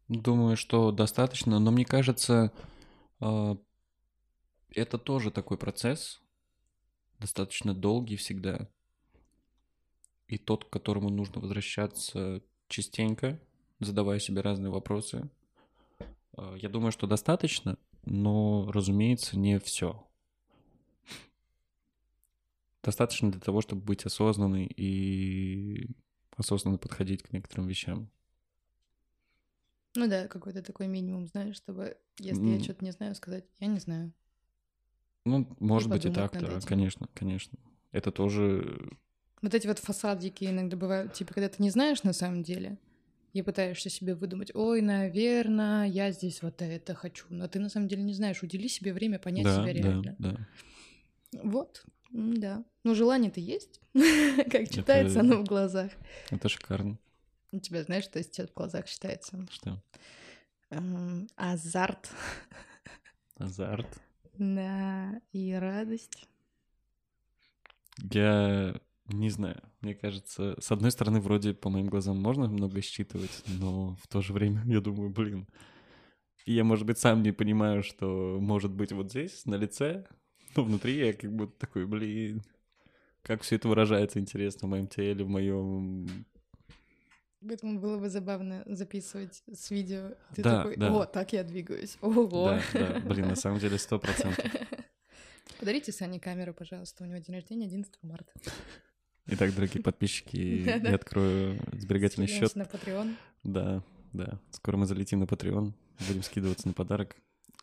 Думаю, 0.08 0.56
что 0.56 0.92
достаточно, 0.92 1.58
но 1.58 1.72
мне 1.72 1.84
кажется, 1.84 2.52
а, 3.20 3.58
это 4.70 5.00
тоже 5.00 5.32
такой 5.32 5.58
процесс, 5.58 6.22
достаточно 7.20 7.74
долгий 7.74 8.16
всегда, 8.18 8.70
и 10.28 10.38
тот, 10.38 10.66
к 10.66 10.70
которому 10.70 11.10
нужно 11.10 11.40
возвращаться 11.42 12.42
частенько, 12.68 13.40
задавая 13.80 14.20
себе 14.20 14.42
разные 14.42 14.72
вопросы. 14.72 15.30
А, 16.38 16.56
Я 16.56 16.70
думаю, 16.70 16.92
что 16.92 17.08
достаточно, 17.08 17.78
но, 18.06 18.70
разумеется, 18.72 19.38
не 19.38 19.60
все. 19.60 20.08
Достаточно 22.84 23.32
для 23.32 23.42
того, 23.42 23.62
чтобы 23.62 23.82
быть 23.82 24.06
осознанной 24.06 24.66
и 24.66 25.90
осознанно 26.38 26.78
подходить 26.78 27.24
к 27.24 27.32
некоторым 27.34 27.68
вещам. 27.68 28.10
Ну 29.96 30.08
да, 30.08 30.28
какой-то 30.28 30.62
такой 30.62 30.88
минимум, 30.88 31.28
знаешь, 31.28 31.56
чтобы, 31.56 31.98
если 32.20 32.50
я 32.50 32.56
М. 32.56 32.64
что-то 32.64 32.84
не 32.84 32.92
знаю, 32.92 33.16
сказать, 33.16 33.46
я 33.60 33.68
не 33.68 33.80
знаю. 33.80 34.14
Ну, 35.26 35.48
может 35.60 35.90
быть 35.90 36.06
и 36.06 36.12
так, 36.12 36.34
да, 36.34 36.58
этим. 36.58 36.68
конечно, 36.68 37.08
конечно. 37.14 37.58
Это 37.92 38.12
тоже 38.12 38.90
Вот 39.42 39.54
эти 39.54 39.68
вот 39.68 39.80
фасадики 39.80 40.46
иногда 40.46 40.78
бывают, 40.78 41.14
типа, 41.14 41.34
когда 41.34 41.50
ты 41.50 41.62
не 41.64 41.72
знаешь 41.72 42.04
на 42.04 42.14
самом 42.14 42.44
деле, 42.44 42.78
и 43.34 43.42
пытаешься 43.42 43.90
себе 43.90 44.16
выдумать, 44.16 44.54
ой, 44.56 44.82
наверное, 44.82 45.86
я 45.88 46.12
здесь 46.12 46.42
вот 46.42 46.62
это 46.62 46.94
хочу, 46.94 47.26
но 47.30 47.48
ты 47.48 47.60
на 47.60 47.70
самом 47.70 47.88
деле 47.88 48.04
не 48.04 48.14
знаешь, 48.14 48.42
удели 48.44 48.70
себе 48.70 48.94
время 48.94 49.20
понять 49.20 49.44
да, 49.44 49.62
себя 49.64 49.74
да, 49.74 49.80
реально. 49.80 50.16
да. 50.20 50.38
Вот, 51.44 51.86
м, 52.14 52.38
да. 52.40 52.64
Ну, 52.84 52.96
желание-то 52.96 53.40
есть, 53.42 53.82
как 53.94 54.70
читается 54.70 55.20
Это- 55.20 55.22
оно 55.22 55.38
в 55.38 55.44
глазах. 55.44 55.92
Это 56.30 56.48
шикарно. 56.48 56.98
У 57.52 57.60
тебя, 57.60 57.84
знаешь, 57.84 58.06
что 58.06 58.22
сейчас 58.22 58.50
в 58.50 58.54
глазах 58.54 58.88
читается? 58.88 59.46
Что? 59.52 59.82
Эм, 60.70 61.28
Азарт, 61.36 62.10
Азарт. 63.38 64.02
Да, 64.38 65.22
и 65.32 65.54
радость. 65.54 66.28
Я 68.12 68.80
не 69.08 69.30
знаю. 69.30 69.62
Мне 69.82 69.94
кажется, 69.94 70.56
с 70.60 70.72
одной 70.72 70.92
стороны, 70.92 71.20
вроде 71.20 71.54
по 71.54 71.70
моим 71.70 71.88
глазам 71.88 72.22
можно 72.22 72.48
много 72.48 72.82
считывать, 72.82 73.44
но 73.48 73.96
в 73.96 74.08
то 74.08 74.22
же 74.22 74.34
время 74.34 74.64
я 74.66 74.82
думаю, 74.82 75.10
блин. 75.10 75.48
Я, 76.46 76.64
может 76.64 76.86
быть, 76.86 77.00
сам 77.00 77.24
не 77.24 77.32
понимаю, 77.32 77.82
что 77.82 78.38
может 78.40 78.72
быть 78.72 78.92
вот 78.92 79.10
здесь, 79.10 79.46
на 79.46 79.56
лице, 79.56 80.06
но 80.56 80.64
внутри 80.64 80.98
я 80.98 81.14
как 81.14 81.34
будто 81.34 81.58
такой, 81.58 81.88
блин, 81.88 82.44
как 83.24 83.42
все 83.42 83.56
это 83.56 83.68
выражается 83.68 84.20
интересно 84.20 84.68
в 84.68 84.72
моем 84.72 84.88
теле, 84.88 85.26
в 85.26 85.30
моем... 85.30 86.08
Поэтому 87.48 87.80
было 87.80 87.98
бы 87.98 88.10
забавно 88.10 88.64
записывать 88.66 89.44
с 89.52 89.70
видео. 89.72 90.12
Ты 90.36 90.42
Да, 90.44 90.58
такой, 90.64 90.78
да. 90.78 90.94
о, 90.94 91.06
так 91.06 91.34
я 91.34 91.44
двигаюсь. 91.44 91.98
Ого. 92.02 92.50
Да, 92.50 92.62
да, 92.74 93.00
блин, 93.02 93.28
на 93.28 93.36
самом 93.36 93.60
деле 93.60 93.78
сто 93.78 94.00
процентов. 94.00 94.44
Подарите 95.60 95.92
Сане 95.92 96.20
камеру, 96.20 96.54
пожалуйста. 96.54 97.04
У 97.04 97.08
него 97.08 97.18
день 97.20 97.36
рождения 97.36 97.66
11 97.66 97.92
марта. 98.04 98.32
Итак, 99.28 99.54
дорогие 99.56 99.82
подписчики, 99.82 100.38
я 100.88 100.96
открою 100.96 101.60
сберегательный 101.74 102.28
счет. 102.28 102.56
на 102.56 102.64
Patreon. 102.64 103.16
Да, 103.44 103.84
Да, 104.14 104.40
скоро 104.52 104.78
мы 104.78 104.86
залетим 104.86 105.20
на 105.20 105.24
Patreon, 105.26 105.74
будем 106.08 106.24
скидываться 106.24 106.68
на 106.68 106.74
подарок. 106.74 107.16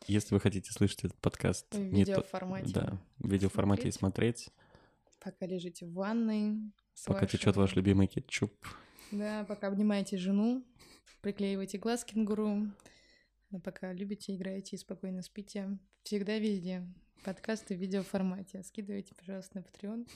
Если 0.09 0.35
вы 0.35 0.41
хотите 0.41 0.73
слышать 0.73 1.05
этот 1.05 1.17
подкаст 1.19 1.67
В 1.75 1.79
видеоформате. 1.81 2.73
да, 2.73 2.99
в 3.19 3.31
видеоформате 3.31 3.89
и 3.89 3.93
смотреть, 3.93 4.49
Пока 5.21 5.47
лежите 5.47 5.87
в 5.87 5.93
ванной. 5.93 6.73
пока 7.07 7.27
течет 7.27 7.55
ваш 7.57 7.77
любимый 7.77 8.09
кетчуп. 8.09 8.53
Да, 9.13 9.45
пока 9.45 9.69
обнимаете 9.69 10.17
жену, 10.17 10.65
приклеиваете 11.21 11.77
глаз 11.77 12.03
кенгуру, 12.03 12.67
а 13.53 13.59
пока 13.61 13.93
любите, 13.93 14.35
играете 14.35 14.77
и 14.77 14.79
спокойно 14.79 15.21
спите. 15.21 15.79
Всегда 16.03 16.39
везде. 16.39 16.83
Подкасты 17.23 17.77
в 17.77 17.79
видеоформате. 17.79 18.63
Скидывайте, 18.63 19.15
пожалуйста, 19.15 19.59
на 19.59 19.65
Patreon, 19.65 20.09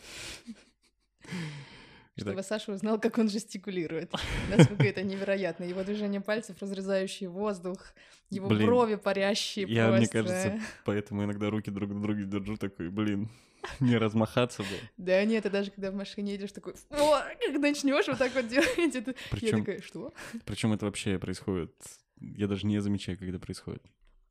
Итак, 2.18 2.28
чтобы 2.28 2.42
Саша 2.42 2.72
узнал, 2.72 2.98
как 2.98 3.18
он 3.18 3.28
жестикулирует. 3.28 4.10
Насколько 4.56 4.84
это 4.84 5.02
невероятно. 5.02 5.64
Его 5.64 5.84
движение 5.84 6.22
пальцев, 6.22 6.56
разрезающие 6.60 7.28
воздух, 7.28 7.84
его 8.30 8.48
Блин, 8.48 8.66
брови 8.66 8.94
парящие 8.94 9.66
я, 9.68 9.88
мне 9.88 10.08
просто. 10.08 10.12
кажется, 10.12 10.60
поэтому 10.86 11.24
иногда 11.24 11.50
руки 11.50 11.70
друг 11.70 11.90
на 11.90 12.00
друге 12.00 12.24
держу, 12.24 12.56
такой, 12.56 12.88
блин, 12.88 13.28
не 13.80 13.98
размахаться 13.98 14.62
бы. 14.62 14.68
Да 14.96 15.22
нет, 15.24 15.44
это 15.44 15.52
даже 15.52 15.70
когда 15.70 15.90
в 15.90 15.94
машине 15.94 16.32
едешь, 16.32 16.52
такой, 16.52 16.74
о, 16.90 17.20
как 17.20 17.58
начнешь 17.58 18.06
вот 18.08 18.18
так 18.18 18.34
вот 18.34 18.48
делать, 18.48 18.94
это... 18.94 19.10
Я 19.10 19.16
Причем, 19.30 19.58
такая, 19.60 19.80
что? 19.82 20.14
причем 20.46 20.72
это 20.72 20.86
вообще 20.86 21.18
происходит, 21.18 21.72
я 22.18 22.46
даже 22.46 22.66
не 22.66 22.78
замечаю, 22.80 23.18
когда 23.18 23.38
происходит. 23.38 23.82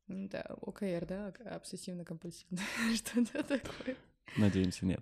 Да, 0.08 0.42
ОКР, 0.60 1.06
да, 1.06 1.32
обсессивно-компульсивно, 1.44 2.60
что-то 2.96 3.44
такое. 3.44 3.96
Надеемся, 4.36 4.86
нет. 4.86 5.00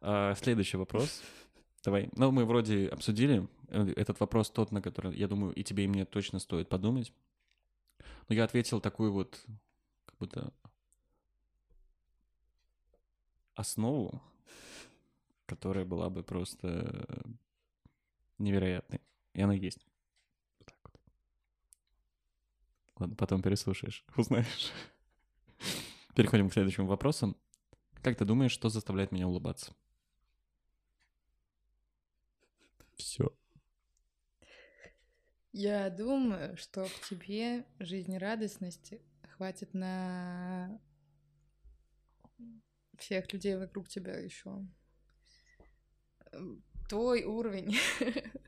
А, 0.00 0.34
Следующий 0.36 0.76
вопрос. 0.76 1.22
Давай. 1.84 2.08
Ну, 2.16 2.30
мы 2.30 2.44
вроде 2.44 2.88
обсудили. 2.88 3.48
Э, 3.68 3.92
Этот 3.96 4.20
вопрос 4.20 4.50
тот, 4.50 4.72
на 4.72 4.80
который, 4.82 5.16
я 5.16 5.28
думаю, 5.28 5.54
и 5.54 5.62
тебе, 5.62 5.84
и 5.84 5.88
мне 5.88 6.04
точно 6.04 6.38
стоит 6.38 6.68
подумать. 6.68 7.12
Но 8.28 8.34
я 8.34 8.44
ответил 8.44 8.80
такую 8.80 9.12
вот, 9.12 9.44
как 10.06 10.16
будто 10.18 10.52
основу, 13.54 14.22
которая 15.46 15.84
была 15.84 16.10
бы 16.10 16.22
просто 16.22 17.06
невероятной. 18.38 19.00
И 19.34 19.42
она 19.42 19.54
есть. 19.54 19.86
Вот 20.58 20.74
вот. 20.84 21.00
Ладно, 22.98 23.16
потом 23.16 23.42
переслушаешь, 23.42 24.04
узнаешь. 24.16 24.70
Переходим 26.14 26.48
к 26.48 26.52
следующему 26.52 26.86
вопросу. 26.86 27.36
Как 28.02 28.16
ты 28.16 28.24
думаешь, 28.24 28.52
что 28.52 28.68
заставляет 28.68 29.12
меня 29.12 29.26
улыбаться? 29.26 29.74
Все. 32.96 33.36
Я 35.52 35.90
думаю, 35.90 36.56
что 36.56 36.84
в 36.84 37.08
тебе 37.08 37.64
жизнерадостности 37.78 39.00
хватит 39.36 39.72
на 39.74 40.80
всех 42.98 43.32
людей 43.32 43.56
вокруг 43.56 43.88
тебя 43.88 44.18
еще. 44.18 44.66
Твой 46.88 47.24
уровень 47.24 47.76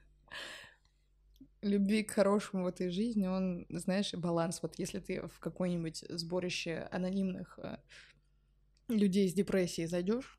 любви 1.66 2.02
к 2.02 2.12
хорошему 2.12 2.64
в 2.64 2.66
этой 2.66 2.90
жизни, 2.90 3.26
он, 3.26 3.66
знаешь, 3.68 4.14
баланс. 4.14 4.60
Вот 4.62 4.78
если 4.78 5.00
ты 5.00 5.26
в 5.26 5.38
какое-нибудь 5.38 6.04
сборище 6.08 6.88
анонимных 6.90 7.58
э, 7.62 7.78
людей 8.88 9.28
с 9.28 9.34
депрессией 9.34 9.86
зайдешь, 9.86 10.38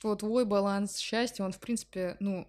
то 0.00 0.14
твой 0.14 0.44
баланс 0.44 0.98
счастья, 0.98 1.44
он, 1.44 1.52
в 1.52 1.60
принципе, 1.60 2.16
ну, 2.20 2.48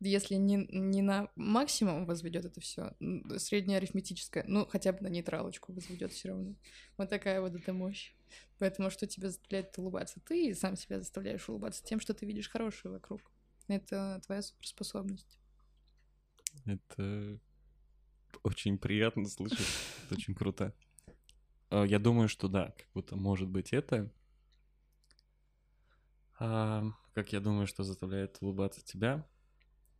если 0.00 0.34
не, 0.34 0.66
не 0.70 1.02
на 1.02 1.30
максимум 1.36 2.06
возведет 2.06 2.44
это 2.44 2.60
все, 2.60 2.94
среднее 3.38 3.78
арифметическое, 3.78 4.44
ну, 4.46 4.66
хотя 4.66 4.92
бы 4.92 5.00
на 5.00 5.08
нейтралочку 5.08 5.72
возведет 5.72 6.12
все 6.12 6.28
равно. 6.28 6.54
Вот 6.96 7.08
такая 7.08 7.40
вот 7.40 7.54
эта 7.54 7.72
мощь. 7.72 8.12
Поэтому 8.58 8.90
что 8.90 9.06
тебя 9.06 9.28
заставляет 9.28 9.76
улыбаться? 9.78 10.20
Ты 10.20 10.54
сам 10.54 10.76
себя 10.76 10.98
заставляешь 10.98 11.48
улыбаться 11.48 11.84
тем, 11.84 12.00
что 12.00 12.14
ты 12.14 12.26
видишь 12.26 12.48
хорошее 12.48 12.92
вокруг. 12.92 13.20
Это 13.68 14.20
твоя 14.24 14.42
суперспособность. 14.42 15.38
Это 16.64 17.38
очень 18.42 18.78
приятно 18.78 19.26
слышать. 19.26 19.66
Это 20.04 20.14
очень 20.14 20.34
круто. 20.34 20.74
А, 21.70 21.84
Я 21.84 21.98
думаю, 21.98 22.28
что 22.28 22.48
да, 22.48 22.74
как 22.76 22.86
будто 22.94 23.16
может 23.16 23.48
быть 23.48 23.72
это. 23.72 24.12
А, 26.38 26.84
как 27.14 27.32
я 27.32 27.40
думаю, 27.40 27.66
что 27.66 27.82
заставляет 27.82 28.38
улыбаться 28.40 28.84
тебя? 28.84 29.26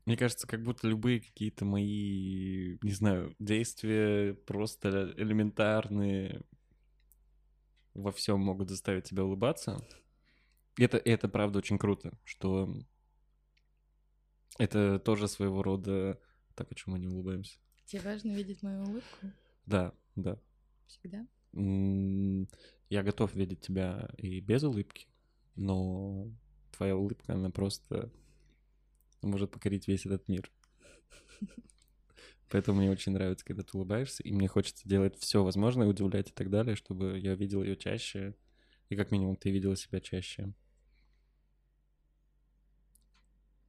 Мне 0.05 0.17
кажется, 0.17 0.47
как 0.47 0.63
будто 0.63 0.87
любые 0.87 1.21
какие-то 1.21 1.65
мои, 1.65 2.79
не 2.81 2.93
знаю, 2.93 3.35
действия 3.41 4.35
просто 4.35 5.13
элементарные 5.17 6.43
во 7.95 8.13
всем 8.13 8.39
могут 8.41 8.69
заставить 8.71 9.05
тебя 9.05 9.25
улыбаться. 9.25 9.85
Это, 10.79 10.99
это 10.99 11.29
правда 11.29 11.59
очень 11.59 11.79
круто, 11.79 12.13
что 12.25 12.73
это 14.59 14.99
тоже 14.99 15.29
своего 15.29 15.63
рода... 15.63 16.21
Так, 16.55 16.67
а 16.67 16.69
почему 16.69 16.95
мы 16.95 17.01
не 17.01 17.09
улыбаемся? 17.09 17.59
Тебе 17.87 18.03
важно 18.03 18.33
видеть 18.33 18.63
мою 18.63 18.83
улыбку 18.83 19.27
Да, 19.67 19.95
да. 20.17 20.39
всегда. 20.87 21.27
Я 22.89 23.03
готов 23.03 23.35
видеть 23.35 23.61
тебя 23.61 24.11
и 24.19 24.41
без 24.41 24.63
улыбки, 24.65 25.07
но 25.55 26.29
твоя 26.73 26.97
улыбка, 26.97 27.35
она 27.35 27.51
просто 27.51 28.13
может 29.23 29.51
покорить 29.51 29.89
весь 29.89 30.05
этот 30.07 30.29
мир. 30.29 30.51
Поэтому 32.51 32.79
мне 32.79 32.91
очень 32.91 33.13
нравится, 33.13 33.45
когда 33.45 33.63
ты 33.63 33.77
улыбаешься, 33.77 34.23
и 34.23 34.33
мне 34.33 34.49
хочется 34.49 34.89
делать 34.89 35.17
все 35.19 35.43
возможное, 35.43 35.87
удивлять 35.87 36.31
и 36.31 36.33
так 36.33 36.51
далее, 36.51 36.77
чтобы 36.77 37.19
я 37.19 37.35
видел 37.35 37.63
ее 37.63 37.77
чаще, 37.77 38.35
и 38.89 38.97
как 38.97 39.11
минимум 39.11 39.37
ты 39.37 39.51
видела 39.51 39.77
себя 39.77 40.01
чаще. 40.01 40.53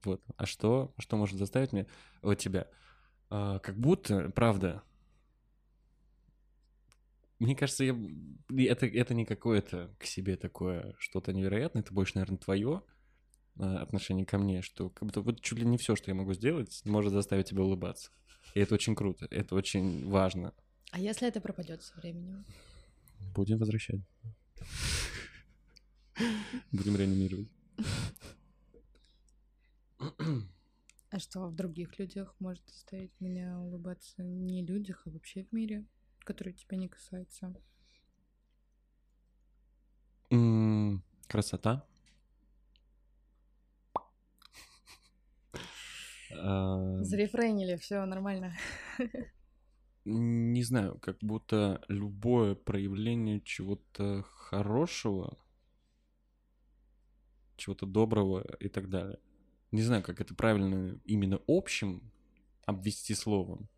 Вот. 0.04 0.22
А 0.38 0.46
что, 0.46 0.94
что 1.00 1.18
может 1.18 1.38
заставить 1.38 1.74
меня, 1.74 1.88
вот 2.22 2.36
тебя? 2.36 2.68
А, 3.30 3.60
как 3.60 3.78
будто, 3.78 4.30
правда, 4.30 4.84
мне 7.40 7.56
кажется, 7.56 7.84
я... 7.84 7.96
это, 8.66 8.86
это 8.88 9.14
не 9.14 9.26
какое-то 9.26 9.94
к 10.00 10.06
себе 10.06 10.38
такое 10.38 10.96
что-то 10.98 11.34
невероятное, 11.34 11.82
это 11.84 11.94
больше, 11.94 12.14
наверное, 12.16 12.38
твое 12.38 12.84
отношение 13.60 14.26
ко 14.26 14.38
мне, 14.38 14.62
что 14.62 14.90
как 14.90 15.08
будто 15.08 15.22
вот 15.22 15.42
чуть 15.42 15.58
ли 15.58 15.66
не 15.66 15.78
все, 15.78 15.96
что 15.96 16.12
я 16.12 16.16
могу 16.16 16.34
сделать, 16.34 16.82
может 16.86 17.12
заставить 17.12 17.50
тебя 17.50 17.64
улыбаться. 17.64 18.12
И 18.54 18.60
это 18.60 18.76
очень 18.76 18.96
круто, 18.96 19.28
это 19.30 19.56
очень 19.56 20.08
важно. 20.10 20.54
А 20.92 21.00
если 21.00 21.28
это 21.28 21.42
пропадет 21.42 21.84
со 21.84 22.00
временем? 22.00 22.46
Будем 23.34 23.58
возвращать. 23.58 24.02
Будем 26.72 26.96
реанимировать. 26.96 27.50
А 31.18 31.20
что 31.20 31.48
в 31.48 31.56
других 31.56 31.98
людях 31.98 32.36
может 32.38 32.64
заставить 32.70 33.10
меня 33.20 33.58
улыбаться? 33.60 34.22
Не 34.22 34.64
людях, 34.64 35.02
а 35.08 35.10
вообще 35.10 35.46
в 35.46 35.52
мире, 35.52 35.84
который 36.20 36.54
тебя 36.54 36.78
не 36.78 36.88
касается. 36.88 37.56
М, 40.32 41.04
Красота. 41.28 41.86
А, 46.30 46.78
Зарефрейнили, 47.00 47.78
все 47.78 48.06
нормально. 48.06 48.54
Не 50.06 50.64
знаю, 50.64 50.98
как 51.00 51.20
будто 51.22 51.84
любое 51.88 52.56
проявление 52.56 53.42
чего-то 53.42 54.24
хорошего, 54.24 55.38
чего-то 57.58 57.86
доброго 57.86 58.42
и 58.60 58.70
так 58.70 58.90
далее. 58.90 59.20
Не 59.72 59.82
знаю, 59.82 60.04
как 60.04 60.22
это 60.22 60.34
правильно 60.34 61.00
именно 61.04 61.40
общим 61.48 62.12
обвести 62.66 63.14
словом. 63.16 63.70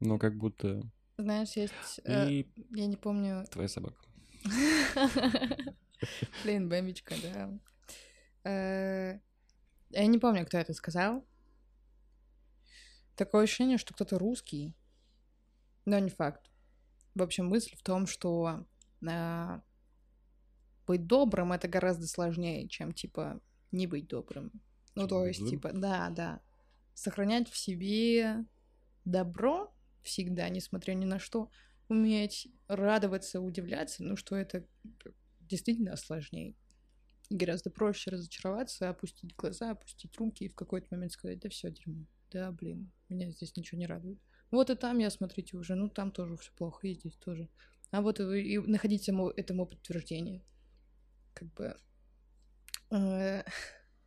Но 0.00 0.18
как 0.18 0.36
будто 0.36 0.82
Знаешь, 1.18 1.52
есть... 1.56 2.00
э, 2.04 2.30
и 2.30 2.52
я 2.70 2.86
не 2.86 2.96
помню... 2.96 3.44
твоя 3.50 3.68
собака. 3.68 3.96
Блин, 6.44 6.68
бэмбичка, 6.68 7.14
да. 7.22 7.58
Э, 8.44 9.20
Я 9.90 10.06
не 10.06 10.18
помню, 10.18 10.46
кто 10.46 10.56
это 10.58 10.72
сказал. 10.72 11.26
Такое 13.16 13.44
ощущение, 13.44 13.76
что 13.76 13.92
кто-то 13.92 14.18
русский. 14.18 14.74
Но 15.84 15.98
не 15.98 16.10
факт. 16.10 16.50
В 17.14 17.22
общем, 17.22 17.46
мысль 17.48 17.76
в 17.76 17.82
том, 17.82 18.06
что 18.06 18.64
а, 19.06 19.62
быть 20.90 21.06
добрым 21.06 21.52
это 21.52 21.68
гораздо 21.68 22.06
сложнее, 22.06 22.68
чем 22.68 22.92
типа 22.92 23.40
не 23.70 23.86
быть 23.86 24.08
добрым. 24.08 24.50
Ну, 24.96 25.02
Чем 25.02 25.08
то 25.08 25.26
есть, 25.26 25.38
злым? 25.38 25.50
типа, 25.50 25.70
да, 25.72 26.10
да. 26.10 26.40
Сохранять 26.94 27.48
в 27.48 27.56
себе 27.56 28.44
добро 29.04 29.72
всегда, 30.02 30.48
несмотря 30.48 30.94
ни 30.94 31.04
на 31.04 31.20
что, 31.20 31.48
уметь 31.88 32.48
радоваться, 32.66 33.40
удивляться, 33.40 34.02
ну, 34.02 34.16
что 34.16 34.34
это 34.34 34.66
действительно 35.40 35.96
сложнее. 35.96 36.54
гораздо 37.30 37.70
проще 37.70 38.10
разочароваться, 38.10 38.88
опустить 38.88 39.36
глаза, 39.36 39.70
опустить 39.70 40.16
руки 40.16 40.44
и 40.44 40.48
в 40.48 40.54
какой-то 40.56 40.88
момент 40.90 41.12
сказать, 41.12 41.38
да 41.38 41.48
все 41.48 41.70
дерьмо, 41.70 42.06
да, 42.32 42.50
блин, 42.50 42.90
меня 43.08 43.30
здесь 43.30 43.56
ничего 43.56 43.78
не 43.78 43.86
радует. 43.86 44.18
Вот 44.50 44.70
и 44.70 44.74
там 44.74 44.98
я, 44.98 45.10
смотрите, 45.10 45.56
уже, 45.56 45.76
ну 45.76 45.88
там 45.88 46.10
тоже 46.10 46.36
все 46.36 46.50
плохо, 46.56 46.88
и 46.88 46.94
здесь 46.94 47.16
тоже. 47.16 47.48
А 47.92 48.02
вот 48.02 48.18
и, 48.18 48.54
и 48.54 48.58
находить 48.58 49.06
ему, 49.06 49.28
этому 49.30 49.66
подтверждение. 49.66 50.42
Как 51.34 51.52
бы... 51.54 51.76
Э, 52.90 53.42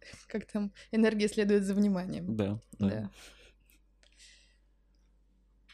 как 0.27 0.45
там 0.45 0.73
энергия 0.91 1.27
следует 1.27 1.63
за 1.63 1.73
вниманием. 1.73 2.35
Да, 2.35 2.61
да. 2.79 2.89
Да. 2.89 3.11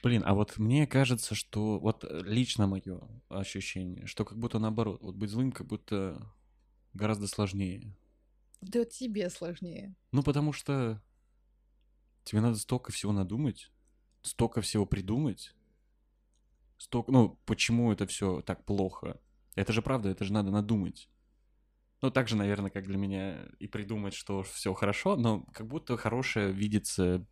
Блин, 0.02 0.24
а 0.26 0.34
вот 0.34 0.58
мне 0.58 0.88
кажется, 0.88 1.36
что 1.36 1.78
вот 1.80 2.06
э, 2.06 2.22
лично 2.24 2.68
мое 2.68 3.02
ощущение, 3.28 4.06
что 4.06 4.24
как 4.24 4.38
будто 4.38 4.58
наоборот, 4.58 5.02
вот 5.02 5.16
быть 5.16 5.30
злым 5.30 5.52
как 5.52 5.68
будто 5.68 6.32
гораздо 6.94 7.28
сложнее. 7.28 7.94
Да 8.62 8.86
тебе 8.86 9.30
сложнее. 9.30 9.96
Ну, 10.12 10.24
потому 10.24 10.54
что 10.54 11.02
тебе 12.24 12.42
надо 12.42 12.58
столько 12.58 12.92
всего 12.92 13.12
надумать, 13.12 13.72
столько 14.22 14.62
всего 14.62 14.86
придумать, 14.86 15.54
столько, 16.78 17.12
ну, 17.12 17.38
почему 17.46 17.92
это 17.92 18.08
все 18.08 18.42
так 18.42 18.64
плохо? 18.66 19.20
Это 19.56 19.74
же 19.74 19.82
правда, 19.82 20.10
это 20.10 20.24
же 20.24 20.32
надо 20.32 20.52
надумать. 20.52 21.10
Ну, 22.02 22.12
так 22.12 22.28
же, 22.28 22.38
наверное, 22.38 22.72
как 22.72 22.86
для 22.88 22.98
меня 22.98 23.46
и 23.60 23.68
придумать, 23.68 24.14
что 24.14 24.44
все 24.44 24.74
хорошо, 24.74 25.16
но 25.18 25.44
как 25.54 25.68
будто 25.68 25.98
хорошее 25.98 26.52
видится 26.52 27.26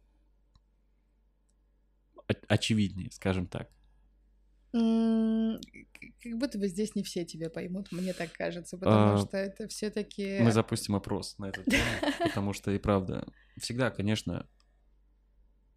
очевиднее, 2.48 3.10
скажем 3.12 3.48
так. 3.48 3.70
Как 4.72 6.38
будто 6.38 6.58
бы 6.60 6.68
здесь 6.68 6.96
не 6.96 7.04
все 7.04 7.24
тебя 7.24 7.50
поймут, 7.50 7.92
мне 7.92 8.14
так 8.14 8.32
кажется, 8.34 8.78
потому 8.78 9.14
А, 9.14 9.18
что 9.18 9.38
это 9.38 9.68
все-таки... 9.70 10.40
Мы 10.42 10.52
запустим 10.52 10.96
опрос 10.96 11.38
на 11.38 11.52
тему, 11.52 11.84
потому 12.20 12.54
что 12.54 12.72
и 12.72 12.78
правда, 12.78 13.26
всегда, 13.58 13.90
конечно, 13.90 14.48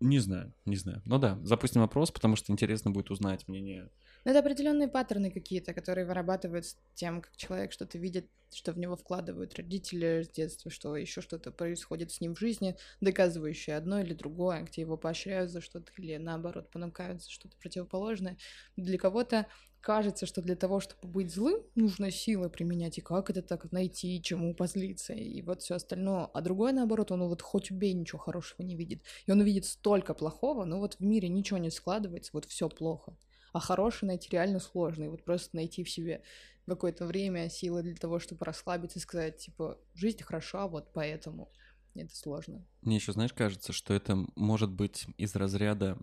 не 0.00 0.18
знаю, 0.18 0.54
не 0.64 0.76
знаю. 0.76 1.02
Ну 1.04 1.18
да, 1.18 1.38
запустим 1.42 1.82
опрос, 1.82 2.10
потому 2.10 2.36
что 2.36 2.52
интересно 2.52 2.90
будет 2.90 3.10
узнать 3.10 3.46
мнение. 3.48 3.90
Ну, 4.24 4.30
это 4.30 4.40
определенные 4.40 4.88
паттерны 4.88 5.30
какие-то, 5.30 5.72
которые 5.72 6.06
вырабатывают 6.06 6.66
с 6.66 6.76
тем, 6.94 7.22
как 7.22 7.36
человек 7.36 7.72
что-то 7.72 7.98
видит, 7.98 8.28
что 8.52 8.72
в 8.72 8.78
него 8.78 8.96
вкладывают 8.96 9.54
родители 9.54 10.22
с 10.22 10.28
детства, 10.28 10.70
что 10.70 10.96
еще 10.96 11.20
что-то 11.20 11.52
происходит 11.52 12.10
с 12.12 12.20
ним 12.20 12.34
в 12.34 12.38
жизни, 12.38 12.76
доказывающее 13.00 13.76
одно 13.76 14.00
или 14.00 14.12
другое, 14.12 14.62
где 14.62 14.82
его 14.82 14.96
поощряют 14.96 15.50
за 15.50 15.60
что-то 15.60 15.92
или 15.96 16.16
наоборот 16.16 16.70
понукают 16.70 17.22
за 17.22 17.30
что-то 17.30 17.56
противоположное. 17.58 18.36
Для 18.76 18.98
кого-то 18.98 19.46
кажется, 19.80 20.26
что 20.26 20.42
для 20.42 20.56
того, 20.56 20.80
чтобы 20.80 21.08
быть 21.08 21.32
злым, 21.32 21.62
нужно 21.74 22.10
силы 22.10 22.50
применять, 22.50 22.98
и 22.98 23.00
как 23.00 23.30
это 23.30 23.42
так 23.42 23.70
найти, 23.72 24.22
чему 24.22 24.54
позлиться, 24.54 25.12
и 25.12 25.42
вот 25.42 25.62
все 25.62 25.76
остальное. 25.76 26.26
А 26.26 26.40
другое, 26.40 26.72
наоборот, 26.72 27.10
он 27.10 27.22
вот 27.24 27.42
хоть 27.42 27.70
убей, 27.70 27.92
ничего 27.92 28.18
хорошего 28.18 28.62
не 28.62 28.76
видит. 28.76 29.02
И 29.26 29.32
он 29.32 29.40
увидит 29.40 29.64
столько 29.64 30.14
плохого, 30.14 30.64
но 30.64 30.78
вот 30.78 30.94
в 30.94 31.00
мире 31.00 31.28
ничего 31.28 31.58
не 31.58 31.70
складывается, 31.70 32.30
вот 32.34 32.44
все 32.44 32.68
плохо. 32.68 33.16
А 33.52 33.60
хорошее 33.60 34.08
найти 34.08 34.28
реально 34.30 34.60
сложно. 34.60 35.04
И 35.04 35.08
вот 35.08 35.24
просто 35.24 35.56
найти 35.56 35.82
в 35.82 35.90
себе 35.90 36.22
какое-то 36.66 37.06
время 37.06 37.48
силы 37.48 37.82
для 37.82 37.96
того, 37.96 38.20
чтобы 38.20 38.44
расслабиться 38.44 38.98
и 38.98 39.02
сказать, 39.02 39.38
типа, 39.38 39.78
жизнь 39.94 40.22
хороша, 40.22 40.68
вот 40.68 40.92
поэтому 40.92 41.50
это 41.94 42.14
сложно. 42.14 42.64
Мне 42.82 42.96
еще, 42.96 43.12
знаешь, 43.12 43.32
кажется, 43.32 43.72
что 43.72 43.92
это 43.92 44.16
может 44.36 44.70
быть 44.70 45.06
из 45.16 45.34
разряда 45.34 45.98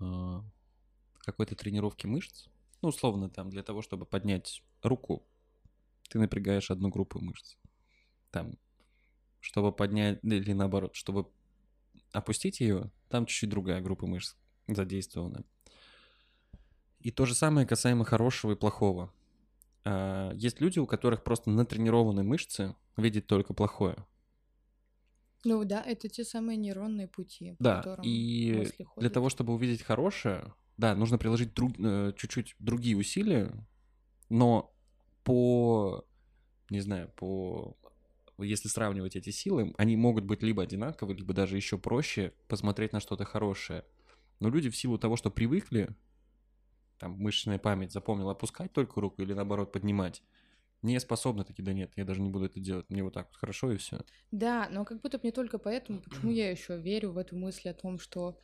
э, 0.00 0.40
какой-то 1.18 1.54
тренировки 1.54 2.06
мышц. 2.06 2.48
Ну, 2.84 2.88
условно, 2.90 3.30
там, 3.30 3.48
для 3.48 3.62
того, 3.62 3.80
чтобы 3.80 4.04
поднять 4.04 4.62
руку, 4.82 5.26
ты 6.10 6.18
напрягаешь 6.18 6.70
одну 6.70 6.90
группу 6.90 7.18
мышц. 7.18 7.56
Там, 8.30 8.58
чтобы 9.40 9.72
поднять, 9.72 10.20
или 10.24 10.52
наоборот, 10.52 10.96
чтобы 10.96 11.30
опустить 12.12 12.60
ее, 12.60 12.92
там 13.08 13.26
чуть-чуть 13.26 13.50
другая 13.50 13.80
группа 13.82 14.06
мышц 14.06 14.36
задействована. 14.68 15.44
И 17.00 17.10
то 17.10 17.26
же 17.26 17.34
самое 17.34 17.66
касаемо 17.66 18.04
хорошего 18.04 18.52
и 18.52 18.56
плохого. 18.56 19.12
А, 19.84 20.32
Есть 20.34 20.60
люди, 20.60 20.78
у 20.78 20.86
которых 20.86 21.24
просто 21.24 21.50
натренированы 21.50 22.22
мышцы 22.24 22.76
видеть 22.96 23.26
только 23.26 23.54
плохое. 23.54 24.06
Ну 25.44 25.64
да, 25.64 25.82
это 25.82 26.08
те 26.08 26.24
самые 26.24 26.56
нейронные 26.56 27.06
пути, 27.08 27.52
по 27.52 27.64
Да, 27.64 27.76
которым 27.76 28.06
и 28.06 28.72
для 28.98 29.10
того, 29.10 29.28
чтобы 29.28 29.54
увидеть 29.54 29.82
хорошее, 29.82 30.54
да, 30.76 30.94
нужно 30.94 31.18
приложить 31.18 31.54
друг- 31.54 31.78
э, 31.78 32.12
чуть-чуть 32.16 32.56
другие 32.58 32.96
усилия, 32.96 33.52
но 34.28 34.74
по, 35.22 36.04
не 36.70 36.80
знаю, 36.80 37.10
по, 37.16 37.76
если 38.38 38.68
сравнивать 38.68 39.16
эти 39.16 39.30
силы, 39.30 39.74
они 39.78 39.96
могут 39.96 40.24
быть 40.24 40.42
либо 40.42 40.62
одинаковы, 40.62 41.14
либо 41.14 41.32
даже 41.32 41.56
еще 41.56 41.78
проще 41.78 42.32
посмотреть 42.48 42.92
на 42.92 43.00
что-то 43.00 43.24
хорошее. 43.24 43.84
Но 44.40 44.50
люди 44.50 44.68
в 44.68 44.76
силу 44.76 44.98
того, 44.98 45.16
что 45.16 45.30
привыкли, 45.30 45.94
там 46.98 47.12
мышечная 47.12 47.58
память 47.58 47.92
запомнила 47.92 48.32
опускать 48.32 48.72
только 48.72 49.00
руку 49.00 49.22
или 49.22 49.32
наоборот 49.32 49.72
поднимать, 49.72 50.22
не 50.82 50.98
способны 51.00 51.44
такие, 51.44 51.64
да 51.64 51.72
нет, 51.72 51.92
я 51.96 52.04
даже 52.04 52.20
не 52.20 52.28
буду 52.28 52.46
это 52.46 52.60
делать, 52.60 52.90
мне 52.90 53.02
вот 53.02 53.14
так 53.14 53.28
вот 53.28 53.36
хорошо 53.36 53.72
и 53.72 53.76
все. 53.76 54.00
Да, 54.30 54.68
но 54.70 54.84
как 54.84 55.00
будто 55.00 55.18
бы 55.18 55.26
не 55.26 55.32
только 55.32 55.58
поэтому, 55.58 56.02
почему 56.02 56.30
я 56.32 56.50
еще 56.50 56.76
верю 56.76 57.12
в 57.12 57.18
эту 57.18 57.36
мысль 57.36 57.70
о 57.70 57.74
том, 57.74 57.98
что 57.98 58.38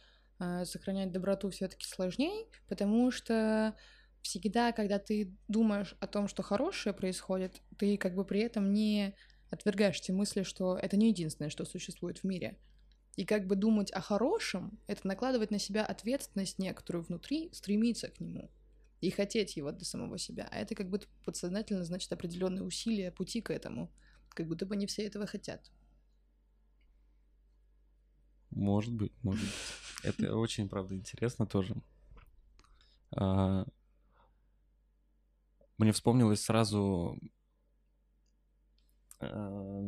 сохранять 0.65 1.13
доброту 1.13 1.51
все-таки 1.51 1.87
сложнее, 1.87 2.47
потому 2.69 3.11
что 3.11 3.77
всегда, 4.23 4.73
когда 4.73 4.99
ты 4.99 5.35
думаешь 5.49 5.95
о 6.01 6.07
том, 6.07 6.29
что 6.29 6.43
хорошее 6.43 6.95
происходит, 6.95 7.61
ты 7.79 7.97
как 7.97 8.15
бы 8.15 8.25
при 8.25 8.41
этом 8.41 8.73
не 8.73 9.15
отвергаешь 9.51 10.01
те 10.01 10.13
мысли, 10.13 10.43
что 10.43 10.77
это 10.77 10.97
не 10.97 11.09
единственное, 11.09 11.51
что 11.51 11.65
существует 11.65 12.19
в 12.19 12.25
мире. 12.25 12.59
И 13.17 13.25
как 13.25 13.47
бы 13.47 13.57
думать 13.57 13.91
о 13.93 14.01
хорошем, 14.01 14.79
это 14.87 15.07
накладывать 15.07 15.51
на 15.51 15.59
себя 15.59 15.85
ответственность 15.85 16.59
некоторую 16.59 17.05
внутри, 17.05 17.51
стремиться 17.53 18.09
к 18.09 18.21
нему 18.21 18.51
и 19.01 19.11
хотеть 19.11 19.57
его 19.57 19.73
для 19.73 19.85
самого 19.85 20.19
себя. 20.19 20.49
А 20.51 20.59
это 20.59 20.75
как 20.75 20.89
будто 20.89 21.07
подсознательно 21.25 21.85
значит 21.85 22.13
определенные 22.13 22.63
усилия, 22.63 23.11
пути 23.11 23.41
к 23.41 23.51
этому. 23.51 23.91
Как 24.31 24.47
будто 24.47 24.67
бы 24.67 24.77
не 24.77 24.87
все 24.87 25.05
этого 25.05 25.27
хотят. 25.27 25.71
Может 28.51 28.93
быть, 28.93 29.13
может 29.23 29.45
быть. 29.45 29.90
Это 30.03 30.37
очень, 30.37 30.69
правда, 30.69 30.95
интересно 30.95 31.47
тоже. 31.47 31.77
А, 33.13 33.67
Мне 35.79 35.93
вспомнилось 35.93 36.43
сразу... 36.43 37.19
а, 39.19 39.83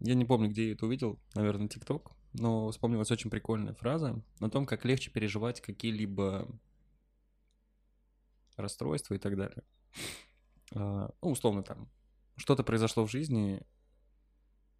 Я 0.00 0.14
не 0.14 0.24
помню, 0.24 0.50
где 0.50 0.68
я 0.68 0.72
это 0.72 0.86
увидел, 0.86 1.18
наверное, 1.34 1.68
ТикТок, 1.68 2.12
но 2.32 2.70
вспомнилась 2.70 3.10
очень 3.10 3.30
прикольная 3.30 3.74
фраза 3.74 4.22
о 4.40 4.50
том, 4.50 4.66
как 4.66 4.84
легче 4.84 5.10
переживать 5.10 5.60
какие-либо 5.60 6.48
расстройства 8.56 9.14
и 9.14 9.18
так 9.18 9.36
далее. 9.36 9.62
А, 10.74 11.10
Ну, 11.22 11.30
условно, 11.30 11.62
там, 11.62 11.90
что-то 12.36 12.64
произошло 12.64 13.06
в 13.06 13.10
жизни, 13.10 13.62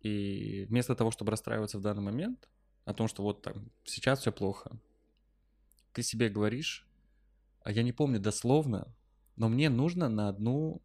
и 0.01 0.67
вместо 0.69 0.95
того, 0.95 1.11
чтобы 1.11 1.31
расстраиваться 1.31 1.79
в 1.79 1.83
данный 1.83 2.03
момент, 2.03 2.49
о 2.85 2.95
том, 2.95 3.09
что 3.09 3.23
вот 3.23 3.43
там 3.43 3.71
сейчас 3.85 4.21
все 4.21 4.33
плохо, 4.33 4.79
ты 5.93 6.03
себе 6.03 6.29
говоришь, 6.29 6.87
а 7.63 7.73
я 7.73 7.83
не 7.83 7.93
помню 7.93 8.21
дословно, 8.21 8.95
но 9.37 9.49
мне 9.49 9.71
нужно 9.71 10.09
на 10.09 10.29
одну, 10.29 10.83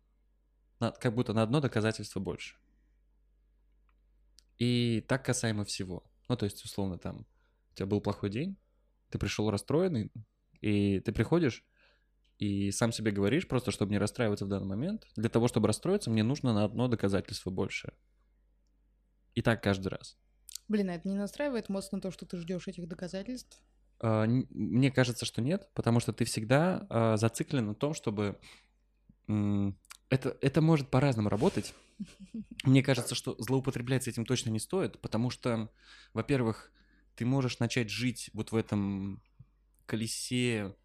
на- 0.80 0.92
как 0.92 1.14
будто 1.14 1.34
на 1.34 1.44
одно 1.44 1.60
доказательство 1.62 2.20
больше. 2.20 2.56
И 4.58 5.04
так 5.08 5.26
касаемо 5.26 5.66
всего. 5.66 6.04
Ну, 6.28 6.36
то 6.36 6.46
есть, 6.46 6.64
условно, 6.64 6.98
там, 6.98 7.26
у 7.72 7.76
тебя 7.76 7.86
был 7.86 8.02
плохой 8.02 8.30
день, 8.30 8.58
ты 9.10 9.18
пришел 9.18 9.50
расстроенный, 9.50 10.12
и 10.62 11.00
ты 11.00 11.12
приходишь 11.12 11.64
и 12.38 12.72
сам 12.72 12.92
себе 12.92 13.12
говоришь, 13.12 13.48
просто 13.48 13.72
чтобы 13.72 13.92
не 13.92 13.98
расстраиваться 13.98 14.46
в 14.46 14.50
данный 14.50 14.68
момент, 14.68 15.06
для 15.16 15.30
того, 15.30 15.48
чтобы 15.48 15.68
расстроиться, 15.68 16.10
мне 16.10 16.24
нужно 16.24 16.54
на 16.54 16.64
одно 16.64 16.88
доказательство 16.88 17.50
больше. 17.50 17.94
И 19.36 19.42
так 19.42 19.62
каждый 19.62 19.90
раз. 19.90 20.18
Блин, 20.70 20.90
а 20.92 20.94
это 20.94 21.08
не 21.10 21.18
настраивает 21.18 21.68
мозг 21.68 21.92
на 21.92 22.00
то, 22.00 22.12
что 22.12 22.26
ты 22.26 22.38
ждешь 22.38 22.68
этих 22.68 22.88
доказательств? 22.88 23.62
А, 24.00 24.26
Мне 24.28 24.92
кажется, 24.92 25.26
что 25.26 25.42
нет, 25.42 25.68
потому 25.74 26.00
что 26.00 26.14
ты 26.14 26.26
всегда 26.26 26.86
а, 26.90 27.18
зациклен 27.18 27.66
на 27.66 27.76
том, 27.76 27.94
чтобы... 27.94 28.40
Это, 29.28 30.38
это 30.42 30.62
может 30.62 30.90
по-разному 30.90 31.30
работать. 31.30 31.74
Мне 32.64 32.82
кажется, 32.82 33.16
что 33.16 33.36
злоупотреблять 33.40 34.08
этим 34.08 34.26
точно 34.26 34.50
не 34.52 34.60
стоит, 34.60 35.00
потому 35.02 35.30
что, 35.30 35.72
во-первых, 36.14 36.72
ты 37.16 37.26
можешь 37.26 37.60
начать 37.60 37.90
жить 37.90 38.30
вот 38.34 38.52
в 38.52 38.56
этом 38.56 39.22
колесе 39.86 40.76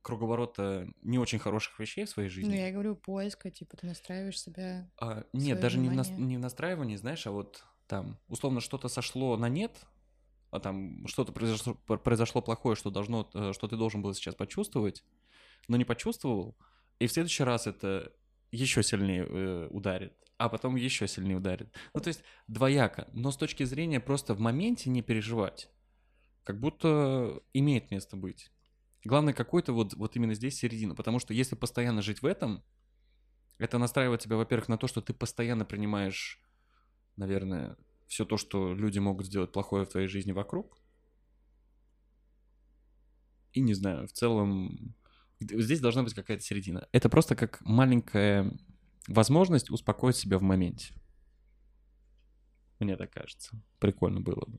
круговорота 0.00 0.88
не 1.02 1.18
очень 1.18 1.38
хороших 1.38 1.78
вещей 1.78 2.04
в 2.04 2.10
своей 2.10 2.28
жизни. 2.28 2.50
Ну, 2.50 2.56
я 2.56 2.72
говорю 2.72 2.96
поиска, 2.96 3.50
типа, 3.50 3.76
ты 3.76 3.86
настраиваешь 3.86 4.40
себя... 4.40 4.90
А, 5.00 5.24
нет, 5.32 5.60
даже 5.60 5.78
не 5.78 5.88
в, 5.88 5.94
нас- 5.94 6.10
не 6.10 6.36
в 6.36 6.40
настраивании, 6.40 6.96
знаешь, 6.96 7.26
а 7.26 7.30
вот 7.30 7.64
там, 7.92 8.18
условно, 8.26 8.62
что-то 8.62 8.88
сошло 8.88 9.36
на 9.36 9.50
нет, 9.50 9.86
а 10.50 10.60
там 10.60 11.06
что-то 11.06 11.30
произошло, 11.30 11.74
произошло 11.74 12.40
плохое, 12.40 12.74
что 12.74 12.88
должно, 12.88 13.28
э, 13.34 13.52
что 13.52 13.68
ты 13.68 13.76
должен 13.76 14.00
был 14.00 14.14
сейчас 14.14 14.34
почувствовать, 14.34 15.04
но 15.68 15.76
не 15.76 15.84
почувствовал, 15.84 16.56
и 17.00 17.06
в 17.06 17.12
следующий 17.12 17.44
раз 17.44 17.66
это 17.66 18.10
еще 18.50 18.82
сильнее 18.82 19.26
э, 19.28 19.68
ударит. 19.70 20.14
а 20.38 20.48
потом 20.48 20.76
еще 20.76 21.06
сильнее 21.06 21.36
ударит. 21.36 21.70
Ну, 21.92 22.00
то 22.00 22.08
есть 22.08 22.24
двояко, 22.48 23.10
но 23.12 23.30
с 23.30 23.36
точки 23.36 23.64
зрения 23.64 24.00
просто 24.00 24.32
в 24.32 24.40
моменте 24.40 24.88
не 24.88 25.02
переживать, 25.02 25.68
как 26.44 26.60
будто 26.60 27.42
имеет 27.52 27.90
место 27.90 28.16
быть. 28.16 28.50
Главное, 29.04 29.34
какой-то 29.34 29.74
вот, 29.74 29.92
вот 29.92 30.16
именно 30.16 30.32
здесь 30.32 30.56
середина, 30.56 30.94
потому 30.94 31.18
что 31.18 31.34
если 31.34 31.56
постоянно 31.56 32.00
жить 32.00 32.22
в 32.22 32.26
этом, 32.26 32.64
это 33.58 33.76
настраивает 33.76 34.22
тебя, 34.22 34.36
во-первых, 34.36 34.68
на 34.68 34.78
то, 34.78 34.86
что 34.86 35.02
ты 35.02 35.12
постоянно 35.12 35.66
принимаешь, 35.66 36.42
наверное, 37.16 37.76
все 38.06 38.24
то, 38.24 38.36
что 38.36 38.74
люди 38.74 38.98
могут 38.98 39.26
сделать 39.26 39.52
плохое 39.52 39.84
в 39.84 39.88
твоей 39.88 40.08
жизни 40.08 40.32
вокруг. 40.32 40.78
И 43.52 43.60
не 43.60 43.74
знаю, 43.74 44.06
в 44.06 44.12
целом 44.12 44.94
здесь 45.40 45.80
должна 45.80 46.02
быть 46.02 46.14
какая-то 46.14 46.42
середина. 46.42 46.88
Это 46.92 47.08
просто 47.08 47.36
как 47.36 47.60
маленькая 47.62 48.52
возможность 49.08 49.70
успокоить 49.70 50.16
себя 50.16 50.38
в 50.38 50.42
моменте. 50.42 50.94
Мне 52.78 52.96
так 52.96 53.12
кажется. 53.12 53.56
Прикольно 53.78 54.20
было 54.20 54.44
бы. 54.46 54.58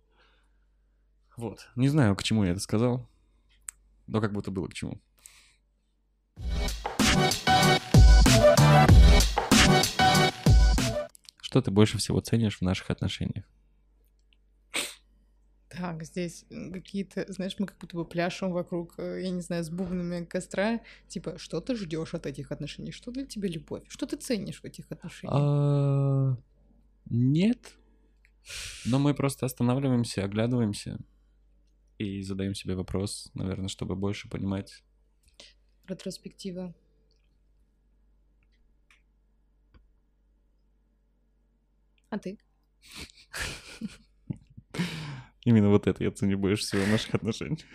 Вот. 1.36 1.70
Не 1.76 1.89
знаю, 1.89 2.16
к 2.16 2.24
чему 2.24 2.43
я 2.43 2.51
это 2.51 2.60
сказал, 2.60 3.10
но 4.08 4.22
как 4.22 4.34
будто 4.34 4.51
было 4.51 4.68
к 4.68 4.74
чему. 4.74 5.01
Что 11.54 11.62
ты 11.62 11.70
больше 11.70 11.99
всего 11.99 12.20
ценишь 12.20 12.58
в 12.58 12.62
наших 12.64 12.89
отношениях? 12.89 13.45
Так, 15.70 16.04
здесь 16.04 16.45
какие-то, 16.49 17.32
знаешь, 17.32 17.54
мы 17.60 17.68
как 17.68 17.78
будто 17.78 17.95
бы 17.95 18.06
пляшем 18.06 18.51
вокруг, 18.51 18.95
э, 18.97 19.22
я 19.22 19.30
не 19.30 19.41
знаю, 19.41 19.64
с 19.64 19.70
бубнами 19.70 20.26
костра. 20.26 20.82
Типа, 21.08 21.38
что 21.38 21.62
ты 21.62 21.76
ждешь 21.76 22.16
от 22.16 22.26
этих 22.26 22.51
отношений? 22.51 22.91
Что 22.91 23.12
для 23.12 23.24
тебя 23.28 23.49
любовь? 23.49 23.84
Что 23.88 24.08
ты 24.08 24.18
ценишь 24.18 24.62
в 24.62 24.66
этих 24.66 24.91
отношениях? 24.91 25.38
А, 25.39 26.38
нет. 27.12 27.74
Но 28.88 28.97
мы 28.97 29.14
просто 29.14 29.45
останавливаемся, 29.45 30.24
оглядываемся 30.24 30.97
и 31.99 32.24
задаем 32.24 32.56
себе 32.56 32.74
вопрос, 32.74 33.30
наверное, 33.36 33.68
чтобы 33.68 33.95
больше 33.95 34.28
понимать. 34.28 34.84
Ретроспектива. 35.88 36.74
А 42.14 42.20
ты? 42.20 42.38
Именно 45.45 45.70
вот 45.70 45.88
это 45.88 46.03
я 46.03 46.11
ценю 46.11 46.38
больше 46.38 46.61
всего 46.61 46.84
в 46.84 46.89
наших 46.89 47.16
отношениях. 47.16 47.68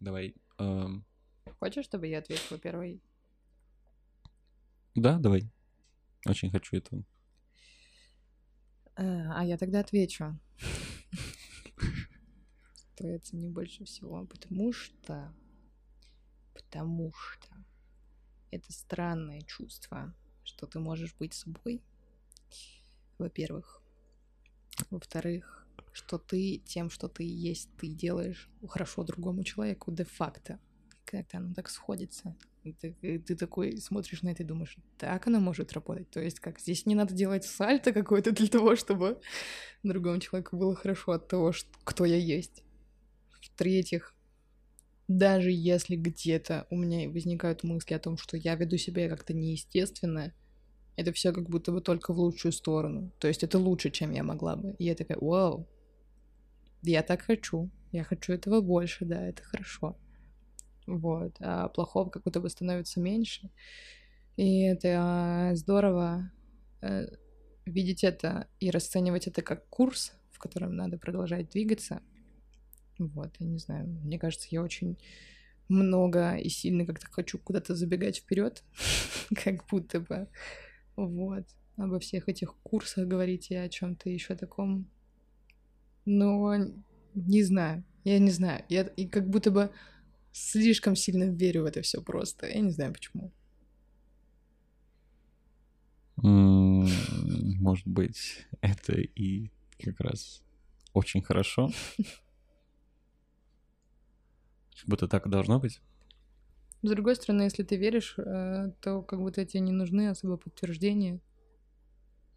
Давай. 0.00 0.34
эм, 0.56 1.04
Хочешь, 1.58 1.84
чтобы 1.84 2.06
я 2.06 2.20
ответила 2.20 2.58
первой? 2.58 3.02
Да, 4.94 5.18
давай. 5.18 5.50
Очень 6.26 6.50
хочу 6.50 6.78
этого. 6.78 7.04
Э, 8.96 9.32
А 9.34 9.44
я 9.44 9.58
тогда 9.58 9.80
отвечу. 9.80 10.40
Что 12.94 13.06
я 13.06 13.18
ценю 13.18 13.50
больше 13.50 13.84
всего, 13.84 14.24
потому 14.24 14.72
что... 14.72 15.34
Потому 16.54 17.12
что 17.12 17.54
это 18.50 18.72
странное 18.72 19.42
чувство, 19.42 20.14
что 20.50 20.66
ты 20.66 20.78
можешь 20.78 21.14
быть 21.18 21.34
собой, 21.34 21.82
во-первых. 23.18 23.82
Во-вторых, 24.90 25.66
что 25.92 26.18
ты 26.18 26.58
тем, 26.66 26.90
что 26.90 27.08
ты 27.08 27.24
есть, 27.24 27.68
ты 27.78 27.88
делаешь 27.88 28.48
хорошо 28.68 29.04
другому 29.04 29.44
человеку 29.44 29.92
де-факто. 29.92 30.58
Как-то 31.04 31.38
оно 31.38 31.54
так 31.54 31.70
сходится. 31.70 32.36
Ты, 32.62 32.92
ты 33.18 33.36
такой 33.36 33.78
смотришь 33.78 34.22
на 34.22 34.30
это 34.30 34.42
и 34.42 34.46
думаешь, 34.46 34.76
так 34.98 35.26
оно 35.26 35.40
может 35.40 35.72
работать. 35.72 36.10
То 36.10 36.20
есть 36.20 36.40
как 36.40 36.60
здесь 36.60 36.86
не 36.86 36.94
надо 36.94 37.14
делать 37.14 37.44
сальто 37.44 37.92
какое-то 37.92 38.32
для 38.32 38.48
того, 38.48 38.76
чтобы 38.76 39.20
другому 39.82 40.20
человеку 40.20 40.56
было 40.56 40.74
хорошо 40.74 41.12
от 41.12 41.28
того, 41.28 41.52
что, 41.52 41.70
кто 41.84 42.04
я 42.04 42.16
есть. 42.16 42.62
В-третьих, 43.40 44.14
даже 45.08 45.50
если 45.50 45.96
где-то 45.96 46.66
у 46.70 46.76
меня 46.76 47.08
возникают 47.08 47.64
мысли 47.64 47.94
о 47.94 47.98
том, 47.98 48.16
что 48.16 48.36
я 48.36 48.54
веду 48.54 48.76
себя 48.76 49.08
как-то 49.08 49.34
неестественно, 49.34 50.32
это 50.96 51.12
все 51.12 51.32
как 51.32 51.48
будто 51.48 51.72
бы 51.72 51.80
только 51.80 52.12
в 52.12 52.18
лучшую 52.18 52.52
сторону. 52.52 53.12
То 53.18 53.28
есть 53.28 53.42
это 53.42 53.58
лучше, 53.58 53.90
чем 53.90 54.12
я 54.12 54.22
могла 54.22 54.56
бы. 54.56 54.74
И 54.78 54.84
я 54.84 54.94
такая, 54.94 55.18
вау, 55.20 55.68
я 56.82 57.02
так 57.02 57.22
хочу. 57.22 57.70
Я 57.92 58.04
хочу 58.04 58.32
этого 58.32 58.60
больше, 58.60 59.04
да, 59.04 59.26
это 59.28 59.42
хорошо. 59.42 59.96
Вот. 60.86 61.36
А 61.40 61.68
плохого 61.68 62.10
как 62.10 62.22
будто 62.22 62.40
бы 62.40 62.48
становится 62.50 63.00
меньше. 63.00 63.50
И 64.36 64.62
это 64.62 65.52
здорово 65.54 66.30
э, 66.82 67.06
видеть 67.66 68.04
это 68.04 68.46
и 68.58 68.70
расценивать 68.70 69.26
это 69.26 69.42
как 69.42 69.68
курс, 69.68 70.12
в 70.30 70.38
котором 70.38 70.76
надо 70.76 70.98
продолжать 70.98 71.50
двигаться. 71.50 72.00
Вот, 72.98 73.34
я 73.38 73.46
не 73.46 73.58
знаю, 73.58 73.86
мне 73.86 74.18
кажется, 74.18 74.48
я 74.50 74.62
очень 74.62 74.98
много 75.68 76.34
и 76.34 76.48
сильно 76.48 76.84
как-то 76.84 77.06
хочу 77.10 77.38
куда-то 77.38 77.74
забегать 77.74 78.18
вперед, 78.18 78.62
как 79.44 79.66
будто 79.68 80.00
бы. 80.00 80.28
Вот. 81.06 81.44
Обо 81.76 81.98
всех 81.98 82.28
этих 82.28 82.54
курсах 82.62 83.06
говорить 83.06 83.50
и 83.50 83.54
о 83.54 83.68
чем-то 83.68 84.10
еще 84.10 84.34
таком. 84.34 84.90
Но 86.04 86.54
не 87.14 87.42
знаю. 87.42 87.84
Я 88.04 88.18
не 88.18 88.30
знаю. 88.30 88.64
Я 88.68 88.82
и 88.82 89.06
как 89.06 89.28
будто 89.28 89.50
бы 89.50 89.70
слишком 90.32 90.96
сильно 90.96 91.24
верю 91.24 91.62
в 91.62 91.66
это 91.66 91.82
все 91.82 92.02
просто. 92.02 92.46
Я 92.46 92.60
не 92.60 92.70
знаю 92.70 92.92
почему. 92.92 93.32
Может 96.16 97.86
быть, 97.86 98.46
это 98.60 98.92
и 98.92 99.50
как 99.82 100.00
раз 100.00 100.42
очень 100.92 101.22
хорошо. 101.22 101.70
Как 104.80 104.88
будто 104.88 105.08
так 105.08 105.26
и 105.26 105.30
должно 105.30 105.60
быть. 105.60 105.80
С 106.82 106.88
другой 106.88 107.14
стороны, 107.16 107.42
если 107.42 107.62
ты 107.62 107.76
веришь, 107.76 108.14
э, 108.18 108.72
то 108.80 109.02
как 109.02 109.18
будто 109.18 109.44
тебе 109.44 109.60
не 109.60 109.72
нужны 109.72 110.08
особо 110.08 110.36
подтверждения. 110.38 111.20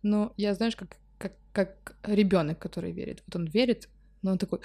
Но 0.01 0.33
я, 0.35 0.53
знаешь, 0.53 0.75
как, 0.75 0.97
как, 1.17 1.33
как 1.53 1.95
ребенок, 2.03 2.59
который 2.59 2.91
верит. 2.91 3.23
Вот 3.25 3.37
он 3.37 3.45
верит, 3.47 3.89
но 4.21 4.31
он 4.31 4.37
такой, 4.37 4.59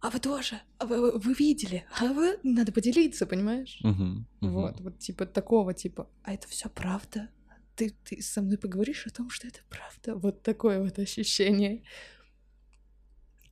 а 0.00 0.08
вы 0.10 0.18
тоже, 0.18 0.60
а 0.78 0.86
вы, 0.86 1.18
вы- 1.18 1.34
видели, 1.34 1.84
а 1.98 2.06
вы 2.06 2.38
надо 2.42 2.72
поделиться, 2.72 3.26
понимаешь? 3.26 3.78
Мгм, 3.82 4.26
мгм. 4.40 4.52
Вот, 4.54 4.80
вот 4.80 4.98
типа 4.98 5.26
такого 5.26 5.74
типа, 5.74 6.08
а 6.22 6.32
это 6.32 6.48
все 6.48 6.70
правда? 6.70 7.28
Ты, 7.76 7.90
ты 8.04 8.22
со 8.22 8.40
мной 8.40 8.56
поговоришь 8.56 9.06
о 9.06 9.10
том, 9.10 9.28
что 9.28 9.46
это 9.48 9.60
правда? 9.68 10.14
Вот 10.18 10.42
такое 10.42 10.80
вот 10.80 10.98
ощущение. 10.98 11.82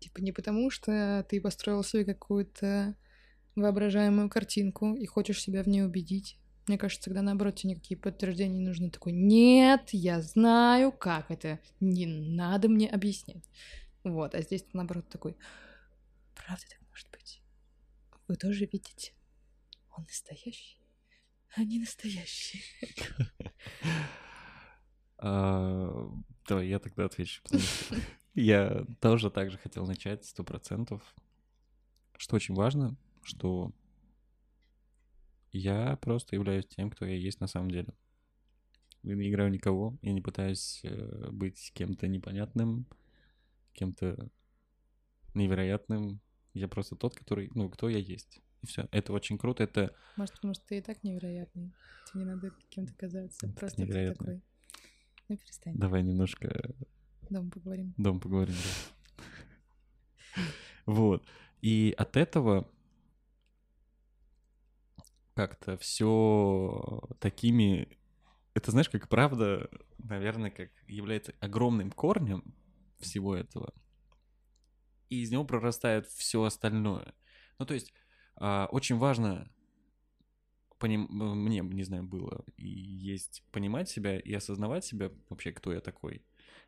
Типа 0.00 0.20
не 0.20 0.32
потому, 0.32 0.70
что 0.70 1.26
ты 1.28 1.40
построил 1.40 1.82
себе 1.82 2.04
какую-то 2.06 2.96
воображаемую 3.60 4.28
картинку 4.28 4.94
и 4.94 5.06
хочешь 5.06 5.42
себя 5.42 5.62
в 5.62 5.68
ней 5.68 5.82
убедить. 5.84 6.38
Мне 6.66 6.76
кажется, 6.76 7.04
тогда 7.04 7.22
наоборот 7.22 7.56
тебе 7.56 7.72
никакие 7.72 7.98
подтверждения 7.98 8.58
не 8.58 8.66
нужны. 8.66 8.90
Такой, 8.90 9.12
нет, 9.12 9.88
я 9.92 10.20
знаю, 10.20 10.92
как 10.92 11.30
это. 11.30 11.60
Не 11.80 12.06
надо 12.06 12.68
мне 12.68 12.88
объяснять. 12.88 13.48
Вот, 14.04 14.34
а 14.34 14.42
здесь 14.42 14.64
наоборот 14.72 15.08
такой, 15.08 15.36
правда 16.34 16.64
так 16.68 16.80
может 16.90 17.10
быть? 17.10 17.42
Вы 18.26 18.36
тоже 18.36 18.66
видите? 18.66 19.12
Он 19.96 20.04
настоящий? 20.04 20.78
А 21.56 21.64
не 21.64 21.78
настоящий. 21.78 22.62
А, 25.20 26.08
Давай 26.48 26.68
я 26.68 26.78
тогда 26.78 27.04
отвечу. 27.04 27.42
Я 28.34 28.86
тоже 29.00 29.30
так 29.30 29.50
же 29.50 29.58
хотел 29.58 29.84
начать, 29.84 30.24
сто 30.24 30.44
процентов. 30.44 31.02
Что 32.16 32.36
очень 32.36 32.54
важно, 32.54 32.96
что 33.28 33.72
я 35.52 35.96
просто 35.96 36.34
являюсь 36.36 36.66
тем, 36.66 36.90
кто 36.90 37.04
я 37.06 37.14
есть 37.14 37.40
на 37.40 37.46
самом 37.46 37.70
деле. 37.70 37.94
Я 39.02 39.14
не 39.14 39.30
играю 39.30 39.50
никого, 39.50 39.96
я 40.02 40.12
не 40.12 40.20
пытаюсь 40.20 40.80
э, 40.82 41.30
быть 41.30 41.70
кем-то 41.74 42.08
непонятным, 42.08 42.86
кем-то 43.72 44.28
невероятным. 45.34 46.20
Я 46.54 46.66
просто 46.68 46.96
тот, 46.96 47.14
который, 47.14 47.50
ну, 47.54 47.70
кто 47.70 47.88
я 47.88 47.98
есть. 47.98 48.40
И 48.62 48.66
все. 48.66 48.88
Это 48.90 49.12
очень 49.12 49.38
круто, 49.38 49.62
это 49.62 49.94
Может, 50.16 50.34
потому 50.34 50.54
что 50.54 50.66
ты 50.66 50.78
и 50.78 50.82
так 50.82 51.04
невероятный. 51.04 51.72
Тебе 52.06 52.24
не 52.24 52.26
надо 52.26 52.52
кем-то 52.70 52.92
казаться. 52.94 53.46
Это 53.46 53.54
Просто 53.56 53.86
ты 53.86 54.12
такой. 54.12 54.42
Ну, 55.28 55.36
перестань. 55.36 55.76
Давай 55.76 56.02
немножко 56.02 56.74
Дома 57.30 57.50
поговорим. 57.50 57.94
дом 57.96 58.18
поговорим. 58.20 58.54
да. 58.54 60.42
Вот. 60.86 61.24
И 61.60 61.94
от 61.98 62.16
этого 62.16 62.70
как-то 65.38 65.76
все 65.76 67.00
такими... 67.20 67.96
Это, 68.54 68.72
знаешь, 68.72 68.88
как 68.88 69.08
правда, 69.08 69.70
наверное, 69.98 70.50
как 70.50 70.70
является 70.88 71.32
огромным 71.38 71.92
корнем 71.92 72.42
всего 72.98 73.36
этого. 73.36 73.72
И 75.10 75.22
из 75.22 75.30
него 75.30 75.44
прорастает 75.44 76.08
все 76.08 76.42
остальное. 76.42 77.14
Ну, 77.60 77.66
то 77.66 77.74
есть, 77.74 77.92
а, 78.34 78.66
очень 78.72 78.96
важно 78.96 79.48
поним... 80.80 81.06
мне, 81.08 81.60
не 81.60 81.84
знаю, 81.84 82.02
было 82.02 82.44
и 82.56 82.66
есть 82.66 83.44
понимать 83.52 83.88
себя 83.88 84.18
и 84.18 84.32
осознавать 84.32 84.84
себя 84.84 85.12
вообще, 85.28 85.52
кто 85.52 85.72
я 85.72 85.80
такой. 85.80 86.24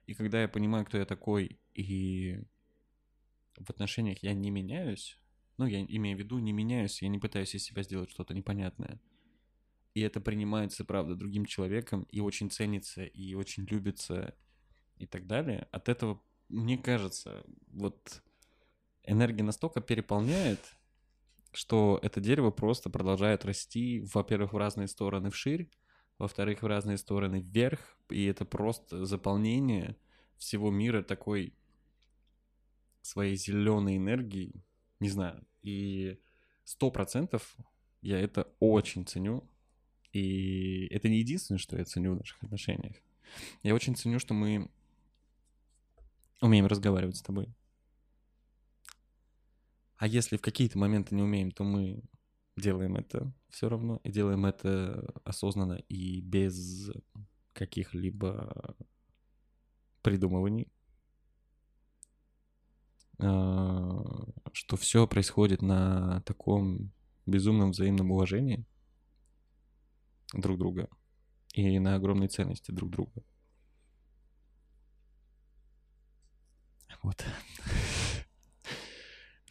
И 0.07 0.14
когда 0.14 0.43
я 0.43 0.49
понимаю, 0.49 0.87
кто 0.87 0.97
я 0.97 1.07
такой, 1.07 1.59
и 1.75 2.41
в 3.57 3.68
отношениях 3.68 4.23
я 4.23 4.33
не 4.33 4.53
меняюсь, 4.53 5.20
ну, 5.61 5.67
я 5.67 5.85
имею 5.85 6.17
в 6.17 6.21
виду, 6.21 6.39
не 6.39 6.53
меняюсь, 6.53 7.03
я 7.03 7.09
не 7.09 7.19
пытаюсь 7.19 7.55
из 7.55 7.65
себя 7.65 7.83
сделать 7.83 8.11
что-то 8.11 8.33
непонятное. 8.33 8.99
И 9.93 10.01
это 10.01 10.19
принимается, 10.19 10.87
правда, 10.87 11.15
другим 11.15 11.45
человеком, 11.45 12.05
и 12.05 12.21
очень 12.21 12.51
ценится, 12.51 13.05
и 13.05 13.35
очень 13.35 13.67
любится, 13.67 14.35
и 14.97 15.07
так 15.07 15.27
далее. 15.27 15.69
От 15.71 15.91
этого, 15.91 16.23
мне 16.49 16.79
кажется, 16.79 17.45
вот 17.73 18.23
энергия 19.05 19.43
настолько 19.43 19.83
переполняет, 19.83 20.61
что 21.53 22.01
это 22.03 22.23
дерево 22.23 22.51
просто 22.51 22.89
продолжает 22.89 23.45
расти, 23.45 24.01
во-первых, 24.15 24.55
в 24.55 24.57
разные 24.57 24.89
стороны 24.89 25.31
вширь, 25.31 25.71
во-вторых, 26.17 26.63
в 26.63 26.67
разные 26.67 26.97
стороны 26.97 27.41
вверх, 27.41 27.99
и 28.09 28.25
это 28.25 28.47
просто 28.47 29.05
заполнение 29.05 29.99
всего 30.39 30.71
мира 30.71 31.03
такой 31.03 31.53
своей 33.03 33.37
зеленой 33.37 33.99
энергией, 33.99 34.65
не 35.01 35.09
знаю, 35.09 35.44
и 35.62 36.20
сто 36.64 36.90
процентов 36.90 37.57
я 38.03 38.18
это 38.18 38.53
очень 38.61 39.07
ценю, 39.07 39.48
и 40.12 40.86
это 40.90 41.09
не 41.09 41.18
единственное, 41.18 41.59
что 41.59 41.76
я 41.76 41.84
ценю 41.84 42.14
в 42.14 42.18
наших 42.18 42.42
отношениях. 42.42 42.96
Я 43.62 43.74
очень 43.74 43.96
ценю, 43.96 44.18
что 44.18 44.34
мы 44.34 44.70
умеем 46.40 46.66
разговаривать 46.66 47.16
с 47.16 47.22
тобой. 47.22 47.48
А 49.96 50.07
если 50.07 50.36
в 50.36 50.40
какие-то 50.40 50.78
моменты 50.78 51.14
не 51.14 51.22
умеем, 51.22 51.51
то 51.51 51.62
мы 51.62 52.03
делаем 52.57 52.96
это 52.96 53.32
все 53.51 53.68
равно, 53.68 54.01
и 54.03 54.11
делаем 54.11 54.46
это 54.46 55.12
осознанно 55.24 55.74
и 55.88 56.20
без 56.20 56.90
каких-либо 57.53 58.76
придумываний. 60.03 60.72
А, 63.23 64.05
что 64.53 64.77
все 64.77 65.07
происходит 65.07 65.62
на 65.62 66.23
таком 66.23 66.93
безумном 67.27 67.71
взаимном 67.73 68.11
уважении 68.12 68.64
друг 70.33 70.59
друга 70.59 70.89
и 71.55 71.79
на 71.79 71.97
огромной 71.97 72.29
ценности 72.29 72.71
друг 72.71 72.91
друга. 72.91 73.23
Вот. 77.03 77.25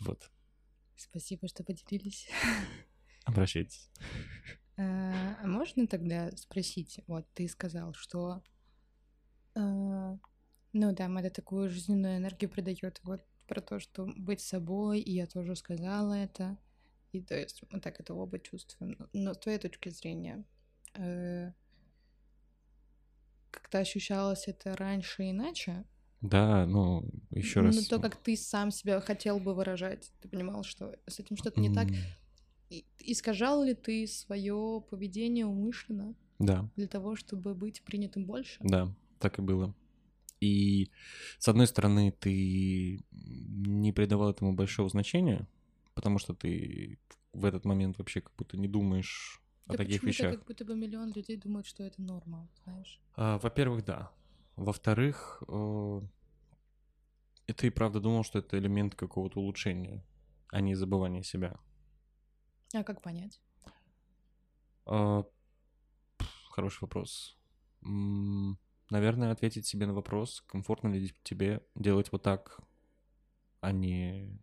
Вот. 0.02 0.32
Спасибо, 0.96 1.50
что 1.50 1.66
поделились. 1.66 2.30
Обращайтесь. 3.26 3.90
А, 4.78 5.36
а 5.44 5.46
можно 5.46 5.88
тогда 5.88 6.32
спросить, 6.38 7.02
вот 7.06 7.28
ты 7.34 7.50
сказал, 7.50 7.94
что 7.94 8.42
а, 9.56 10.18
ну 10.72 10.94
да, 10.94 11.10
это 11.20 11.30
такую 11.30 11.70
жизненную 11.70 12.18
энергию 12.18 12.50
придает, 12.50 13.02
вот 13.04 13.26
про 13.50 13.62
то, 13.62 13.80
что 13.80 14.06
быть 14.16 14.42
собой, 14.42 15.02
и 15.02 15.12
я 15.12 15.26
тоже 15.26 15.56
сказала 15.56 16.14
это, 16.14 16.58
и 17.12 17.22
то 17.22 17.36
есть 17.36 17.64
мы 17.72 17.80
так 17.80 18.00
это 18.00 18.14
оба 18.14 18.40
чувствуем. 18.40 19.10
Но 19.12 19.34
с 19.34 19.40
твоей 19.40 19.58
точки 19.58 19.90
зрения, 19.90 20.46
э, 20.94 21.52
как-то 23.52 23.80
ощущалось 23.80 24.48
это 24.48 24.76
раньше 24.76 25.30
иначе? 25.30 25.84
Да, 26.22 26.66
ну, 26.66 27.04
еще 27.32 27.62
раз. 27.62 27.76
Ну, 27.76 27.82
то, 27.82 28.00
как 28.00 28.18
ты 28.18 28.36
сам 28.36 28.72
себя 28.72 29.02
хотел 29.02 29.40
бы 29.40 29.56
выражать, 29.56 30.12
ты 30.22 30.28
понимал, 30.28 30.64
что 30.64 30.96
с 31.08 31.20
этим 31.20 31.36
что-то 31.38 31.60
не 31.60 31.74
так. 31.74 31.88
И, 32.70 32.86
искажал 33.00 33.64
ли 33.64 33.74
ты 33.74 34.06
свое 34.06 34.84
поведение 34.90 35.46
умышленно? 35.46 36.14
Да. 36.38 36.70
Для 36.76 36.88
того, 36.88 37.16
чтобы 37.16 37.56
быть 37.56 37.82
принятым 37.82 38.26
больше? 38.26 38.58
Да, 38.62 38.94
так 39.20 39.40
и 39.40 39.42
было. 39.42 39.74
И 40.42 40.92
с 41.38 41.48
одной 41.48 41.68
стороны, 41.68 42.12
ты 42.12 43.04
не 43.12 43.92
придавал 43.92 44.30
этому 44.30 44.54
большого 44.54 44.90
значения, 44.90 45.48
потому 45.94 46.20
что 46.20 46.34
ты 46.34 47.00
в 47.34 47.46
этот 47.46 47.66
момент 47.66 47.98
вообще 47.98 48.22
как 48.22 48.34
будто 48.38 48.58
не 48.58 48.68
думаешь 48.68 49.42
да 49.68 49.74
о 49.74 49.78
таких 49.78 50.04
вещах. 50.04 50.36
как 50.36 50.46
будто 50.46 50.66
бы 50.66 50.76
миллион 50.76 51.12
людей 51.12 51.38
думают, 51.38 51.68
что 51.68 51.84
это 51.84 52.02
норма, 52.02 52.50
знаешь? 52.64 53.00
А, 53.16 53.38
во-первых, 53.40 53.86
да. 53.86 54.12
Во-вторых, 54.56 55.44
э, 55.48 56.02
это 57.48 57.68
и 57.68 57.70
правда 57.70 58.00
думал, 58.00 58.24
что 58.24 58.40
это 58.40 58.58
элемент 58.58 58.96
какого-то 58.96 59.40
улучшения, 59.40 60.04
а 60.50 60.62
не 60.62 60.76
забывания 60.76 61.24
себя. 61.24 61.60
А 62.74 62.84
как 62.84 63.02
понять? 63.02 63.42
А, 64.86 65.24
хороший 66.50 66.82
вопрос. 66.82 67.38
Наверное, 68.90 69.32
ответить 69.32 69.68
себе 69.68 69.86
на 69.86 69.94
вопрос, 69.94 70.42
комфортно 70.48 70.88
ли 70.90 71.14
тебе 71.24 71.62
делать 71.76 72.12
вот 72.12 72.24
так, 72.24 72.60
а 73.62 73.72
не... 73.72 74.40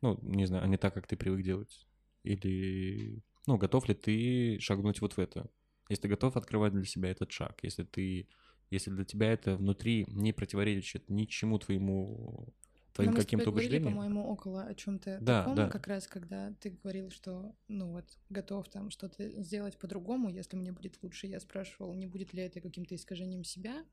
Ну, 0.00 0.18
не 0.22 0.46
знаю, 0.46 0.64
а 0.64 0.66
не 0.68 0.76
так, 0.76 0.94
как 0.94 1.06
ты 1.06 1.16
привык 1.16 1.44
делать. 1.44 1.86
Или, 2.22 3.22
ну, 3.46 3.56
готов 3.56 3.88
ли 3.88 3.94
ты 3.94 4.58
шагнуть 4.60 5.00
вот 5.00 5.14
в 5.14 5.18
это? 5.18 5.50
Если 5.88 6.02
ты 6.02 6.08
готов 6.08 6.36
открывать 6.36 6.72
для 6.72 6.84
себя 6.84 7.10
этот 7.10 7.32
шаг, 7.32 7.58
если 7.62 7.82
ты, 7.82 8.28
если 8.70 8.90
для 8.90 9.04
тебя 9.04 9.32
это 9.32 9.56
внутри 9.56 10.04
не 10.08 10.32
противоречит 10.32 11.08
ничему 11.08 11.58
твоему 11.58 12.54
твоим 12.92 13.14
каким-то 13.14 13.50
убеждениям. 13.50 13.92
по-моему, 13.92 14.26
около 14.28 14.64
о 14.64 14.74
чем-то 14.74 15.18
да, 15.20 15.40
таком, 15.40 15.54
да. 15.56 15.68
как 15.68 15.86
раз 15.86 16.06
когда 16.06 16.52
ты 16.60 16.70
говорил, 16.70 17.10
что, 17.10 17.54
ну 17.68 17.92
вот, 17.92 18.04
готов 18.28 18.68
там 18.68 18.90
что-то 18.90 19.42
сделать 19.42 19.78
по-другому, 19.78 20.28
если 20.28 20.56
мне 20.56 20.72
будет 20.72 21.02
лучше. 21.02 21.26
Я 21.26 21.40
спрашивал, 21.40 21.94
не 21.94 22.06
будет 22.06 22.32
ли 22.32 22.42
это 22.42 22.60
каким-то 22.60 22.94
искажением 22.94 23.44
себя. 23.44 23.84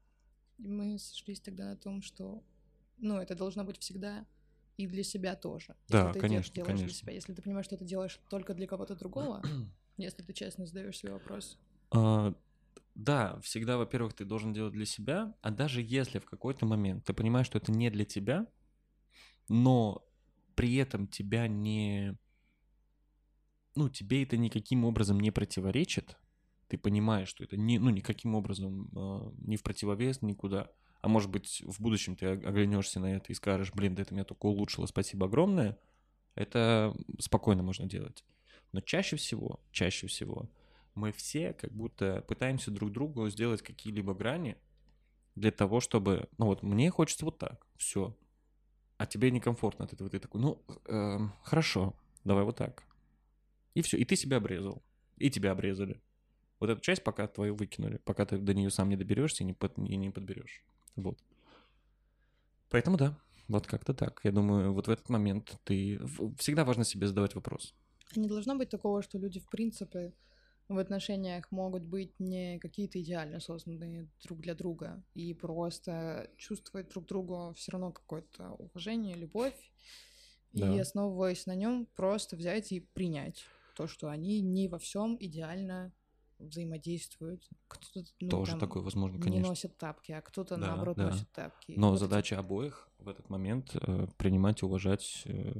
И 0.57 0.67
мы 0.67 0.99
сошлись 0.99 1.39
тогда 1.39 1.69
на 1.69 1.77
том, 1.77 2.01
что, 2.01 2.43
ну, 2.97 3.17
это 3.17 3.35
должно 3.35 3.63
быть 3.63 3.79
всегда 3.79 4.25
и 4.77 4.87
для 4.87 5.03
себя 5.03 5.35
тоже. 5.35 5.75
Да, 5.87 6.07
если 6.07 6.13
ты 6.13 6.19
конечно, 6.19 6.55
делаешь 6.55 6.67
конечно. 6.67 6.87
для 6.87 6.95
себя. 6.95 7.13
Если 7.13 7.33
ты 7.33 7.41
понимаешь, 7.41 7.65
что 7.65 7.77
ты 7.77 7.85
делаешь 7.85 8.19
только 8.29 8.53
для 8.53 8.67
кого-то 8.67 8.95
другого, 8.95 9.41
если 9.97 10.23
ты 10.23 10.33
честно 10.33 10.65
задаешь 10.65 10.97
себе 10.97 11.13
вопрос. 11.13 11.57
А, 11.91 12.33
да, 12.95 13.39
всегда, 13.41 13.77
во-первых, 13.77 14.13
ты 14.13 14.25
должен 14.25 14.53
делать 14.53 14.73
для 14.73 14.85
себя, 14.85 15.33
а 15.41 15.51
даже 15.51 15.81
если 15.81 16.19
в 16.19 16.25
какой-то 16.25 16.65
момент 16.65 17.05
ты 17.05 17.13
понимаешь, 17.13 17.45
что 17.45 17.57
это 17.57 17.71
не 17.71 17.89
для 17.89 18.05
тебя, 18.05 18.47
но 19.49 20.05
при 20.55 20.75
этом 20.75 21.07
тебя 21.07 21.47
не... 21.47 22.17
Ну, 23.75 23.89
тебе 23.89 24.23
это 24.23 24.37
никаким 24.37 24.85
образом 24.85 25.19
не 25.19 25.31
противоречит, 25.31 26.17
ты 26.67 26.77
понимаешь, 26.77 27.29
что 27.29 27.43
это 27.43 27.57
не, 27.57 27.79
ну, 27.79 27.89
никаким 27.89 28.35
образом 28.35 28.89
э, 28.95 29.31
не 29.47 29.57
в 29.57 29.63
противовес 29.63 30.21
никуда, 30.21 30.71
а 31.01 31.07
может 31.07 31.29
быть, 31.29 31.63
в 31.65 31.81
будущем 31.81 32.15
ты 32.15 32.27
оглянешься 32.27 32.99
на 32.99 33.15
это 33.15 33.31
и 33.31 33.35
скажешь, 33.35 33.71
блин, 33.73 33.95
да 33.95 34.03
это 34.03 34.13
меня 34.13 34.23
только 34.23 34.45
улучшило, 34.45 34.85
спасибо 34.85 35.25
огромное, 35.25 35.77
это 36.35 36.95
спокойно 37.19 37.63
можно 37.63 37.85
делать. 37.87 38.23
Но 38.71 38.81
чаще 38.81 39.15
всего, 39.15 39.59
чаще 39.71 40.07
всего 40.07 40.49
мы 40.93 41.11
все 41.11 41.53
как 41.53 41.71
будто 41.71 42.23
пытаемся 42.27 42.71
друг 42.71 42.91
другу 42.91 43.29
сделать 43.29 43.61
какие-либо 43.61 44.13
грани 44.13 44.57
для 45.35 45.51
того, 45.51 45.79
чтобы, 45.79 46.27
ну 46.37 46.47
вот, 46.47 46.61
мне 46.61 46.91
хочется 46.91 47.25
вот 47.25 47.37
так, 47.37 47.65
все, 47.77 48.15
а 48.99 49.05
тебе 49.05 49.31
некомфортно 49.31 49.85
от 49.85 49.93
этого, 49.93 50.09
ты 50.09 50.19
такой, 50.19 50.41
ну, 50.41 50.61
э, 50.85 51.19
хорошо, 51.43 51.95
давай 52.25 52.43
вот 52.43 52.57
так. 52.57 52.83
И 53.73 53.81
все, 53.81 53.97
и 53.97 54.03
ты 54.03 54.17
себя 54.17 54.37
обрезал, 54.37 54.83
и 55.17 55.31
тебя 55.31 55.51
обрезали. 55.51 56.01
Вот 56.59 56.69
эту 56.69 56.81
часть 56.81 57.01
пока 57.01 57.25
твою 57.27 57.55
выкинули, 57.55 57.97
пока 58.03 58.25
ты 58.25 58.37
до 58.37 58.53
нее 58.53 58.69
сам 58.69 58.89
не 58.89 58.97
доберешься 58.97 59.43
и 59.43 59.47
не, 59.47 59.53
под, 59.53 59.77
и 59.77 59.95
не 59.95 60.09
подберешь. 60.09 60.61
Вот. 60.97 61.17
Поэтому 62.69 62.97
да, 62.97 63.17
вот 63.47 63.67
как-то 63.67 63.93
так. 63.93 64.19
Я 64.25 64.33
думаю, 64.33 64.73
вот 64.73 64.87
в 64.87 64.91
этот 64.91 65.07
момент 65.07 65.57
ты... 65.63 65.97
Всегда 66.37 66.65
важно 66.65 66.83
себе 66.83 67.07
задавать 67.07 67.35
вопрос. 67.35 67.73
А 68.13 68.19
не 68.19 68.27
должно 68.27 68.57
быть 68.57 68.69
такого, 68.69 69.01
что 69.01 69.17
люди, 69.17 69.39
в 69.39 69.47
принципе, 69.47 70.11
в 70.69 70.77
отношениях 70.77 71.51
могут 71.51 71.83
быть 71.83 72.19
не 72.19 72.59
какие-то 72.59 73.01
идеально 73.01 73.39
созданные 73.39 74.07
друг 74.23 74.39
для 74.39 74.53
друга 74.53 75.03
и 75.15 75.33
просто 75.33 76.29
чувствовать 76.37 76.89
друг 76.89 77.07
другу 77.07 77.53
все 77.57 77.71
равно 77.71 77.91
какое-то 77.91 78.51
уважение, 78.51 79.15
любовь, 79.15 79.55
да. 80.53 80.73
и 80.73 80.79
основываясь 80.79 81.47
на 81.47 81.55
нем 81.55 81.87
просто 81.95 82.35
взять 82.35 82.71
и 82.71 82.79
принять 82.79 83.45
то, 83.75 83.87
что 83.87 84.09
они 84.09 84.41
не 84.41 84.67
во 84.67 84.77
всем 84.77 85.17
идеально 85.19 85.91
взаимодействуют. 86.37 87.47
Кто-то 87.67 88.07
ну, 88.21 88.29
тоже 88.29 88.51
там, 88.51 88.59
такое 88.59 88.83
возможно, 88.83 89.19
конечно. 89.19 89.43
Не 89.43 89.49
носит 89.49 89.77
тапки, 89.77 90.11
а 90.11 90.21
кто-то 90.21 90.55
да, 90.55 90.67
наоборот 90.67 90.97
да. 90.97 91.09
носит 91.09 91.31
тапки. 91.31 91.73
Но 91.75 91.89
вот 91.89 91.99
задача 91.99 92.35
эти... 92.35 92.39
обоих 92.39 92.89
в 92.99 93.09
этот 93.09 93.29
момент 93.29 93.75
э, 93.75 94.07
принимать 94.17 94.61
и 94.61 94.65
уважать 94.65 95.23
э, 95.25 95.51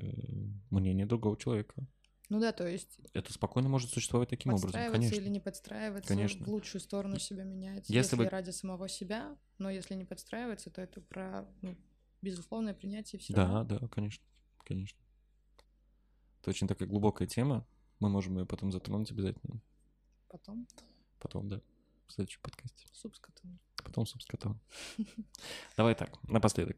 мнение 0.70 1.06
другого 1.06 1.36
человека. 1.36 1.86
Ну 2.30 2.40
да, 2.40 2.52
то 2.52 2.68
есть... 2.68 3.00
Это 3.14 3.34
спокойно 3.34 3.70
может 3.70 3.90
существовать 3.90 4.30
таким 4.30 4.54
образом, 4.54 4.80
конечно. 4.92 5.16
или 5.16 5.30
не 5.30 5.40
подстраиваться, 5.40 6.08
конечно. 6.08 6.46
в 6.46 6.50
лучшую 6.50 6.80
сторону 6.80 7.18
себя 7.18 7.44
менять, 7.44 7.90
если, 7.90 7.96
если 7.96 8.16
вы... 8.16 8.30
ради 8.30 8.52
самого 8.52 8.88
себя, 8.88 9.36
но 9.58 9.70
если 9.70 9.96
не 9.96 10.06
подстраиваться, 10.06 10.70
то 10.70 10.82
это 10.82 11.02
про 11.02 11.48
ну, 11.62 11.76
безусловное 12.22 12.76
принятие 12.76 13.20
всего. 13.20 13.36
Да, 13.36 13.64
да, 13.64 13.88
конечно, 13.88 14.24
конечно. 14.64 15.00
Это 16.42 16.52
очень 16.52 16.68
такая 16.68 16.88
глубокая 16.88 17.28
тема, 17.28 17.68
Мы 18.00 18.10
можем 18.10 18.38
ее 18.38 18.46
потом 18.46 18.72
затронуть 18.72 19.12
обязательно. 19.12 19.62
Потом 20.30 20.68
Потом, 21.20 21.50
да, 21.50 21.62
в 22.08 22.14
следующем 22.14 22.42
подкасте. 22.42 22.88
суп 22.94 23.16
с 23.16 23.20
котом. 23.20 23.60
Потом 23.84 24.06
суп 24.06 24.22
с 24.22 24.26
котом. 24.26 24.60
Давай 25.78 25.96
так, 25.96 26.22
напоследок. 26.30 26.78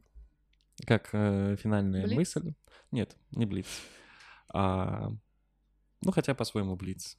Как 0.86 1.10
э, 1.14 1.56
финальная 1.58 2.04
Блиц? 2.04 2.16
мысль. 2.16 2.54
Нет, 2.91 3.16
не 3.32 3.45
блиц. 3.45 3.68
А, 4.49 5.12
ну, 6.02 6.12
хотя 6.12 6.34
по-своему 6.36 6.76
блиц. 6.76 7.18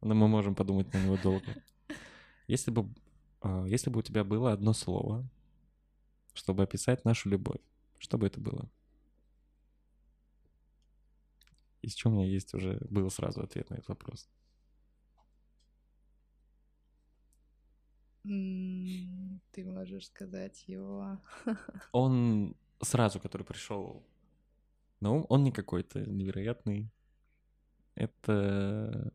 Но 0.00 0.14
мы 0.14 0.28
можем 0.28 0.54
подумать 0.54 0.92
на 0.92 1.02
него 1.02 1.16
долго. 1.22 1.62
Если 2.46 2.70
бы, 2.70 2.88
а, 3.40 3.64
если 3.66 3.90
бы 3.90 4.00
у 4.00 4.02
тебя 4.02 4.24
было 4.24 4.52
одно 4.52 4.72
слово, 4.72 5.28
чтобы 6.34 6.62
описать 6.62 7.04
нашу 7.04 7.28
любовь, 7.28 7.60
что 7.98 8.18
бы 8.18 8.26
это 8.26 8.40
было? 8.40 8.70
Из 11.82 11.94
чего 11.94 12.12
у 12.12 12.16
меня 12.16 12.26
есть 12.26 12.52
уже, 12.54 12.78
был 12.90 13.10
сразу 13.10 13.42
ответ 13.42 13.70
на 13.70 13.74
этот 13.74 13.88
вопрос. 13.88 14.28
Ты 18.22 19.64
можешь 19.64 20.06
сказать 20.06 20.64
его. 20.66 21.18
Он 21.92 22.54
сразу, 22.82 23.18
который 23.18 23.44
пришел 23.44 24.06
на 25.00 25.12
ум, 25.12 25.26
он 25.28 25.42
не 25.42 25.52
какой-то 25.52 26.00
невероятный. 26.00 26.90
Это 28.00 29.12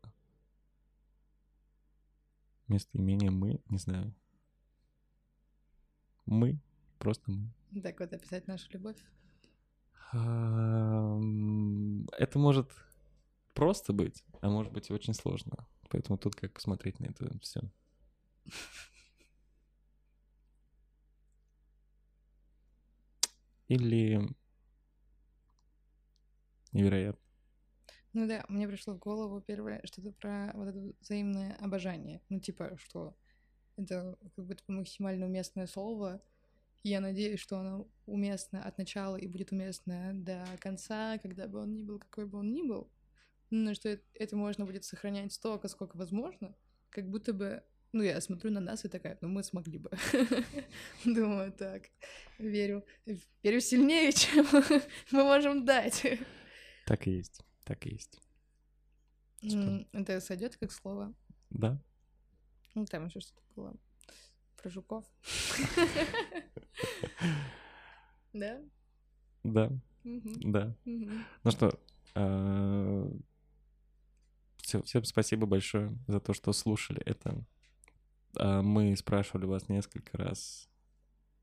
местоимение 2.67 3.31
мы, 3.31 3.59
не 3.67 3.79
знаю. 3.79 4.13
Мы, 6.27 6.59
просто 6.99 7.31
мы. 7.31 7.49
Так 7.81 7.99
вот, 7.99 8.13
описать 8.13 8.45
нашу 8.45 8.71
любовь. 8.71 9.03
Это 10.11 11.17
может 12.35 12.71
просто 13.55 13.91
быть, 13.91 14.23
а 14.41 14.49
может 14.49 14.71
быть 14.71 14.91
и 14.91 14.93
очень 14.93 15.15
сложно. 15.15 15.67
Поэтому 15.89 16.19
тут 16.19 16.35
как 16.35 16.53
посмотреть 16.53 16.99
на 16.99 17.07
это 17.07 17.35
все. 17.39 17.61
Или 23.67 24.29
невероятно. 26.71 27.24
Ну 28.15 28.27
да, 28.27 28.45
мне 28.47 28.65
пришло 28.65 28.93
в 28.93 28.99
голову 28.99 29.41
первое 29.41 29.81
что-то 29.83 30.13
про 30.13 30.49
вот 30.53 30.69
это 30.69 30.93
взаимное 31.01 31.57
обожание. 31.59 32.21
Ну 32.29 32.39
типа, 32.39 32.77
что 32.77 33.13
это 33.75 34.17
как 34.37 34.45
будто 34.45 34.63
максимально 34.67 35.25
уместное 35.25 35.67
слово. 35.67 36.21
Я 36.81 37.01
надеюсь, 37.01 37.41
что 37.41 37.59
оно 37.59 37.89
уместно 38.05 38.63
от 38.63 38.77
начала 38.77 39.17
и 39.17 39.27
будет 39.27 39.51
уместно 39.51 40.11
до 40.13 40.45
конца, 40.61 41.17
когда 41.17 41.45
бы 41.49 41.59
он 41.59 41.75
ни 41.75 41.81
был, 41.81 41.99
какой 41.99 42.25
бы 42.25 42.39
он 42.39 42.53
ни 42.53 42.61
был. 42.61 42.89
Ну, 43.49 43.75
что 43.75 43.99
это 44.13 44.35
можно 44.37 44.65
будет 44.65 44.85
сохранять 44.85 45.33
столько, 45.33 45.67
сколько 45.67 45.97
возможно. 45.97 46.55
Как 46.91 47.09
будто 47.09 47.33
бы... 47.33 47.63
Ну, 47.91 48.01
я 48.01 48.21
смотрю 48.21 48.49
на 48.49 48.61
нас 48.61 48.85
и 48.85 48.87
такая, 48.87 49.17
ну, 49.19 49.27
мы 49.27 49.43
смогли 49.43 49.77
бы. 49.77 49.91
Думаю, 51.05 51.51
так, 51.51 51.89
верю. 52.37 52.85
Верю 53.43 53.59
сильнее, 53.59 54.11
чем 54.13 54.45
мы 55.11 55.23
можем 55.23 55.65
дать. 55.65 56.05
Так 56.85 57.07
и 57.07 57.11
есть. 57.11 57.41
Так 57.65 57.85
и 57.85 57.89
есть. 57.91 58.21
Это 59.91 60.21
сойдет 60.21 60.55
как 60.55 60.71
слово. 60.71 61.13
Да? 61.49 61.77
Ну, 62.73 62.85
там 62.85 63.07
еще 63.07 63.19
что-то 63.19 63.41
было 63.55 63.75
про 64.57 64.69
жуков. 64.69 65.05
Да? 68.33 68.61
Да, 69.43 69.71
да. 70.03 70.75
Ну 70.83 71.51
что, 71.51 71.79
все, 74.57 74.81
всем 74.81 75.03
спасибо 75.03 75.45
большое 75.45 75.97
за 76.07 76.19
то, 76.19 76.33
что 76.33 76.51
слушали 76.53 77.01
это. 77.03 77.45
А, 78.37 78.61
Мы 78.61 78.95
спрашивали 78.97 79.45
вас 79.45 79.69
несколько 79.69 80.17
раз 80.17 80.67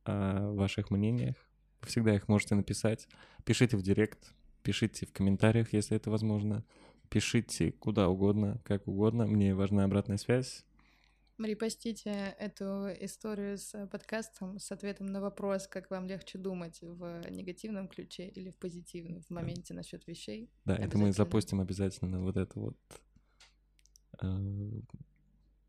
о 0.04 0.50
ваших 0.52 0.90
мнениях. 0.90 1.36
Вы 1.80 1.88
всегда 1.88 2.14
их 2.14 2.28
можете 2.28 2.54
написать. 2.56 3.08
Пишите 3.44 3.76
в 3.76 3.82
директ, 3.82 4.34
пишите 4.62 5.06
в 5.06 5.12
комментариях, 5.12 5.72
если 5.72 5.96
это 5.96 6.10
возможно. 6.10 6.64
Пишите 7.08 7.72
куда 7.72 8.08
угодно, 8.08 8.60
как 8.64 8.88
угодно. 8.88 9.26
Мне 9.26 9.54
важна 9.54 9.84
обратная 9.84 10.16
связь. 10.16 10.64
Репостите 11.38 12.36
эту 12.38 12.88
историю 13.00 13.58
с 13.58 13.86
подкастом 13.88 14.58
с 14.58 14.70
ответом 14.70 15.06
на 15.06 15.20
вопрос, 15.20 15.66
как 15.66 15.90
вам 15.90 16.06
легче 16.06 16.38
думать 16.38 16.78
в 16.82 17.22
негативном 17.30 17.88
ключе 17.88 18.28
или 18.28 18.50
в 18.50 18.56
позитивном 18.56 19.22
в 19.22 19.30
моменте 19.30 19.74
насчет 19.74 20.06
вещей. 20.06 20.50
Да, 20.64 20.76
это 20.76 20.98
мы 20.98 21.12
запустим 21.12 21.60
обязательно 21.60 22.20
вот 22.20 22.36
это 22.36 22.60
вот. 22.60 22.76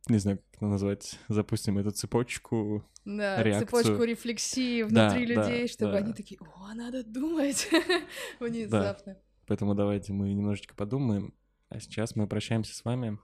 Не 0.08 0.18
знаю, 0.18 0.38
как 0.38 0.48
это 0.56 0.66
назвать. 0.68 1.18
Запустим 1.30 1.78
эту 1.78 1.92
цепочку. 1.92 2.84
Да, 3.06 3.42
Реакцию. 3.42 3.68
цепочку 3.68 4.04
рефлексии 4.04 4.84
Да, 4.84 5.08
внутри 5.10 5.34
да, 5.34 5.44
людей, 5.44 5.68
чтобы 5.68 5.94
да. 5.94 5.98
они 6.00 6.14
такие, 6.14 6.40
о, 6.56 6.74
надо 6.74 7.04
думать 7.04 7.70
внезапно. 8.40 9.18
Поэтому 9.48 9.76
давайте 9.76 10.14
мы 10.14 10.34
немножечко 10.34 10.76
подумаем. 10.76 11.34
А 11.70 11.80
сейчас 11.80 12.16
мы 12.16 12.28
прощаемся 12.28 12.76
с 12.76 12.84
вами. 12.84 13.18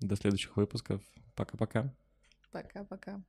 До 0.00 0.16
следующих 0.16 0.56
выпусков. 0.56 1.02
Пока-пока. 1.34 1.94
Пока-пока. 2.50 3.22